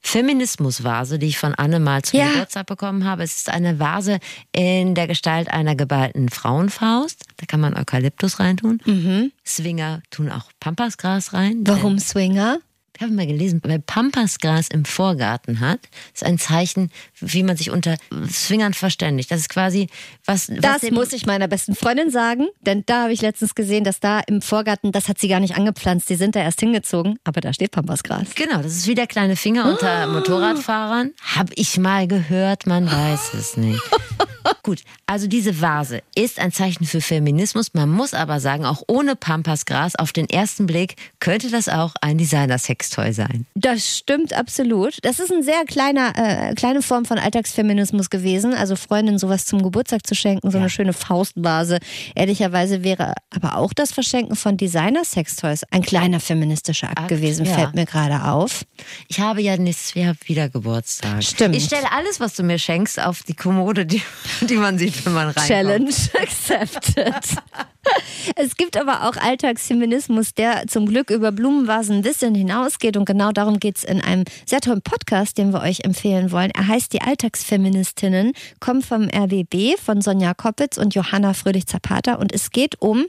Feminismusvase, 0.03 1.17
die 1.17 1.27
ich 1.27 1.37
von 1.37 1.55
Anne 1.55 1.79
mal 1.79 2.01
zum 2.03 2.19
ja. 2.19 2.31
Geburtstag 2.31 2.67
bekommen 2.67 3.05
habe. 3.05 3.23
Es 3.23 3.37
ist 3.37 3.49
eine 3.49 3.79
Vase 3.79 4.19
in 4.51 4.95
der 4.95 5.07
Gestalt 5.07 5.49
einer 5.49 5.75
geballten 5.75 6.29
Frauenfaust. 6.29 7.23
Da 7.37 7.45
kann 7.45 7.61
man 7.61 7.73
Eukalyptus 7.75 8.39
reintun. 8.39 8.79
Mhm. 8.85 9.31
Swinger 9.45 10.01
tun 10.11 10.29
auch 10.29 10.51
Pampasgras 10.59 11.33
rein. 11.33 11.61
Warum 11.65 11.99
Swinger? 11.99 12.59
Ich 12.95 13.01
habe 13.01 13.11
mal 13.11 13.25
gelesen, 13.25 13.59
wer 13.63 13.79
Pampasgras 13.79 14.67
im 14.67 14.85
Vorgarten 14.85 15.59
hat, 15.59 15.79
ist 16.13 16.23
ein 16.23 16.37
Zeichen, 16.37 16.91
wie 17.19 17.41
man 17.41 17.57
sich 17.57 17.71
unter 17.71 17.97
Swingern 18.29 18.73
verständigt. 18.73 19.31
Das 19.31 19.39
ist 19.39 19.49
quasi 19.49 19.87
was. 20.25 20.49
was 20.49 20.81
das 20.81 20.91
muss 20.91 21.11
ich 21.11 21.25
meiner 21.25 21.47
besten 21.47 21.75
Freundin 21.75 22.11
sagen, 22.11 22.47
denn 22.61 22.83
da 22.85 23.03
habe 23.03 23.13
ich 23.13 23.21
letztens 23.21 23.55
gesehen, 23.55 23.83
dass 23.83 23.99
da 23.99 24.19
im 24.19 24.41
Vorgarten, 24.41 24.91
das 24.91 25.09
hat 25.09 25.19
sie 25.19 25.27
gar 25.27 25.39
nicht 25.39 25.55
angepflanzt, 25.55 26.09
die 26.09 26.15
sind 26.15 26.35
da 26.35 26.41
erst 26.41 26.59
hingezogen, 26.59 27.17
aber 27.23 27.41
da 27.41 27.51
steht 27.51 27.71
Pampasgras. 27.71 28.35
Genau, 28.35 28.61
das 28.61 28.75
ist 28.77 28.87
wie 28.87 28.95
der 28.95 29.07
kleine 29.07 29.35
Finger 29.35 29.69
unter 29.69 30.07
oh. 30.07 30.13
Motorradfahrern. 30.13 31.11
Habe 31.35 31.51
ich 31.55 31.77
mal 31.79 32.07
gehört, 32.07 32.67
man 32.67 32.85
weiß 32.85 33.33
es 33.33 33.57
nicht. 33.57 33.81
Gut, 34.63 34.81
also 35.05 35.27
diese 35.27 35.61
Vase 35.61 36.01
ist 36.15 36.39
ein 36.39 36.51
Zeichen 36.51 36.85
für 36.85 37.01
Feminismus. 37.01 37.73
Man 37.73 37.89
muss 37.89 38.13
aber 38.13 38.39
sagen, 38.39 38.65
auch 38.65 38.83
ohne 38.87 39.15
Pampasgras 39.15 39.95
auf 39.95 40.11
den 40.11 40.29
ersten 40.29 40.65
Blick 40.65 40.95
könnte 41.19 41.49
das 41.49 41.69
auch 41.69 41.93
ein 42.01 42.17
Designer-Sextoy 42.83 43.13
sein. 43.13 43.45
Das 43.55 43.97
stimmt 43.97 44.33
absolut. 44.33 44.97
Das 45.03 45.19
ist 45.19 45.31
eine 45.31 45.43
sehr 45.43 45.63
kleiner, 45.65 46.13
äh, 46.15 46.53
kleine 46.55 46.81
Form 46.81 47.05
von 47.05 47.17
Alltagsfeminismus 47.17 48.09
gewesen. 48.09 48.53
Also 48.53 48.75
Freundin 48.75 49.17
sowas 49.17 49.45
zum 49.45 49.63
Geburtstag 49.63 50.05
zu 50.05 50.15
schenken, 50.15 50.51
so 50.51 50.57
ja. 50.57 50.63
eine 50.63 50.69
schöne 50.69 50.93
Faustvase. 50.93 51.79
Ehrlicherweise 52.15 52.83
wäre 52.83 53.13
aber 53.29 53.57
auch 53.57 53.73
das 53.73 53.91
Verschenken 53.91 54.35
von 54.35 54.57
Designer-Sextoys 54.57 55.63
ein 55.71 55.81
kleiner 55.81 56.19
feministischer 56.19 56.89
Akt, 56.89 56.99
Akt 56.99 57.07
gewesen, 57.09 57.45
ja. 57.45 57.53
fällt 57.53 57.75
mir 57.75 57.85
gerade 57.85 58.25
auf. 58.25 58.65
Ich 59.07 59.19
habe 59.19 59.41
ja 59.41 59.57
nichts, 59.57 59.95
wir 59.95 60.07
haben 60.07 60.19
wieder 60.25 60.49
Geburtstag. 60.49 61.23
Stimmt. 61.23 61.55
Ich 61.55 61.65
stelle 61.65 61.91
alles, 61.91 62.19
was 62.19 62.35
du 62.35 62.43
mir 62.43 62.59
schenkst, 62.59 63.01
auf 63.01 63.23
die 63.23 63.35
Kommode, 63.35 63.85
die 63.85 64.01
die 64.41 64.55
man 64.55 64.77
sieht, 64.77 65.05
wenn 65.05 65.13
man 65.13 65.27
reinkommt. 65.27 65.47
Challenge 65.47 65.93
accepted. 66.21 67.13
Es 68.35 68.55
gibt 68.55 68.77
aber 68.77 69.07
auch 69.07 69.15
Alltagsfeminismus, 69.17 70.33
der 70.33 70.67
zum 70.67 70.85
Glück 70.85 71.09
über 71.09 71.31
Blumenvasen 71.31 71.97
ein 71.97 72.01
bisschen 72.01 72.35
hinausgeht. 72.35 72.97
Und 72.97 73.05
genau 73.05 73.31
darum 73.31 73.59
geht 73.59 73.77
es 73.77 73.83
in 73.83 74.01
einem 74.01 74.23
sehr 74.45 74.61
tollen 74.61 74.81
Podcast, 74.81 75.37
den 75.37 75.53
wir 75.53 75.61
euch 75.61 75.81
empfehlen 75.81 76.31
wollen. 76.31 76.51
Er 76.51 76.67
heißt 76.67 76.93
Die 76.93 77.01
Alltagsfeministinnen, 77.01 78.33
kommt 78.59 78.85
vom 78.85 79.09
RBB 79.09 79.77
von 79.77 80.01
Sonja 80.01 80.33
Koppitz 80.33 80.77
und 80.77 80.95
Johanna 80.95 81.33
Fröhlich-Zapata. 81.33 82.15
Und 82.15 82.33
es 82.33 82.51
geht 82.51 82.81
um 82.81 83.05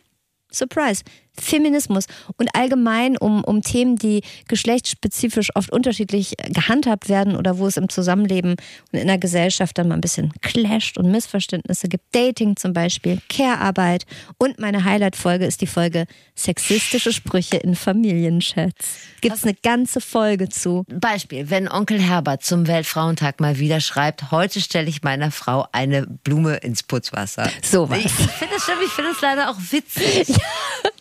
Surprise. 0.50 1.02
Feminismus 1.38 2.06
und 2.36 2.48
allgemein 2.54 3.16
um, 3.16 3.44
um 3.44 3.62
Themen, 3.62 3.96
die 3.96 4.22
geschlechtsspezifisch 4.48 5.50
oft 5.54 5.72
unterschiedlich 5.72 6.34
gehandhabt 6.48 7.08
werden 7.08 7.36
oder 7.36 7.58
wo 7.58 7.66
es 7.66 7.76
im 7.76 7.88
Zusammenleben 7.88 8.56
und 8.92 8.98
in 8.98 9.06
der 9.06 9.18
Gesellschaft 9.18 9.76
dann 9.78 9.88
mal 9.88 9.94
ein 9.94 10.00
bisschen 10.00 10.32
clasht 10.40 10.98
und 10.98 11.10
Missverständnisse 11.10 11.88
gibt. 11.88 12.04
Dating 12.12 12.56
zum 12.56 12.72
Beispiel, 12.72 13.18
Care-Arbeit 13.28 14.04
und 14.38 14.58
meine 14.58 14.84
Highlight-Folge 14.84 15.44
ist 15.44 15.60
die 15.60 15.66
Folge 15.66 16.06
Sexistische 16.36 17.12
Sprüche 17.12 17.56
in 17.56 17.74
Familienchats. 17.74 18.96
Gibt 19.20 19.36
es 19.36 19.44
eine 19.44 19.54
ganze 19.54 20.00
Folge 20.00 20.48
zu. 20.48 20.84
Beispiel, 20.88 21.50
wenn 21.50 21.68
Onkel 21.68 22.00
Herbert 22.00 22.44
zum 22.44 22.66
Weltfrauentag 22.66 23.40
mal 23.40 23.58
wieder 23.58 23.80
schreibt, 23.80 24.30
heute 24.30 24.60
stelle 24.60 24.88
ich 24.88 25.02
meiner 25.02 25.30
Frau 25.30 25.66
eine 25.72 26.06
Blume 26.06 26.56
ins 26.56 26.82
Putzwasser. 26.82 27.48
So 27.62 27.88
was. 27.88 27.98
Ich 27.98 28.12
finde 28.12 28.54
es 28.56 28.64
find 28.64 29.22
leider 29.22 29.50
auch 29.50 29.58
witzig. 29.70 30.34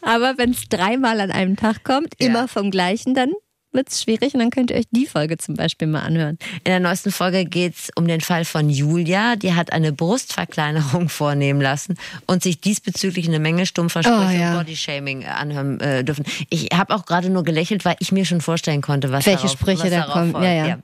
Ja, 0.04 0.16
aber 0.16 0.23
aber 0.24 0.38
wenn 0.38 0.52
es 0.52 0.70
dreimal 0.70 1.20
an 1.20 1.32
einem 1.32 1.56
Tag 1.56 1.84
kommt, 1.84 2.16
ja. 2.20 2.28
immer 2.28 2.48
vom 2.48 2.72
gleichen, 2.72 3.14
dann 3.14 3.32
wird 3.74 3.90
es 3.90 4.02
schwierig 4.02 4.34
und 4.34 4.40
dann 4.40 4.50
könnt 4.50 4.72
ihr 4.72 4.78
euch 4.78 4.88
die 4.92 5.06
Folge 5.06 5.38
zum 5.38 5.56
Beispiel 5.56 5.88
mal 5.88 6.02
anhören. 6.02 6.38
In 6.64 6.72
der 6.72 6.80
neuesten 6.80 7.12
Folge 7.12 7.46
geht 7.46 7.76
es 7.76 7.90
um 7.96 8.08
den 8.08 8.22
Fall 8.22 8.46
von 8.46 8.70
Julia. 8.70 9.36
Die 9.36 9.54
hat 9.54 9.74
eine 9.74 9.92
Brustverkleinerung 9.92 11.10
vornehmen 11.10 11.62
lassen 11.62 11.96
und 12.28 12.44
sich 12.44 12.60
diesbezüglich 12.62 13.28
eine 13.28 13.40
Menge 13.40 13.66
Stummversprüche 13.66 14.28
oh, 14.28 14.30
ja. 14.30 14.52
und 14.52 14.66
Bodyshaming 14.66 15.26
anhören 15.26 15.80
äh, 15.80 16.04
dürfen. 16.04 16.26
Ich 16.50 16.70
habe 16.74 16.96
auch 16.96 17.06
gerade 17.06 17.30
nur 17.30 17.44
gelächelt, 17.44 17.86
weil 17.86 17.96
ich 18.00 18.12
mir 18.12 18.26
schon 18.26 18.42
vorstellen 18.42 18.82
konnte, 18.82 19.12
was 19.12 19.26
Welche 19.26 19.44
darauf, 19.44 19.60
Sprüche 19.60 19.84
was 19.84 19.90
da 19.90 20.02
kommen. 20.04 20.34
Ja, 20.36 20.52
ja. 20.52 20.68
ja. 20.68 20.78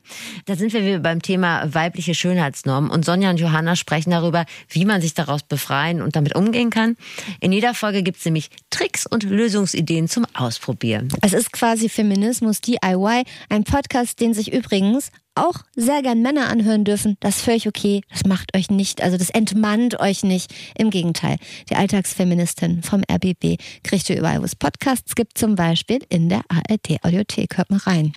Da 0.45 0.55
sind 0.55 0.73
wir 0.73 0.85
wieder 0.85 0.99
beim 0.99 1.21
Thema 1.21 1.73
weibliche 1.73 2.15
Schönheitsnormen 2.15 2.89
und 2.89 3.05
Sonja 3.05 3.29
und 3.29 3.39
Johanna 3.39 3.75
sprechen 3.75 4.11
darüber, 4.11 4.45
wie 4.69 4.85
man 4.85 5.01
sich 5.01 5.13
daraus 5.13 5.43
befreien 5.43 6.01
und 6.01 6.15
damit 6.15 6.35
umgehen 6.35 6.69
kann. 6.69 6.95
In 7.39 7.51
jeder 7.51 7.73
Folge 7.73 8.03
gibt 8.03 8.19
es 8.19 8.25
nämlich 8.25 8.49
Tricks 8.69 9.05
und 9.05 9.23
Lösungsideen 9.23 10.07
zum 10.07 10.25
Ausprobieren. 10.33 11.09
Es 11.21 11.33
ist 11.33 11.51
quasi 11.51 11.89
Feminismus, 11.89 12.61
die 12.61 12.78
DIY, 12.83 13.23
ein 13.49 13.63
Podcast, 13.63 14.19
den 14.19 14.33
sich 14.33 14.51
übrigens 14.53 15.11
auch 15.35 15.55
sehr 15.75 16.01
gern 16.01 16.21
Männer 16.21 16.49
anhören 16.49 16.83
dürfen. 16.83 17.17
Das 17.19 17.37
ist 17.37 17.45
völlig 17.45 17.67
okay. 17.67 18.01
Das 18.09 18.25
macht 18.25 18.55
euch 18.55 18.69
nicht, 18.69 19.01
also 19.01 19.17
das 19.17 19.29
entmannt 19.29 19.99
euch 19.99 20.23
nicht. 20.23 20.53
Im 20.77 20.89
Gegenteil. 20.89 21.37
Die 21.69 21.75
Alltagsfeministin 21.75 22.83
vom 22.83 23.03
RBB 23.09 23.57
kriegt 23.83 24.09
ihr 24.09 24.17
überall, 24.17 24.41
wo 24.41 24.45
es 24.45 24.55
Podcasts 24.55 25.15
gibt, 25.15 25.37
zum 25.37 25.55
Beispiel 25.55 25.99
in 26.09 26.29
der 26.29 26.41
ARD 26.49 27.03
Audiothek. 27.03 27.57
Hört 27.57 27.69
mal 27.69 27.79
rein. 27.79 28.13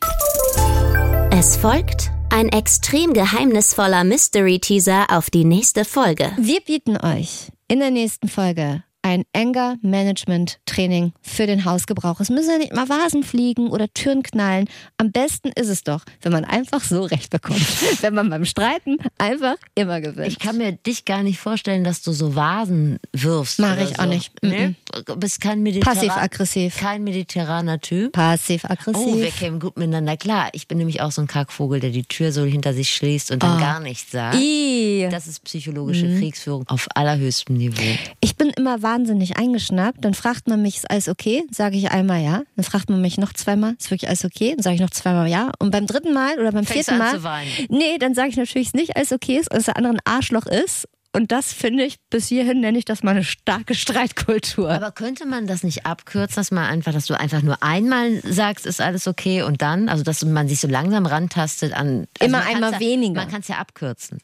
Es 1.30 1.56
folgt 1.56 2.10
ein 2.30 2.48
extrem 2.48 3.12
geheimnisvoller 3.12 4.04
Mystery-Teaser 4.04 5.06
auf 5.10 5.30
die 5.30 5.44
nächste 5.44 5.84
Folge. 5.84 6.32
Wir 6.38 6.60
bieten 6.60 6.96
euch 6.96 7.48
in 7.68 7.78
der 7.78 7.90
nächsten 7.90 8.28
Folge 8.28 8.82
ein 9.02 9.24
Anger 9.34 9.76
Management 9.82 10.60
Training 10.66 11.12
für 11.20 11.46
den 11.46 11.64
Hausgebrauch. 11.64 12.20
Es 12.20 12.30
müssen 12.30 12.50
ja 12.50 12.58
nicht 12.58 12.74
mal 12.74 12.88
Vasen 12.88 13.22
fliegen 13.22 13.68
oder 13.68 13.92
Türen 13.92 14.22
knallen. 14.22 14.68
Am 14.96 15.12
besten 15.12 15.48
ist 15.48 15.68
es 15.68 15.84
doch, 15.84 16.04
wenn 16.22 16.32
man 16.32 16.44
einfach 16.44 16.82
so 16.82 17.02
recht 17.02 17.30
bekommt. 17.30 17.60
wenn 18.02 18.14
man 18.14 18.30
beim 18.30 18.44
Streiten 18.44 18.98
einfach 19.18 19.56
immer 19.74 20.00
gewinnt. 20.00 20.28
Ich 20.28 20.38
kann 20.38 20.56
mir 20.56 20.72
dich 20.72 21.04
gar 21.04 21.22
nicht 21.22 21.38
vorstellen, 21.38 21.84
dass 21.84 22.02
du 22.02 22.12
so 22.12 22.34
Vasen 22.34 22.98
wirfst. 23.12 23.58
Mache 23.58 23.82
ich 23.82 23.96
so. 23.96 24.02
auch 24.02 24.06
nicht. 24.06 24.32
Nee? 24.42 24.74
Du 25.06 25.16
bist 25.16 25.40
kein 25.40 25.62
Mediterran 25.62 25.96
Passiv-aggressiv. 25.96 26.76
Kein 26.78 27.04
mediterraner 27.04 27.80
Typ. 27.80 28.12
Passiv-aggressiv. 28.12 29.02
Oh, 29.06 29.16
wir 29.16 29.30
kämen 29.30 29.60
gut 29.60 29.76
miteinander 29.76 30.16
klar. 30.16 30.48
Ich 30.52 30.68
bin 30.68 30.78
nämlich 30.78 31.00
auch 31.00 31.12
so 31.12 31.22
ein 31.22 31.26
Kackvogel, 31.26 31.80
der 31.80 31.90
die 31.90 32.04
Tür 32.04 32.32
so 32.32 32.44
hinter 32.44 32.72
sich 32.74 32.94
schließt 32.94 33.32
und 33.32 33.42
dann 33.42 33.56
oh. 33.56 33.60
gar 33.60 33.80
nichts 33.80 34.10
sagt. 34.12 34.36
I. 34.36 35.08
Das 35.10 35.26
ist 35.26 35.44
psychologische 35.44 36.06
mhm. 36.06 36.18
Kriegsführung 36.18 36.68
auf 36.68 36.88
allerhöchstem 36.94 37.56
Niveau. 37.56 37.82
Ich 38.20 38.36
bin 38.36 38.50
immer 38.50 38.82
wahnsinnig 38.92 39.36
eingeschnappt. 39.36 40.04
Dann 40.04 40.14
fragt 40.14 40.48
man 40.48 40.60
mich, 40.60 40.76
ist 40.76 40.90
alles 40.90 41.08
okay? 41.08 41.44
Sage 41.50 41.76
ich 41.76 41.90
einmal 41.90 42.22
ja. 42.22 42.42
Dann 42.56 42.64
fragt 42.64 42.90
man 42.90 43.00
mich 43.00 43.18
noch 43.18 43.32
zweimal, 43.32 43.74
ist 43.78 43.90
wirklich 43.90 44.08
alles 44.08 44.24
okay? 44.24 44.54
Dann 44.56 44.62
sage 44.62 44.74
ich 44.76 44.80
noch 44.80 44.90
zweimal 44.90 45.28
ja. 45.28 45.50
Und 45.58 45.70
beim 45.70 45.86
dritten 45.86 46.12
Mal 46.12 46.38
oder 46.38 46.52
beim 46.52 46.66
Fängst 46.66 46.88
vierten 46.88 46.98
Mal, 46.98 47.14
zu 47.14 47.22
weinen. 47.22 47.50
nee, 47.68 47.98
dann 47.98 48.14
sage 48.14 48.28
ich 48.28 48.36
natürlich 48.36 48.68
es 48.68 48.74
nicht, 48.74 48.96
alles 48.96 49.12
okay 49.12 49.38
ist, 49.38 49.52
dass 49.52 49.64
der 49.64 49.76
andere 49.76 49.94
ein 49.94 50.00
Arschloch 50.04 50.46
ist. 50.46 50.88
Und 51.14 51.30
das 51.30 51.52
finde 51.52 51.84
ich, 51.84 51.96
bis 52.08 52.28
hierhin 52.28 52.60
nenne 52.60 52.78
ich 52.78 52.86
das 52.86 53.02
mal 53.02 53.10
eine 53.10 53.24
starke 53.24 53.74
Streitkultur. 53.74 54.70
Aber 54.70 54.92
könnte 54.92 55.26
man 55.26 55.46
das 55.46 55.62
nicht 55.62 55.84
abkürzen, 55.84 56.36
dass 56.36 56.50
man 56.50 56.64
einfach, 56.64 56.92
dass 56.92 57.06
du 57.06 57.18
einfach 57.18 57.42
nur 57.42 57.62
einmal 57.62 58.22
sagst, 58.24 58.64
ist 58.64 58.80
alles 58.80 59.06
okay 59.06 59.42
und 59.42 59.60
dann, 59.60 59.90
also 59.90 60.04
dass 60.04 60.24
man 60.24 60.48
sich 60.48 60.60
so 60.60 60.68
langsam 60.68 61.04
rantastet 61.04 61.74
an. 61.74 62.06
Also 62.18 62.34
Immer 62.34 62.46
einmal 62.46 62.80
weniger. 62.80 63.20
Man 63.20 63.30
kann 63.30 63.42
es 63.42 63.48
ja 63.48 63.56
abkürzen. 63.56 64.20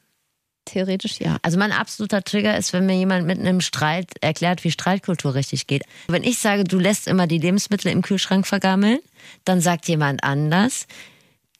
Theoretisch 0.65 1.19
ja. 1.19 1.37
Also 1.41 1.57
mein 1.57 1.71
absoluter 1.71 2.23
Trigger 2.23 2.57
ist, 2.57 2.73
wenn 2.73 2.85
mir 2.85 2.95
jemand 2.95 3.25
mit 3.25 3.39
einem 3.39 3.61
Streit 3.61 4.11
erklärt, 4.21 4.63
wie 4.63 4.71
Streitkultur 4.71 5.33
richtig 5.33 5.67
geht. 5.67 5.83
Wenn 6.07 6.23
ich 6.23 6.39
sage, 6.39 6.63
du 6.63 6.77
lässt 6.77 7.07
immer 7.07 7.27
die 7.27 7.39
Lebensmittel 7.39 7.91
im 7.91 8.01
Kühlschrank 8.01 8.45
vergammeln, 8.45 8.99
dann 9.45 9.61
sagt 9.61 9.87
jemand 9.87 10.23
anders, 10.23 10.85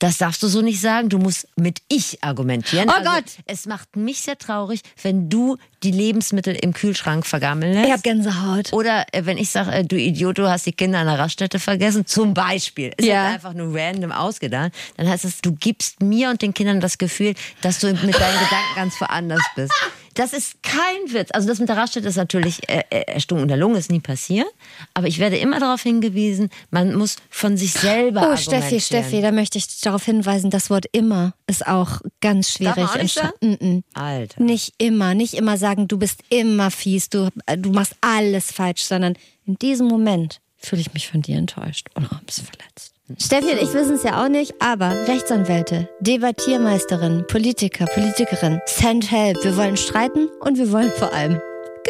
das 0.00 0.18
darfst 0.18 0.42
du 0.42 0.48
so 0.48 0.62
nicht 0.62 0.80
sagen. 0.80 1.08
Du 1.08 1.18
musst 1.18 1.46
mit 1.56 1.82
ich 1.88 2.24
argumentieren. 2.24 2.88
Oh 2.88 2.92
also, 2.92 3.10
Gott! 3.10 3.24
Es 3.46 3.66
macht 3.66 3.96
mich 3.96 4.22
sehr 4.22 4.36
traurig, 4.36 4.80
wenn 5.02 5.28
du 5.28 5.56
die 5.82 5.92
Lebensmittel 5.92 6.54
im 6.54 6.72
Kühlschrank 6.72 7.26
vergammeln 7.26 7.74
lässt. 7.74 7.86
Ich 7.86 7.92
hab 7.92 8.02
Gänsehaut. 8.02 8.72
Oder 8.72 9.06
äh, 9.12 9.26
wenn 9.26 9.38
ich 9.38 9.50
sage, 9.50 9.70
äh, 9.70 9.84
du 9.84 9.96
Idiot, 9.96 10.38
du 10.38 10.48
hast 10.48 10.66
die 10.66 10.72
Kinder 10.72 10.98
an 10.98 11.06
der 11.06 11.18
Raststätte 11.18 11.58
vergessen, 11.58 12.06
zum 12.06 12.34
Beispiel. 12.34 12.92
Ist 12.96 13.06
ja. 13.06 13.28
einfach 13.28 13.52
nur 13.52 13.74
random 13.74 14.10
ausgedacht. 14.10 14.72
Dann 14.96 15.08
heißt 15.08 15.24
es, 15.24 15.40
du 15.42 15.52
gibst 15.52 16.02
mir 16.02 16.30
und 16.30 16.42
den 16.42 16.54
Kindern 16.54 16.80
das 16.80 16.98
Gefühl, 16.98 17.34
dass 17.60 17.78
du 17.78 17.88
mit 17.88 18.00
deinen 18.00 18.10
Gedanken 18.10 18.74
ganz 18.74 19.00
woanders 19.00 19.42
bist. 19.54 19.72
Das 20.14 20.32
ist 20.32 20.62
kein 20.62 21.12
Witz. 21.12 21.30
Also 21.32 21.46
das 21.48 21.58
mit 21.58 21.68
der 21.68 21.76
Raststätte 21.76 22.08
ist 22.08 22.16
natürlich 22.16 22.68
äh, 22.68 22.82
äh 22.90 23.02
erstunken 23.02 23.48
der 23.48 23.56
Lunge, 23.56 23.78
ist 23.78 23.90
nie 23.90 24.00
passiert. 24.00 24.48
Aber 24.94 25.06
ich 25.06 25.18
werde 25.18 25.36
immer 25.36 25.60
darauf 25.60 25.82
hingewiesen, 25.82 26.50
man 26.70 26.94
muss 26.94 27.16
von 27.28 27.56
sich 27.56 27.72
selber 27.72 28.32
Oh, 28.32 28.36
Steffi, 28.36 28.80
Steffi, 28.80 29.20
da 29.22 29.32
möchte 29.32 29.58
ich 29.58 29.80
darauf 29.80 30.04
hinweisen, 30.04 30.50
das 30.50 30.70
Wort 30.70 30.86
immer 30.92 31.34
ist 31.46 31.66
auch 31.66 32.00
ganz 32.20 32.50
schwierig. 32.50 32.76
Darf 32.76 32.94
man 32.94 33.02
nicht 33.02 33.14
sagen? 33.14 33.58
Mm. 33.60 33.98
Alter. 33.98 34.42
Nicht 34.42 34.74
immer, 34.78 35.14
nicht 35.14 35.34
immer 35.34 35.56
sagen, 35.56 35.88
du 35.88 35.98
bist 35.98 36.20
immer 36.28 36.70
fies, 36.70 37.08
du, 37.08 37.28
äh, 37.46 37.56
du 37.56 37.70
machst 37.70 37.94
alles 38.00 38.52
falsch, 38.52 38.82
sondern 38.82 39.14
in 39.46 39.56
diesem 39.56 39.86
Moment 39.86 40.40
fühle 40.60 40.82
ich 40.82 40.92
mich 40.94 41.08
von 41.08 41.22
dir 41.22 41.36
enttäuscht 41.36 41.88
und 41.94 42.10
ein 42.12 42.24
bisschen 42.24 42.46
verletzt. 42.46 42.94
Steffi 43.18 43.52
und 43.52 43.60
ich 43.60 43.72
wissen 43.72 43.94
es 43.96 44.04
ja 44.04 44.24
auch 44.24 44.28
nicht, 44.28 44.54
aber 44.60 44.90
Rechtsanwälte, 45.08 45.88
Debattiermeisterin, 46.00 47.24
Politiker, 47.26 47.86
Politikerin, 47.86 48.60
send 48.66 49.10
help. 49.10 49.42
Wir 49.42 49.56
wollen 49.56 49.76
streiten 49.76 50.28
und 50.40 50.58
wir 50.58 50.70
wollen 50.70 50.92
vor 50.92 51.12
allem 51.12 51.40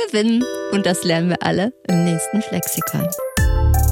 gewinnen. 0.07 0.43
Und 0.73 0.87
das 0.87 1.05
lernen 1.05 1.29
wir 1.31 1.43
alle 1.43 1.75
im 1.89 2.05
nächsten 2.05 2.41
Flexikon. 2.41 3.07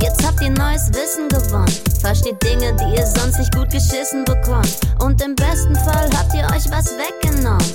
Jetzt 0.00 0.24
habt 0.26 0.40
ihr 0.40 0.50
neues 0.50 0.88
Wissen 0.94 1.28
gewonnen. 1.28 1.72
Versteht 2.00 2.42
Dinge, 2.42 2.74
die 2.76 2.98
ihr 2.98 3.06
sonst 3.06 3.38
nicht 3.38 3.54
gut 3.54 3.70
geschissen 3.70 4.24
bekommt. 4.24 4.78
Und 5.00 5.20
im 5.22 5.34
besten 5.34 5.74
Fall 5.74 6.08
habt 6.16 6.32
ihr 6.34 6.44
euch 6.44 6.70
was 6.70 6.94
weggenommen. 6.96 7.66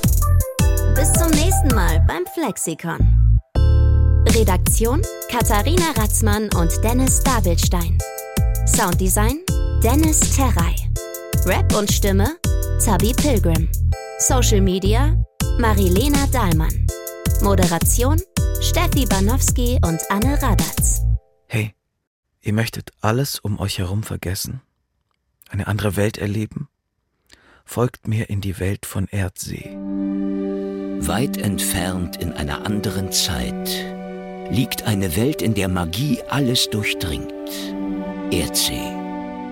Bis 0.95 1.11
zum 1.13 1.29
nächsten 1.31 1.75
Mal 1.75 2.03
beim 2.07 2.25
Flexikon. 2.33 3.23
Redaktion 4.30 5.01
Katharina 5.30 5.91
Ratzmann 5.95 6.49
und 6.55 6.71
Dennis 6.84 7.21
Dabelstein. 7.21 7.97
Sounddesign 8.65 9.39
Dennis 9.84 10.19
Terrei. 10.36 10.76
Rap 11.45 11.76
und 11.76 11.91
Stimme 11.91 12.38
Zabi 12.80 13.13
Pilgrim. 13.13 13.69
Social 14.19 14.61
Media 14.61 15.15
Marilena 15.59 16.26
Dahlmann. 16.28 16.88
Moderation 17.41 18.19
Steffi 18.61 19.05
Banowski 19.05 19.80
und 19.86 19.99
Anne 20.09 20.41
Radatz. 20.41 21.01
Hey, 21.47 21.76
ihr 22.41 22.53
möchtet 22.53 22.91
alles 23.01 23.39
um 23.39 23.59
euch 23.59 23.78
herum 23.78 24.03
vergessen? 24.03 24.61
Eine 25.49 25.67
andere 25.67 25.95
Welt 25.95 26.17
erleben? 26.17 26.69
Folgt 27.65 28.07
mir 28.07 28.30
in 28.30 28.41
die 28.41 28.59
Welt 28.59 28.86
von 28.86 29.07
Erdsee. 29.07 29.69
Weit 31.05 31.38
entfernt 31.38 32.15
in 32.17 32.34
einer 32.34 32.65
anderen 32.65 33.11
Zeit 33.11 34.02
liegt 34.49 34.83
eine 34.83 35.15
Welt, 35.15 35.41
in 35.41 35.53
der 35.53 35.67
Magie 35.67 36.19
alles 36.29 36.69
durchdringt. 36.69 37.33
Erdsee. 38.31 38.91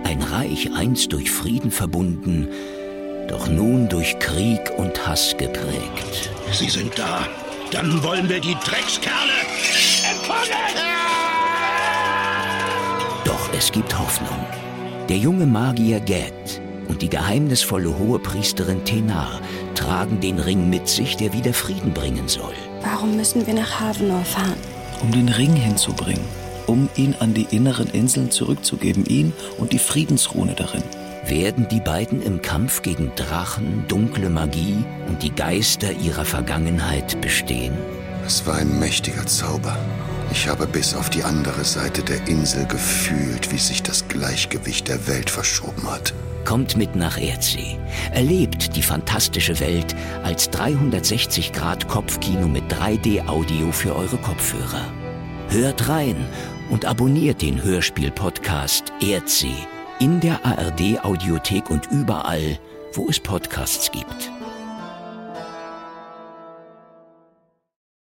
Ein 0.04 0.22
Reich 0.22 0.70
einst 0.76 1.14
durch 1.14 1.32
Frieden 1.32 1.72
verbunden, 1.72 2.48
doch 3.28 3.48
nun 3.48 3.88
durch 3.88 4.18
Krieg 4.20 4.60
und 4.78 5.08
Hass 5.08 5.36
geprägt. 5.38 6.32
Sie 6.52 6.70
sind 6.70 6.98
da. 6.98 7.28
Dann 7.72 8.04
wollen 8.04 8.28
wir 8.28 8.42
die 8.42 8.56
Dreckskerle 8.56 9.42
empfangen! 10.12 10.52
Doch 13.24 13.54
es 13.54 13.72
gibt 13.72 13.98
Hoffnung. 13.98 14.46
Der 15.08 15.18
junge 15.18 15.46
Magier 15.46 16.00
Gad 16.02 16.62
und 16.90 17.02
die 17.02 17.10
geheimnisvolle 17.10 17.98
Hohepriesterin 17.98 18.84
Tenar 18.84 19.40
tragen 19.76 20.20
den 20.20 20.40
Ring 20.40 20.70
mit 20.70 20.90
sich, 20.90 21.16
der 21.16 21.32
wieder 21.32 21.54
Frieden 21.54 21.94
bringen 21.94 22.28
soll. 22.28 22.54
Warum 22.82 23.16
müssen 23.16 23.48
wir 23.48 23.54
nach 23.54 23.80
Havenor 23.80 24.26
fahren? 24.26 24.71
Um 25.02 25.12
den 25.12 25.30
Ring 25.30 25.56
hinzubringen 25.56 26.42
um 26.72 26.90
ihn 26.96 27.16
an 27.20 27.34
die 27.34 27.48
inneren 27.52 27.90
Inseln 27.90 28.32
zurückzugeben, 28.32 29.06
ihn 29.06 29.34
und 29.58 29.74
die 29.74 29.80
Friedensrune 29.80 30.54
darin. 30.56 30.84
Werden 31.26 31.68
die 31.70 31.80
beiden 31.82 32.22
im 32.22 32.42
Kampf 32.42 32.82
gegen 32.82 33.12
Drachen, 33.16 33.86
dunkle 33.88 34.30
Magie 34.30 34.84
und 35.08 35.22
die 35.22 35.36
Geister 35.36 35.92
ihrer 35.92 36.26
Vergangenheit 36.26 37.20
bestehen? 37.22 37.74
Es 38.26 38.46
war 38.48 38.56
ein 38.56 38.80
mächtiger 38.80 39.26
Zauber. 39.26 39.78
Ich 40.32 40.48
habe 40.48 40.66
bis 40.66 40.96
auf 40.96 41.10
die 41.10 41.24
andere 41.24 41.66
Seite 41.66 42.04
der 42.04 42.26
Insel 42.28 42.66
gefühlt, 42.66 43.52
wie 43.52 43.58
sich 43.58 43.84
das 43.84 44.08
Gleichgewicht 44.08 44.88
der 44.88 45.06
Welt 45.08 45.30
verschoben 45.30 45.92
hat. 45.92 46.14
Kommt 46.46 46.78
mit 46.78 46.96
nach 46.96 47.20
Erdsee. 47.20 47.78
Erlebt 48.12 48.76
die 48.76 48.82
fantastische 48.82 49.60
Welt 49.60 49.94
als 50.24 50.50
360 50.50 51.52
Grad 51.52 51.88
Kopfkino 51.88 52.48
mit 52.48 52.64
3D-Audio 52.72 53.72
für 53.72 53.96
eure 53.96 54.18
Kopfhörer. 54.18 54.86
Hört 55.50 55.90
rein 55.90 56.16
und 56.70 56.86
abonniert 56.86 57.42
den 57.42 57.62
Hörspiel-Podcast 57.62 58.86
Erdsee 59.02 59.68
in 60.00 60.22
der 60.22 60.44
ARD-Audiothek 60.46 61.70
und 61.70 61.92
überall, 61.92 62.58
wo 62.94 63.08
es 63.10 63.20
Podcasts 63.20 63.92
gibt. 63.92 64.32